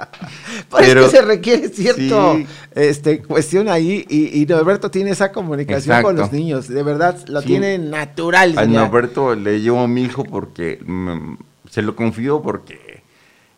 Pero, 0.77 1.05
es 1.05 1.11
que 1.13 1.17
se 1.19 1.23
requiere 1.23 1.69
cierto 1.69 2.39
este, 2.75 3.23
cuestión 3.23 3.69
ahí 3.69 4.05
y, 4.09 4.43
y 4.43 4.47
Norberto 4.47 4.91
tiene 4.91 5.11
esa 5.11 5.31
comunicación 5.31 6.03
con 6.03 6.17
los 6.17 6.33
niños, 6.33 6.67
de 6.67 6.83
verdad, 6.83 7.17
lo 7.29 7.43
tiene 7.43 7.79
natural. 7.79 8.59
A 8.59 8.67
Norberto 8.67 9.37
le 9.37 9.61
llevo 9.61 9.81
a 9.81 9.89
mi 9.89 10.03
hijo 10.03 10.25
porque 10.25 10.81
mm, 10.85 11.35
se 11.71 11.83
lo 11.83 11.95
confío 11.95 12.43
porque 12.43 12.94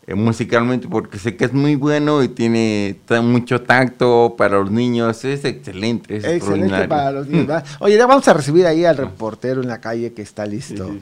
eh, 0.07 0.15
musicalmente 0.15 0.87
porque 0.87 1.19
sé 1.19 1.37
que 1.37 1.47
es 1.47 1.53
muy 1.53 1.75
bueno 1.75 2.23
y 2.23 2.29
tiene 2.29 2.97
mucho 3.23 3.63
tacto 3.63 4.37
para 4.39 4.59
los 4.59 4.71
niños, 4.71 5.25
es 5.25 5.45
excelente. 5.45 6.19
Es 6.19 6.25
excelente 6.25 6.87
para 6.87 7.11
los 7.11 7.27
niños. 7.27 7.63
Oye, 7.81 7.97
ya 7.97 8.07
vamos 8.07 8.27
a 8.29 8.33
recibir 8.33 8.67
ahí 8.67 8.85
al 8.85 8.97
reportero 8.97 9.63
en 9.63 9.69
la 9.69 9.81
calle 9.81 10.13
que 10.13 10.23
está 10.23 10.47
listo. 10.47 10.97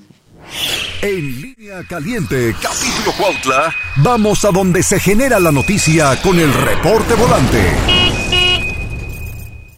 En 1.02 1.42
línea 1.42 1.82
caliente, 1.88 2.54
capítulo 2.62 3.12
Cuautla, 3.18 3.74
vamos 3.96 4.44
a 4.44 4.50
donde 4.50 4.82
se 4.82 4.98
genera 4.98 5.38
la 5.38 5.52
noticia 5.52 6.20
con 6.22 6.38
el 6.38 6.52
reporte 6.52 7.14
volante. 7.14 7.60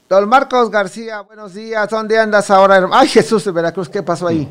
Don 0.09 0.29
Marcos 0.29 0.71
García, 0.71 1.23
buenos 1.23 1.53
días. 1.53 1.89
¿Dónde 1.91 2.17
andas 2.17 2.49
ahora? 2.49 2.89
Ay, 2.93 3.09
Jesús 3.09 3.45
de 3.45 3.51
Veracruz, 3.51 3.89
¿qué 3.89 4.05
pasó 4.05 4.29
ahí? 4.29 4.49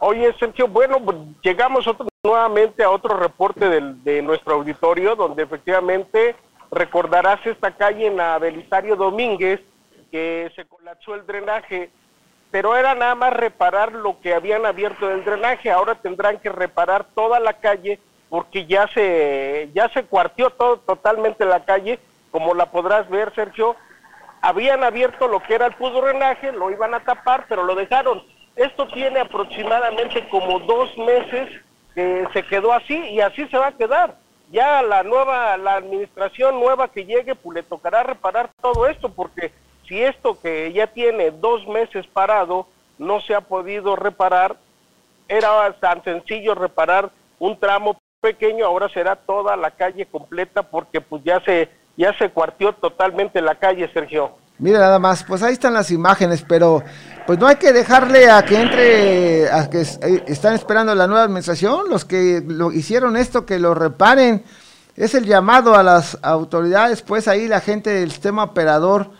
Oye, 0.00 0.34
Sergio, 0.38 0.66
bueno, 0.66 0.98
pues, 1.04 1.16
llegamos 1.42 1.86
nuevamente 2.26 2.82
a 2.82 2.90
otro 2.90 3.16
reporte 3.16 3.68
de 3.68 4.22
nuestro 4.22 4.54
auditorio, 4.54 5.16
donde 5.16 5.44
efectivamente 5.44 6.36
recordarás 6.70 7.44
esta 7.46 7.70
calle 7.70 8.06
en 8.06 8.16
la 8.16 8.38
Belisario 8.38 8.96
Domínguez, 8.96 9.60
que 10.10 10.50
se 10.54 10.64
colapsó 10.66 11.14
el 11.14 11.26
drenaje, 11.26 11.90
pero 12.50 12.76
era 12.76 12.94
nada 12.94 13.14
más 13.14 13.32
reparar 13.32 13.92
lo 13.92 14.20
que 14.20 14.34
habían 14.34 14.66
abierto 14.66 15.08
del 15.08 15.24
drenaje, 15.24 15.70
ahora 15.70 15.96
tendrán 15.96 16.38
que 16.38 16.50
reparar 16.50 17.06
toda 17.14 17.40
la 17.40 17.54
calle 17.54 18.00
porque 18.28 18.66
ya 18.66 18.88
se, 18.88 19.70
ya 19.74 19.88
se 19.90 20.04
cuartió 20.04 20.50
todo, 20.50 20.78
totalmente 20.78 21.44
la 21.44 21.64
calle, 21.64 21.98
como 22.30 22.54
la 22.54 22.70
podrás 22.70 23.08
ver, 23.08 23.32
Sergio, 23.34 23.76
habían 24.40 24.84
abierto 24.84 25.28
lo 25.28 25.40
que 25.40 25.54
era 25.54 25.66
el 25.66 25.74
pudo 25.74 26.02
drenaje, 26.02 26.52
lo 26.52 26.70
iban 26.70 26.94
a 26.94 27.00
tapar, 27.00 27.46
pero 27.48 27.64
lo 27.64 27.74
dejaron. 27.74 28.22
Esto 28.56 28.88
tiene 28.88 29.20
aproximadamente 29.20 30.28
como 30.28 30.60
dos 30.60 30.96
meses 30.98 31.48
que 31.96 32.28
se 32.34 32.42
quedó 32.44 32.74
así 32.74 32.94
y 32.94 33.20
así 33.20 33.48
se 33.48 33.56
va 33.56 33.68
a 33.68 33.76
quedar. 33.76 34.18
Ya 34.52 34.82
la 34.82 35.02
nueva, 35.02 35.56
la 35.56 35.76
administración 35.76 36.60
nueva 36.60 36.88
que 36.88 37.06
llegue, 37.06 37.34
pues 37.34 37.56
le 37.56 37.62
tocará 37.62 38.02
reparar 38.02 38.50
todo 38.60 38.86
esto, 38.86 39.08
porque 39.08 39.50
si 39.88 40.02
esto 40.02 40.38
que 40.38 40.72
ya 40.74 40.88
tiene 40.88 41.30
dos 41.30 41.66
meses 41.66 42.06
parado 42.06 42.68
no 42.98 43.20
se 43.22 43.34
ha 43.34 43.40
podido 43.40 43.96
reparar, 43.96 44.56
era 45.26 45.72
tan 45.80 46.04
sencillo 46.04 46.54
reparar 46.54 47.10
un 47.38 47.58
tramo 47.58 47.98
pequeño, 48.20 48.66
ahora 48.66 48.90
será 48.90 49.16
toda 49.16 49.56
la 49.56 49.70
calle 49.70 50.04
completa 50.04 50.62
porque 50.62 51.00
pues 51.00 51.24
ya 51.24 51.40
se 51.40 51.70
ya 51.96 52.16
se 52.18 52.28
cuartió 52.28 52.74
totalmente 52.74 53.40
la 53.40 53.54
calle, 53.54 53.90
Sergio. 53.90 54.32
Mira 54.58 54.80
nada 54.80 54.98
más, 54.98 55.24
pues 55.24 55.42
ahí 55.42 55.54
están 55.54 55.72
las 55.72 55.90
imágenes, 55.90 56.44
pero 56.46 56.82
pues 57.26 57.38
no 57.38 57.46
hay 57.48 57.56
que 57.56 57.72
dejarle 57.72 58.30
a 58.30 58.44
que 58.44 58.60
entre, 58.60 59.50
a 59.50 59.68
que 59.68 59.80
eh, 59.80 60.24
están 60.28 60.54
esperando 60.54 60.94
la 60.94 61.06
nueva 61.06 61.24
administración, 61.24 61.88
los 61.90 62.04
que 62.04 62.42
lo 62.46 62.72
hicieron 62.72 63.16
esto, 63.16 63.44
que 63.44 63.58
lo 63.58 63.74
reparen. 63.74 64.44
es 64.96 65.14
el 65.14 65.26
llamado 65.26 65.74
a 65.74 65.82
las 65.82 66.18
autoridades, 66.22 67.02
pues 67.02 67.26
ahí 67.26 67.48
la 67.48 67.60
gente 67.60 67.90
del 67.90 68.12
sistema 68.12 68.44
operador, 68.44 69.10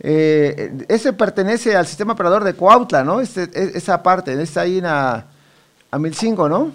eh, 0.00 0.72
ese 0.88 1.12
pertenece 1.14 1.74
al 1.74 1.86
sistema 1.86 2.12
operador 2.12 2.44
de 2.44 2.54
Coautla, 2.54 3.02
¿no? 3.02 3.20
Este, 3.20 3.44
e, 3.54 3.78
esa 3.78 4.02
parte, 4.02 4.40
está 4.42 4.62
ahí 4.62 4.78
en 4.78 4.86
a, 4.86 5.24
a 5.90 5.98
Milcingo, 5.98 6.48
¿no? 6.48 6.70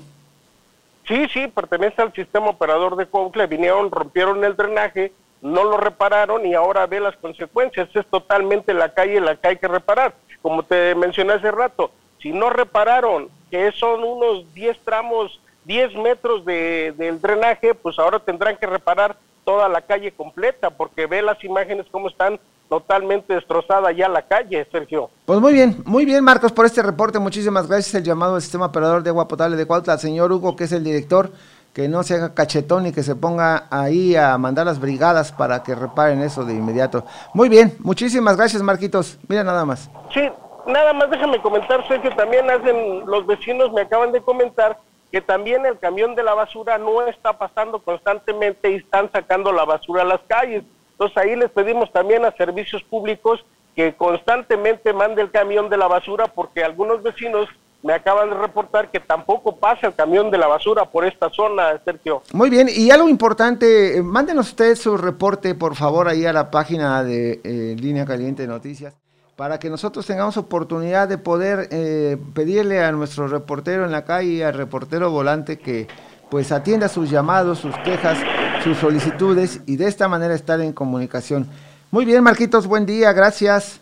Sí, 1.08 1.28
sí, 1.34 1.48
pertenece 1.48 2.02
al 2.02 2.14
sistema 2.14 2.48
operador 2.48 2.96
de 2.96 3.08
Coautla, 3.08 3.46
vinieron, 3.46 3.92
rompieron 3.92 4.44
el 4.44 4.56
drenaje, 4.56 5.12
no 5.42 5.64
lo 5.64 5.78
repararon 5.78 6.46
y 6.46 6.54
ahora 6.54 6.86
ve 6.86 7.00
las 7.00 7.16
consecuencias. 7.18 7.90
Es 7.94 8.06
totalmente 8.08 8.74
la 8.74 8.94
calle 8.94 9.20
la 9.20 9.36
que 9.36 9.48
hay 9.48 9.58
que 9.58 9.68
reparar. 9.68 10.14
Como 10.42 10.64
te 10.64 10.96
mencioné 10.96 11.34
hace 11.34 11.52
rato, 11.52 11.92
si 12.22 12.32
no 12.32 12.50
repararon, 12.50 13.30
que 13.50 13.72
son 13.74 14.04
unos 14.04 14.54
10 14.54 14.80
tramos, 14.84 15.40
10 15.66 15.96
metros 15.96 16.46
de, 16.46 16.94
del 16.98 17.22
drenaje, 17.22 17.74
pues 17.74 17.98
ahora 18.00 18.20
tendrán 18.20 18.58
que 18.58 18.66
reparar 18.66 19.18
toda 19.44 19.68
la 19.68 19.82
calle 19.82 20.12
completa, 20.12 20.70
porque 20.70 21.08
ve 21.08 21.22
las 21.22 21.44
imágenes 21.44 21.88
cómo 21.92 22.08
están 22.08 22.40
totalmente 22.70 23.34
destrozada 23.34 23.92
ya 23.92 24.08
la 24.08 24.22
calle, 24.22 24.66
Sergio. 24.72 25.10
Pues 25.26 25.40
muy 25.40 25.54
bien, 25.54 25.82
muy 25.86 26.06
bien 26.06 26.24
Marcos 26.24 26.52
por 26.52 26.66
este 26.66 26.84
reporte, 26.84 27.18
muchísimas 27.18 27.68
gracias. 27.68 27.96
El 27.96 28.04
llamado 28.04 28.34
del 28.34 28.44
sistema 28.44 28.68
operador 28.68 29.02
de 29.02 29.10
agua 29.10 29.28
potable 29.28 29.58
de 29.58 29.66
Cuautla, 29.66 29.98
señor 29.98 30.32
Hugo, 30.32 30.56
que 30.56 30.66
es 30.66 30.72
el 30.72 30.84
director, 30.84 31.32
que 31.74 31.88
no 31.88 32.04
se 32.04 32.16
haga 32.16 32.34
cachetón 32.34 32.88
y 32.88 32.92
que 32.92 33.04
se 33.04 33.16
ponga 33.16 33.68
ahí 33.70 34.16
a 34.16 34.38
mandar 34.38 34.66
las 34.66 34.80
brigadas 34.80 35.32
para 35.32 35.64
que 35.64 35.76
reparen 35.76 36.22
eso 36.22 36.44
de 36.46 36.54
inmediato. 36.54 37.06
Muy 37.34 37.50
bien, 37.50 37.76
muchísimas 37.80 38.38
gracias 38.38 38.62
Marquitos, 38.62 39.20
mira 39.28 39.44
nada 39.44 39.66
más. 39.66 39.90
Sí, 40.14 40.30
nada 40.68 40.94
más 40.94 41.10
déjame 41.10 41.42
comentar, 41.42 41.88
Sergio, 41.88 42.16
también 42.16 42.50
hacen, 42.50 43.06
los 43.06 43.26
vecinos 43.26 43.72
me 43.72 43.82
acaban 43.82 44.12
de 44.12 44.22
comentar 44.22 44.80
que 45.12 45.22
también 45.22 45.66
el 45.66 45.80
camión 45.80 46.16
de 46.16 46.24
la 46.24 46.34
basura 46.34 46.78
no 46.78 47.02
está 47.08 47.34
pasando 47.34 47.80
constantemente 47.80 48.72
y 48.72 48.76
están 48.76 49.12
sacando 49.12 49.52
la 49.52 49.66
basura 49.66 50.04
a 50.04 50.06
las 50.06 50.22
calles. 50.28 50.64
Entonces 50.92 51.18
ahí 51.18 51.36
les 51.36 51.50
pedimos 51.50 51.92
también 51.92 52.26
a 52.26 52.32
servicios 52.32 52.84
públicos 52.84 53.44
que 53.76 53.96
constantemente 53.96 54.94
mande 54.94 55.22
el 55.22 55.32
camión 55.32 55.70
de 55.70 55.78
la 55.78 55.88
basura 55.88 56.28
porque 56.28 56.64
algunos 56.64 57.02
vecinos 57.02 57.48
me 57.82 57.94
acaban 57.94 58.30
de 58.30 58.36
reportar 58.36 58.92
que 58.92 59.00
tampoco 59.00 59.56
pasa 59.56 59.88
el 59.88 59.96
camión 59.96 60.30
de 60.30 60.38
la 60.38 60.48
basura 60.48 60.86
por 60.86 61.06
esta 61.06 61.30
zona, 61.30 61.80
Sergio. 61.86 62.22
Muy 62.34 62.50
bien, 62.50 62.68
y 62.74 62.92
algo 62.92 63.08
importante, 63.08 63.98
eh, 63.98 64.04
mándenos 64.04 64.50
ustedes 64.50 64.80
su 64.80 64.98
reporte, 64.98 65.56
por 65.56 65.76
favor, 65.76 66.08
ahí 66.08 66.26
a 66.26 66.34
la 66.34 66.52
página 66.52 67.04
de 67.04 67.40
eh, 67.44 67.76
Línea 67.80 68.06
Caliente 68.06 68.46
Noticias, 68.48 68.96
para 69.38 69.60
que 69.60 69.70
nosotros 69.70 70.06
tengamos 70.06 70.36
oportunidad 70.36 71.08
de 71.08 71.18
poder 71.18 71.70
eh, 71.72 72.18
pedirle 72.34 72.84
a 72.84 72.92
nuestro 72.92 73.28
reportero 73.28 73.86
en 73.86 73.92
la 73.92 74.04
calle, 74.04 74.44
al 74.44 74.54
reportero 74.54 75.10
volante, 75.12 75.58
que 75.58 75.88
pues 76.30 76.52
atienda 76.52 76.90
sus 76.90 77.10
llamados, 77.10 77.60
sus 77.60 77.76
quejas, 77.80 78.20
sus 78.64 78.78
solicitudes 78.78 79.62
y 79.66 79.78
de 79.78 79.88
esta 79.88 80.08
manera 80.08 80.36
estar 80.36 80.60
en 80.60 80.74
comunicación. 80.74 81.48
Muy 81.92 82.06
bien, 82.06 82.22
Marquitos, 82.24 82.68
buen 82.68 82.86
día, 82.86 83.14
gracias. 83.14 83.80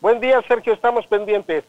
Buen 0.00 0.18
día, 0.18 0.42
Sergio, 0.48 0.72
estamos 0.72 1.06
pendientes. 1.06 1.62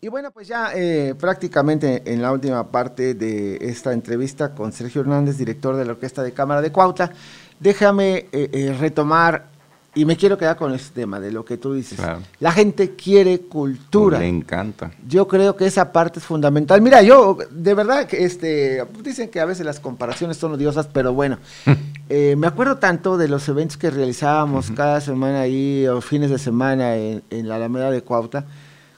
Y 0.00 0.08
bueno, 0.08 0.30
pues 0.30 0.46
ya 0.46 0.72
eh, 0.74 1.14
prácticamente 1.18 2.02
en 2.04 2.20
la 2.20 2.30
última 2.30 2.70
parte 2.70 3.14
de 3.14 3.56
esta 3.60 3.92
entrevista 3.92 4.54
con 4.54 4.72
Sergio 4.72 5.00
Hernández, 5.00 5.38
director 5.38 5.74
de 5.74 5.84
la 5.84 5.92
Orquesta 5.92 6.22
de 6.22 6.32
Cámara 6.32 6.60
de 6.60 6.70
Cuautla, 6.70 7.10
déjame 7.58 8.26
eh, 8.30 8.50
eh, 8.52 8.76
retomar 8.78 9.56
y 9.96 10.04
me 10.04 10.14
quiero 10.14 10.36
quedar 10.36 10.56
con 10.56 10.74
este 10.74 11.00
tema 11.00 11.18
de 11.18 11.32
lo 11.32 11.42
que 11.42 11.56
tú 11.56 11.72
dices. 11.72 11.98
La 12.38 12.52
gente 12.52 12.94
quiere 12.94 13.40
cultura. 13.40 14.18
Le 14.18 14.28
encanta. 14.28 14.90
Yo 15.08 15.26
creo 15.26 15.56
que 15.56 15.64
esa 15.64 15.90
parte 15.90 16.18
es 16.18 16.26
fundamental. 16.26 16.82
Mira, 16.82 17.00
yo, 17.00 17.38
de 17.50 17.72
verdad, 17.72 18.06
que 18.06 18.22
este, 18.22 18.84
dicen 19.02 19.30
que 19.30 19.40
a 19.40 19.46
veces 19.46 19.64
las 19.64 19.80
comparaciones 19.80 20.36
son 20.36 20.52
odiosas, 20.52 20.86
pero 20.86 21.14
bueno, 21.14 21.38
eh, 22.10 22.36
me 22.36 22.46
acuerdo 22.46 22.76
tanto 22.76 23.16
de 23.16 23.28
los 23.28 23.48
eventos 23.48 23.78
que 23.78 23.88
realizábamos 23.88 24.70
cada 24.70 25.00
semana 25.00 25.40
ahí, 25.40 25.86
o 25.86 26.02
fines 26.02 26.28
de 26.28 26.38
semana 26.38 26.94
en, 26.96 27.22
la 27.30 27.56
Alameda 27.56 27.90
de 27.90 28.02
Cuauta. 28.02 28.44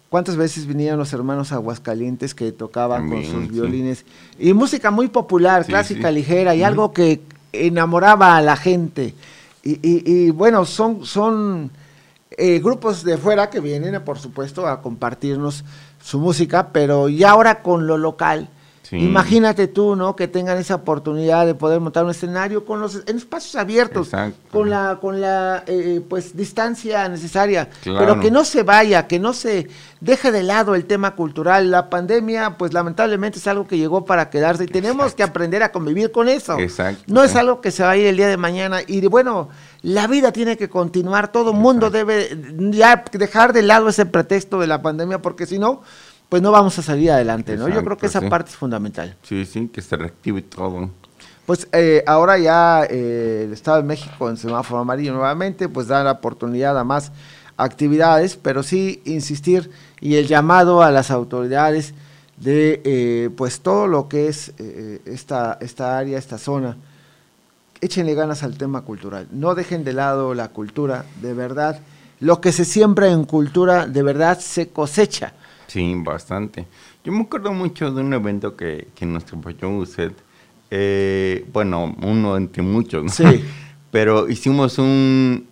¿Cuántas 0.09 0.36
veces 0.36 0.66
vinieron 0.66 0.98
los 0.98 1.12
hermanos 1.12 1.52
Aguascalientes 1.52 2.34
que 2.34 2.50
tocaban 2.50 3.11
con 3.11 3.24
sus 3.24 3.48
violines? 3.48 4.06
Y 4.38 4.54
música 4.54 4.90
muy 4.90 5.09
popular, 5.09 5.66
clásica, 5.66 6.11
ligera, 6.11 6.54
y 6.54 6.62
algo 6.62 6.92
que 6.92 7.20
enamoraba 7.52 8.36
a 8.36 8.40
la 8.40 8.56
gente. 8.56 9.14
Y, 9.62 10.30
bueno, 10.30 10.64
son, 10.64 11.04
son 11.04 11.70
eh, 12.30 12.59
grupos 12.61 13.04
de 13.04 13.18
fuera 13.18 13.50
que 13.50 13.61
vienen, 13.61 14.02
por 14.02 14.18
supuesto, 14.18 14.66
a 14.66 14.80
compartirnos 14.80 15.64
su 16.02 16.18
música, 16.18 16.68
pero 16.72 17.11
ya 17.11 17.30
ahora 17.30 17.61
con 17.62 17.86
lo 17.86 17.98
local, 17.98 18.48
Imagínate 18.93 19.68
tú, 19.68 19.97
¿no? 19.97 20.16
Que 20.16 20.28
tengan 20.28 20.59
esa 20.59 20.76
oportunidad 20.76 21.47
de 21.47 21.55
poder 21.55 21.80
montar 21.80 22.05
un 22.05 22.11
escenario 22.11 22.64
con 22.64 22.80
los 22.80 23.03
en 23.07 23.16
espacios 23.16 23.55
abiertos, 23.57 24.11
con 24.51 24.70
la 24.70 24.99
con 25.01 25.20
la 25.20 25.64
eh, 25.66 26.01
pues 26.09 26.36
distancia 26.36 27.09
necesaria, 27.09 27.68
pero 27.84 28.20
que 28.20 28.30
no 28.30 28.45
se 28.45 28.62
vaya, 28.62 29.07
que 29.07 29.18
no 29.18 29.32
se 29.32 29.68
deje 30.01 30.32
de 30.32 30.43
lado 30.43 30.74
el 30.74 30.86
tema 30.86 31.14
cultural. 31.14 31.70
La 31.70 31.91
pandemia, 31.91 32.57
pues 32.57 32.72
lamentablemente 32.72 33.39
es 33.39 33.47
algo 33.47 33.66
que 33.66 33.76
llegó 33.76 34.05
para 34.05 34.30
quedarse 34.30 34.64
y 34.64 34.68
tenemos 34.68 35.14
que 35.14 35.22
aprender 35.22 35.62
a 35.62 35.72
convivir 35.72 36.11
con 36.12 36.28
eso. 36.28 36.57
No 37.07 37.24
es 37.24 37.36
algo 37.36 37.61
que 37.61 37.70
se 37.70 37.82
va 37.82 37.91
a 37.91 37.97
ir 37.97 38.07
el 38.07 38.16
día 38.16 38.28
de 38.28 38.36
mañana 38.36 38.80
y 38.86 39.07
bueno, 39.07 39.49
la 39.82 40.07
vida 40.07 40.32
tiene 40.32 40.57
que 40.57 40.68
continuar. 40.68 41.30
Todo 41.30 41.53
el 41.53 41.57
mundo 41.57 41.91
debe 41.91 42.36
ya 42.70 43.05
dejar 43.12 43.53
de 43.53 43.62
lado 43.62 43.89
ese 43.89 44.07
pretexto 44.07 44.61
de 44.61 44.66
la 44.66 44.82
pandemia 44.82 45.20
porque 45.20 45.47
si 45.47 45.59
no 45.59 45.82
pues 46.29 46.43
no 46.43 46.51
vamos 46.51 46.79
a 46.79 46.83
salir 46.83 47.11
adelante, 47.11 47.57
¿no? 47.57 47.68
Yo 47.68 47.83
creo 47.83 47.97
que 47.97 48.07
esa 48.07 48.29
parte 48.29 48.51
es 48.51 48.57
fundamental. 48.57 49.16
Sí, 49.22 49.47
sí, 49.47 49.68
que 49.68 49.81
se 49.81 49.97
reactive 49.97 50.43
todo. 50.43 50.91
Pues 51.47 51.66
eh, 51.72 52.05
ahora 52.07 52.37
ya 52.37 52.85
eh, 52.85 53.45
el 53.47 53.55
Estado 53.55 53.79
de 53.79 53.83
México 53.85 54.29
en 54.29 54.37
semáforo 54.37 54.81
amarillo 54.81 55.14
nuevamente, 55.14 55.70
pues 55.70 55.87
da 55.87 56.05
la 56.05 56.12
oportunidad 56.12 56.79
a 56.79 56.85
más 56.85 57.11
actividades, 57.57 58.37
pero 58.37 58.62
sí 58.62 59.01
insistir 59.07 59.70
y 59.99 60.16
el 60.16 60.26
llamado 60.26 60.83
a 60.83 60.91
las 60.91 61.11
autoridades 61.11 61.95
de 62.37 62.83
eh, 62.85 63.31
pues 63.35 63.61
todo 63.61 63.87
lo 63.87 64.09
que 64.09 64.29
es 64.29 64.53
esta, 65.07 65.57
esta 65.62 65.97
área, 65.97 66.18
esta 66.18 66.37
zona. 66.37 66.76
Échenle 67.81 68.14
ganas 68.14 68.43
al 68.43 68.59
tema 68.59 68.83
cultural, 68.83 69.29
no 69.31 69.55
dejen 69.55 69.85
de 69.85 69.95
lado 69.95 70.35
la 70.35 70.49
cultura, 70.49 71.07
de 71.22 71.33
verdad. 71.33 71.81
Lo 72.20 72.43
que 72.43 72.53
se 72.53 72.66
siembra 72.66 73.09
en 73.09 73.24
cultura, 73.24 73.87
de 73.87 74.03
verdad 74.03 74.39
se 74.39 74.68
cosecha. 74.68 75.33
Sí, 75.69 75.95
bastante. 75.99 76.66
Yo 77.05 77.12
me 77.12 77.23
acuerdo 77.23 77.53
mucho 77.53 77.93
de 77.93 78.01
un 78.01 78.12
evento 78.12 78.57
que, 78.57 78.89
que 78.95 79.07
nos 79.07 79.25
acompañó 79.25 79.77
usted. 79.79 80.12
Eh, 80.71 81.47
bueno, 81.53 81.95
uno 82.03 82.37
entre 82.37 82.62
muchos, 82.62 83.05
¿no? 83.05 83.11
Sí. 83.11 83.45
Pero 83.91 84.29
hicimos 84.29 84.79
un 84.79 85.47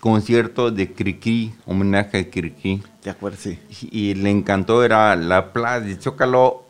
concierto 0.00 0.70
de 0.70 0.92
Criqui, 0.92 1.52
homenaje 1.66 2.18
a 2.18 2.30
Criqui. 2.30 2.82
De 3.02 3.10
acuerdo, 3.10 3.38
sí. 3.40 3.58
Y, 3.90 4.14
le 4.14 4.30
encantó, 4.30 4.84
era 4.84 5.14
la 5.16 5.52
plaza 5.52 5.80
de 5.80 5.96
Zócalo, 5.96 6.64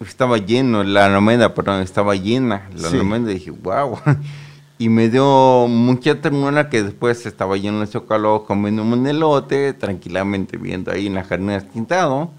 estaba 0.00 0.38
lleno, 0.38 0.82
la 0.82 1.06
Alameda, 1.06 1.54
perdón, 1.54 1.82
estaba 1.82 2.14
llena, 2.16 2.68
la 2.74 2.88
sí. 2.88 2.96
Alameda, 2.96 3.28
dije, 3.28 3.50
wow. 3.50 3.98
Y 4.78 4.88
me 4.88 5.08
dio 5.08 5.68
mucha 5.68 6.20
ternura 6.20 6.68
que 6.68 6.82
después 6.82 7.24
estaba 7.26 7.56
lleno 7.56 7.80
de 7.80 7.86
Zócalo 7.86 8.44
comiendo 8.44 8.82
un 8.82 9.06
elote, 9.06 9.74
tranquilamente 9.74 10.56
viendo 10.56 10.90
ahí 10.90 11.06
en 11.06 11.14
la 11.14 11.24
jardina 11.24 11.60
tintado. 11.60 12.30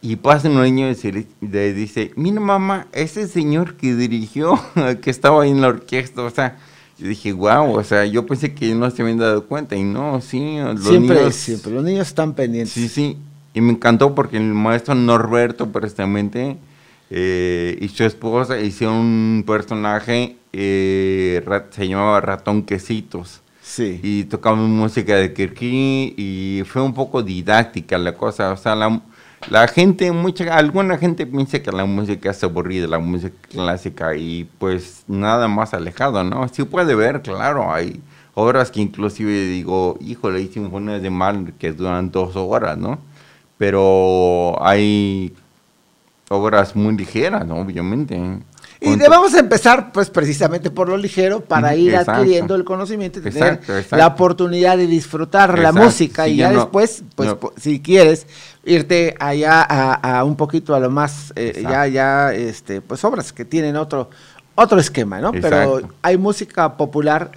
Y 0.00 0.16
pasa 0.16 0.48
un 0.48 0.60
niño 0.62 0.90
y 0.90 1.26
le 1.46 1.72
dice, 1.72 2.12
mira 2.16 2.40
mamá, 2.40 2.88
ese 2.92 3.28
señor 3.28 3.76
que 3.76 3.94
dirigió, 3.94 4.60
que 5.00 5.10
estaba 5.10 5.44
ahí 5.44 5.50
en 5.50 5.60
la 5.60 5.68
orquesta, 5.68 6.22
o 6.22 6.30
sea, 6.30 6.58
yo 6.98 7.08
dije, 7.08 7.32
wow, 7.32 7.72
o 7.72 7.84
sea, 7.84 8.04
yo 8.04 8.26
pensé 8.26 8.52
que 8.52 8.74
no 8.74 8.90
se 8.90 9.02
habían 9.02 9.18
dado 9.18 9.46
cuenta 9.46 9.76
y 9.76 9.84
no, 9.84 10.20
sí, 10.20 10.56
los 10.58 10.84
siempre, 10.84 11.18
niños... 11.18 11.34
Siempre, 11.34 11.72
los 11.72 11.84
niños 11.84 12.08
están 12.08 12.34
pendientes. 12.34 12.72
Sí, 12.72 12.88
sí, 12.88 13.16
y 13.54 13.60
me 13.60 13.72
encantó 13.72 14.14
porque 14.14 14.38
el 14.38 14.54
maestro 14.54 14.94
Norberto, 14.94 15.70
precisamente, 15.70 16.56
eh, 17.14 17.76
y 17.78 17.88
su 17.88 18.04
esposa 18.04 18.58
hicieron 18.58 18.96
un 18.96 19.44
personaje 19.46 20.36
eh, 20.50 21.44
se 21.70 21.86
llamaba 21.86 22.22
Ratón 22.22 22.62
Quesitos. 22.62 23.42
Sí. 23.60 24.00
Y 24.02 24.24
tocamos 24.24 24.66
música 24.66 25.16
de 25.16 25.34
Kirky 25.34 26.14
y 26.16 26.62
fue 26.64 26.80
un 26.80 26.94
poco 26.94 27.22
didáctica 27.22 27.98
la 27.98 28.14
cosa. 28.14 28.52
O 28.52 28.56
sea, 28.56 28.74
la, 28.74 29.68
gente, 29.68 30.10
mucha, 30.10 30.56
alguna 30.56 30.96
gente 30.96 31.26
piensa 31.26 31.62
que 31.62 31.70
la 31.70 31.84
música 31.84 32.30
es 32.30 32.42
aburrida, 32.44 32.86
la 32.86 32.98
música 32.98 33.36
clásica, 33.50 34.16
y 34.16 34.48
pues 34.58 35.04
nada 35.06 35.48
más 35.48 35.74
alejado, 35.74 36.24
¿no? 36.24 36.48
Sí 36.48 36.64
puede 36.64 36.94
ver, 36.94 37.20
claro, 37.20 37.72
hay 37.72 38.00
obras 38.34 38.70
que 38.70 38.80
inclusive 38.80 39.32
digo, 39.48 39.98
híjole, 40.00 40.38
hay 40.38 40.48
sinfonías 40.48 41.02
de 41.02 41.10
mal 41.10 41.52
que 41.58 41.72
duran 41.72 42.10
dos 42.10 42.36
horas, 42.36 42.78
¿no? 42.78 42.98
Pero 43.58 44.56
hay 44.64 45.34
obras 46.32 46.74
muy 46.74 46.96
ligeras, 46.96 47.46
¿no? 47.46 47.56
obviamente. 47.56 48.18
Y 48.80 48.96
debemos 48.96 49.32
empezar, 49.34 49.92
pues, 49.92 50.10
precisamente 50.10 50.70
por 50.70 50.88
lo 50.88 50.96
ligero 50.96 51.40
para 51.40 51.76
ir 51.76 51.96
adquiriendo 51.96 52.56
el 52.56 52.64
conocimiento 52.64 53.20
y 53.20 53.22
tener 53.22 53.60
la 53.92 54.08
oportunidad 54.08 54.76
de 54.76 54.88
disfrutar 54.88 55.56
la 55.58 55.70
música 55.70 56.26
y 56.26 56.36
ya, 56.36 56.50
después, 56.50 57.04
pues, 57.14 57.36
si 57.56 57.80
quieres, 57.80 58.26
irte 58.64 59.14
allá 59.20 59.62
a, 59.62 60.24
un 60.24 60.36
poquito 60.36 60.74
a 60.74 60.80
lo 60.80 60.90
más, 60.90 61.32
eh, 61.36 61.62
ya, 61.62 61.86
ya, 61.86 62.32
este, 62.32 62.80
pues, 62.80 63.04
obras 63.04 63.32
que 63.32 63.44
tienen 63.44 63.76
otro 63.76 64.10
otro 64.54 64.78
esquema, 64.78 65.20
¿no? 65.20 65.32
Pero 65.32 65.80
hay 66.02 66.18
música 66.18 66.76
popular, 66.76 67.30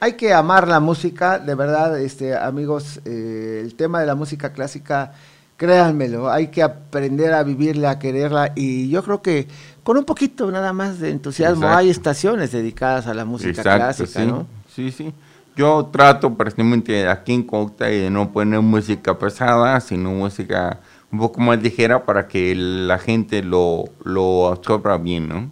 hay 0.00 0.14
que 0.14 0.32
amar 0.32 0.68
la 0.68 0.80
música, 0.80 1.38
de 1.38 1.54
verdad, 1.54 1.98
este, 2.00 2.36
amigos, 2.36 3.00
eh, 3.04 3.60
el 3.62 3.74
tema 3.74 4.00
de 4.00 4.06
la 4.06 4.14
música 4.14 4.52
clásica, 4.52 5.12
créanmelo, 5.56 6.30
hay 6.30 6.48
que 6.48 6.62
aprender 6.62 7.32
a 7.32 7.42
vivirla, 7.42 7.90
a 7.90 7.98
quererla, 7.98 8.52
y 8.54 8.88
yo 8.88 9.02
creo 9.02 9.22
que 9.22 9.46
con 9.82 9.96
un 9.96 10.04
poquito 10.04 10.50
nada 10.50 10.72
más 10.72 10.98
de 10.98 11.10
entusiasmo 11.10 11.68
hay 11.68 11.90
estaciones 11.90 12.52
dedicadas 12.52 13.06
a 13.06 13.14
la 13.14 13.24
música 13.24 13.62
clásica, 13.62 14.24
¿no? 14.24 14.46
Sí, 14.74 14.90
sí. 14.90 15.12
Yo 15.54 15.90
trato 15.92 16.34
personalmente 16.34 17.06
aquí 17.06 17.34
en 17.34 17.42
Cocta 17.42 17.86
de 17.86 18.08
no 18.08 18.32
poner 18.32 18.60
música 18.60 19.18
pesada, 19.18 19.78
sino 19.80 20.10
música 20.10 20.80
un 21.10 21.18
poco 21.18 21.40
más 21.42 21.62
ligera 21.62 22.04
para 22.04 22.26
que 22.26 22.54
la 22.54 22.98
gente 22.98 23.42
lo, 23.42 23.84
lo 24.02 24.48
absorba 24.48 24.96
bien, 24.96 25.28
¿no? 25.28 25.50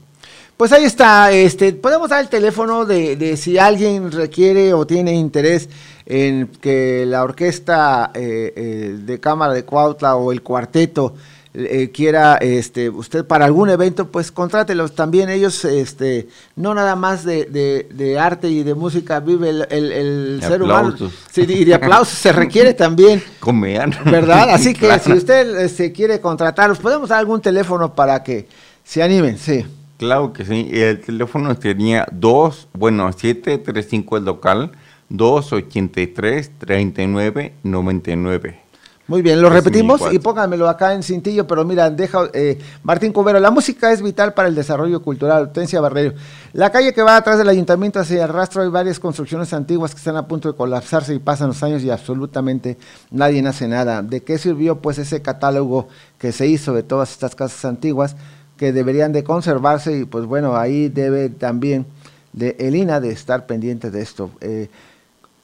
Pues 0.57 0.73
ahí 0.73 0.85
está, 0.85 1.33
este, 1.33 1.73
podemos 1.73 2.11
dar 2.11 2.21
el 2.21 2.29
teléfono 2.29 2.85
de, 2.85 3.17
de 3.17 3.37
si 3.37 3.59
alguien 3.59 4.13
requiere 4.13 4.75
o 4.75 4.87
tiene 4.87 5.15
interés 5.15 5.71
en 6.11 6.49
que 6.49 7.07
la 7.07 7.23
orquesta 7.23 8.11
eh, 8.15 8.53
eh, 8.57 8.97
de 8.99 9.21
cámara 9.21 9.55
de 9.55 9.65
Cuautla 9.65 10.17
o 10.17 10.33
el 10.33 10.43
cuarteto 10.43 11.15
eh, 11.55 11.93
quiera 11.95 12.35
este 12.37 12.91
usted 12.91 13.25
para 13.25 13.45
algún 13.45 13.71
evento 13.71 14.09
pues 14.09 14.33
contrátelos. 14.33 14.97
También 14.97 15.31
ellos 15.31 15.65
este 15.65 16.27
no 16.57 16.75
nada 16.75 16.97
más 16.97 17.25
de, 17.25 17.45
de, 17.89 18.19
arte 18.19 18.51
y 18.51 18.65
de 18.65 18.75
música 18.75 19.21
vive 19.21 19.51
el, 19.51 19.67
el, 19.71 20.41
ser 20.43 20.65
humano. 20.65 20.97
sí, 21.31 21.43
y 21.49 21.65
de 21.65 21.75
aplausos 21.75 22.19
se 22.19 22.33
requiere 22.33 22.75
también. 22.75 23.23
Comer 23.39 23.91
verdad 24.05 24.51
así 24.51 24.75
que 24.75 24.99
si 24.99 25.13
usted 25.13 25.59
se 25.59 25.65
este, 25.65 25.93
quiere 25.93 26.21
contratarlos 26.21 26.81
podemos 26.81 27.11
dar 27.11 27.21
algún 27.21 27.41
teléfono 27.41 27.95
para 27.95 28.25
que 28.25 28.49
se 28.83 29.01
animen 29.01 29.39
sí. 29.39 29.65
Claro 29.97 30.33
que 30.33 30.45
sí. 30.45 30.69
El 30.73 30.99
teléfono 31.03 31.55
tenía 31.57 32.07
2, 32.11 32.69
bueno, 32.73 33.13
735 33.13 34.17
el 34.17 34.25
local, 34.25 34.73
283 35.11 36.51
39 36.59 37.55
99. 37.63 38.61
Muy 39.07 39.23
bien, 39.23 39.43
lo 39.43 39.51
repetimos 39.51 40.01
y 40.13 40.21
pónganmelo 40.21 40.69
acá 40.69 40.95
en 40.95 41.03
cintillo, 41.03 41.45
pero 41.45 41.65
mira, 41.65 41.91
deja 41.91 42.31
eh, 42.33 42.57
Martín 42.85 43.13
Cubero, 43.13 43.41
la 43.41 43.51
música 43.51 43.91
es 43.91 44.01
vital 44.03 44.35
para 44.35 44.47
el 44.47 44.55
desarrollo 44.55 45.03
cultural, 45.03 45.43
Hortensia 45.43 45.81
Barrero. 45.81 46.15
La 46.53 46.71
calle 46.71 46.95
que 46.95 47.03
va 47.03 47.17
atrás 47.17 47.37
del 47.37 47.49
ayuntamiento 47.49 47.99
hacia 47.99 48.23
el 48.23 48.29
rastro 48.29 48.63
hay 48.63 48.69
varias 48.69 49.01
construcciones 49.01 49.53
antiguas 49.53 49.93
que 49.93 49.99
están 49.99 50.17
a 50.17 50.29
punto 50.29 50.53
de 50.53 50.57
colapsarse 50.57 51.13
y 51.13 51.19
pasan 51.19 51.49
los 51.49 51.61
años 51.65 51.83
y 51.83 51.91
absolutamente 51.91 52.79
nadie 53.11 53.45
hace 53.49 53.67
nada. 53.67 54.01
¿De 54.03 54.23
qué 54.23 54.39
sirvió 54.39 54.77
pues 54.77 54.99
ese 54.99 55.21
catálogo 55.21 55.89
que 56.17 56.31
se 56.31 56.47
hizo 56.47 56.73
de 56.73 56.85
todas 56.85 57.11
estas 57.11 57.35
casas 57.35 57.65
antiguas? 57.65 58.15
que 58.61 58.75
deberían 58.75 59.11
de 59.11 59.25
conservarse 59.25 60.01
y 60.01 60.05
pues 60.05 60.27
bueno, 60.27 60.55
ahí 60.55 60.91
debe 60.91 61.31
también 61.31 61.87
de 62.35 62.57
Elina 62.59 63.01
de 63.01 63.11
estar 63.11 63.47
pendiente 63.47 63.91
de 63.91 64.03
esto. 64.03 64.33
Eh, 64.43 64.69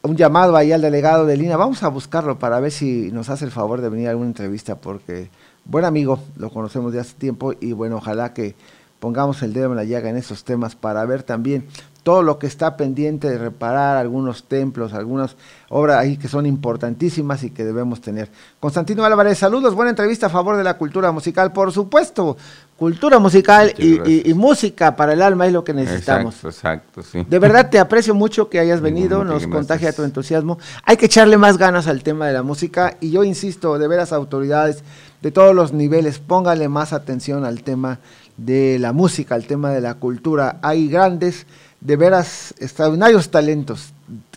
un 0.07 0.17
llamado 0.17 0.57
ahí 0.57 0.73
al 0.73 0.81
delegado 0.81 1.27
de 1.27 1.35
Elina, 1.35 1.57
vamos 1.57 1.83
a 1.83 1.89
buscarlo 1.89 2.39
para 2.39 2.61
ver 2.61 2.71
si 2.71 3.11
nos 3.13 3.29
hace 3.29 3.45
el 3.45 3.51
favor 3.51 3.81
de 3.81 3.89
venir 3.89 4.07
a 4.09 4.11
alguna 4.11 4.29
entrevista 4.29 4.77
porque 4.77 5.31
buen 5.65 5.85
amigo, 5.85 6.21
lo 6.37 6.51
conocemos 6.51 6.93
de 6.93 7.01
hace 7.01 7.15
tiempo 7.15 7.53
y 7.61 7.73
bueno, 7.73 7.97
ojalá 7.97 8.33
que 8.33 8.55
pongamos 9.01 9.43
el 9.43 9.53
dedo 9.53 9.71
en 9.71 9.77
la 9.77 9.85
llaga 9.85 10.09
en 10.09 10.17
esos 10.17 10.45
temas 10.45 10.77
para 10.77 11.05
ver 11.05 11.23
también 11.23 11.67
todo 12.07 12.23
lo 12.23 12.39
que 12.39 12.47
está 12.47 12.77
pendiente 12.77 13.29
de 13.29 13.37
reparar, 13.37 13.97
algunos 13.97 14.45
templos, 14.45 14.93
algunas 14.93 15.35
obras 15.71 15.99
ahí 15.99 16.17
que 16.17 16.29
son 16.29 16.47
importantísimas 16.47 17.43
y 17.43 17.51
que 17.51 17.65
debemos 17.65 18.01
tener. 18.01 18.31
Constantino 18.61 19.05
Álvarez, 19.05 19.39
saludos, 19.39 19.75
buena 19.75 19.91
entrevista 19.91 20.27
a 20.27 20.29
favor 20.31 20.57
de 20.57 20.63
la 20.63 20.79
cultura 20.79 21.11
musical, 21.11 21.53
por 21.53 21.73
supuesto, 21.73 22.37
cultura 22.77 23.19
musical 23.19 23.75
y, 23.77 24.33
música 24.35 24.95
para 24.95 25.15
el 25.15 25.21
alma 25.21 25.49
es 25.49 25.53
lo 25.53 25.65
que 25.65 25.75
necesitamos. 25.75 26.37
Exacto, 26.45 27.01
exacto, 27.01 27.03
sí. 27.03 27.27
De 27.29 27.41
verdad 27.41 27.71
te 27.71 27.81
aprecio 27.81 28.15
mucho 28.15 28.49
que 28.49 28.61
hayas 28.61 28.81
venido, 28.81 29.25
nos 29.25 29.45
contagia 29.49 29.93
tu 29.93 30.05
entusiasmo. 30.05 30.61
Hay 30.85 30.97
que 30.97 31.07
echarle 31.07 31.37
más 31.39 31.59
ganas 31.59 31.89
al 31.89 32.05
tema 32.05 32.29
de 32.29 32.35
la 32.35 32.45
música 32.45 32.99
y 33.01 33.11
yo 33.11 33.25
insisto, 33.25 33.81
de 33.81 33.89
veras 33.89 34.13
autoridades 34.13 34.85
de 35.23 35.33
todos 35.33 35.57
los 35.57 35.73
niveles, 35.73 36.21
póngale 36.21 36.69
más 36.69 36.93
atención 36.93 37.45
al 37.45 37.65
tema 37.65 37.99
de 38.37 38.79
la 38.79 38.93
música, 38.93 39.35
al 39.35 39.47
tema 39.47 39.71
de 39.71 39.81
la 39.81 39.95
cultura. 39.95 40.61
Hay 40.63 40.87
grandes 40.87 41.47
de 41.81 41.97
veras 41.97 42.55
extraordinarios 42.59 43.31
talentos, 43.31 43.93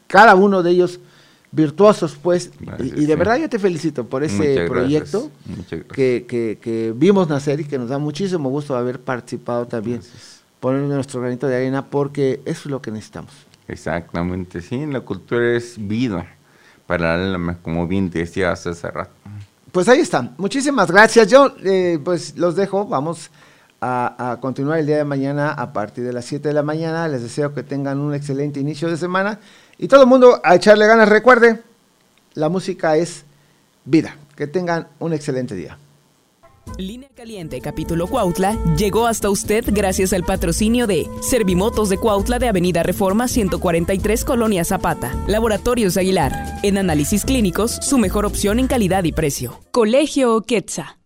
cada 0.07 0.35
uno 0.35 0.63
de 0.63 0.71
ellos 0.71 0.99
virtuosos, 1.51 2.17
pues, 2.21 2.51
y, 2.79 3.05
de 3.05 3.15
verdad 3.15 3.37
yo 3.37 3.49
te 3.49 3.57
felicito 3.57 4.05
por 4.05 4.23
ese 4.23 4.67
proyecto 4.67 5.31
que, 5.93 6.25
que, 6.61 6.93
vimos 6.95 7.27
nacer 7.27 7.61
y 7.61 7.65
que 7.65 7.79
nos 7.79 7.89
da 7.89 7.97
muchísimo 7.97 8.49
gusto 8.49 8.75
haber 8.75 8.99
participado 8.99 9.65
también, 9.65 10.01
poner 10.59 10.81
nuestro 10.81 11.21
granito 11.21 11.47
de 11.47 11.55
arena, 11.55 11.85
porque 11.85 12.41
eso 12.45 12.61
es 12.65 12.65
lo 12.67 12.81
que 12.81 12.91
necesitamos. 12.91 13.31
Exactamente, 13.67 14.61
sí, 14.61 14.85
la 14.85 15.01
cultura 15.01 15.55
es 15.55 15.75
vida 15.77 16.27
para 16.85 17.15
el 17.15 17.33
alma, 17.33 17.57
como 17.61 17.87
bien 17.87 18.09
decías 18.09 18.65
hace 18.67 18.91
rato. 18.91 19.11
Pues 19.71 19.87
ahí 19.87 19.99
está, 19.99 20.33
muchísimas 20.37 20.91
gracias, 20.91 21.29
yo 21.29 21.53
eh, 21.63 21.99
pues 22.03 22.37
los 22.37 22.55
dejo, 22.55 22.85
vamos 22.85 23.29
a, 23.81 24.37
continuar 24.41 24.79
el 24.79 24.85
día 24.85 24.97
de 24.97 25.03
mañana 25.03 25.51
a 25.51 25.73
partir 25.73 26.03
de 26.03 26.13
las 26.13 26.25
7 26.25 26.47
de 26.47 26.53
la 26.53 26.63
mañana. 26.63 27.07
Les 27.07 27.21
deseo 27.21 27.53
que 27.53 27.63
tengan 27.63 27.99
un 27.99 28.13
excelente 28.13 28.59
inicio 28.59 28.89
de 28.89 28.97
semana 28.97 29.39
y 29.77 29.87
todo 29.87 30.01
el 30.01 30.07
mundo 30.07 30.41
a 30.43 30.55
echarle 30.55 30.87
ganas. 30.87 31.09
Recuerde, 31.09 31.61
la 32.33 32.49
música 32.49 32.97
es 32.97 33.23
vida. 33.85 34.15
Que 34.35 34.47
tengan 34.47 34.87
un 34.99 35.13
excelente 35.13 35.55
día. 35.55 35.77
Línea 36.77 37.09
Caliente, 37.15 37.59
capítulo 37.61 38.07
Cuautla, 38.07 38.55
llegó 38.77 39.07
hasta 39.07 39.29
usted 39.29 39.65
gracias 39.67 40.13
al 40.13 40.23
patrocinio 40.23 40.85
de 40.85 41.07
Servimotos 41.21 41.89
de 41.89 41.97
Cuautla 41.97 42.37
de 42.37 42.47
Avenida 42.47 42.83
Reforma 42.83 43.27
143, 43.27 44.23
Colonia 44.23 44.63
Zapata. 44.63 45.13
Laboratorios 45.27 45.97
Aguilar. 45.97 46.31
En 46.63 46.77
análisis 46.77 47.25
clínicos, 47.25 47.71
su 47.81 47.97
mejor 47.97 48.25
opción 48.25 48.59
en 48.59 48.67
calidad 48.67 49.03
y 49.03 49.11
precio. 49.11 49.59
Colegio 49.71 50.41
Quetza 50.41 50.98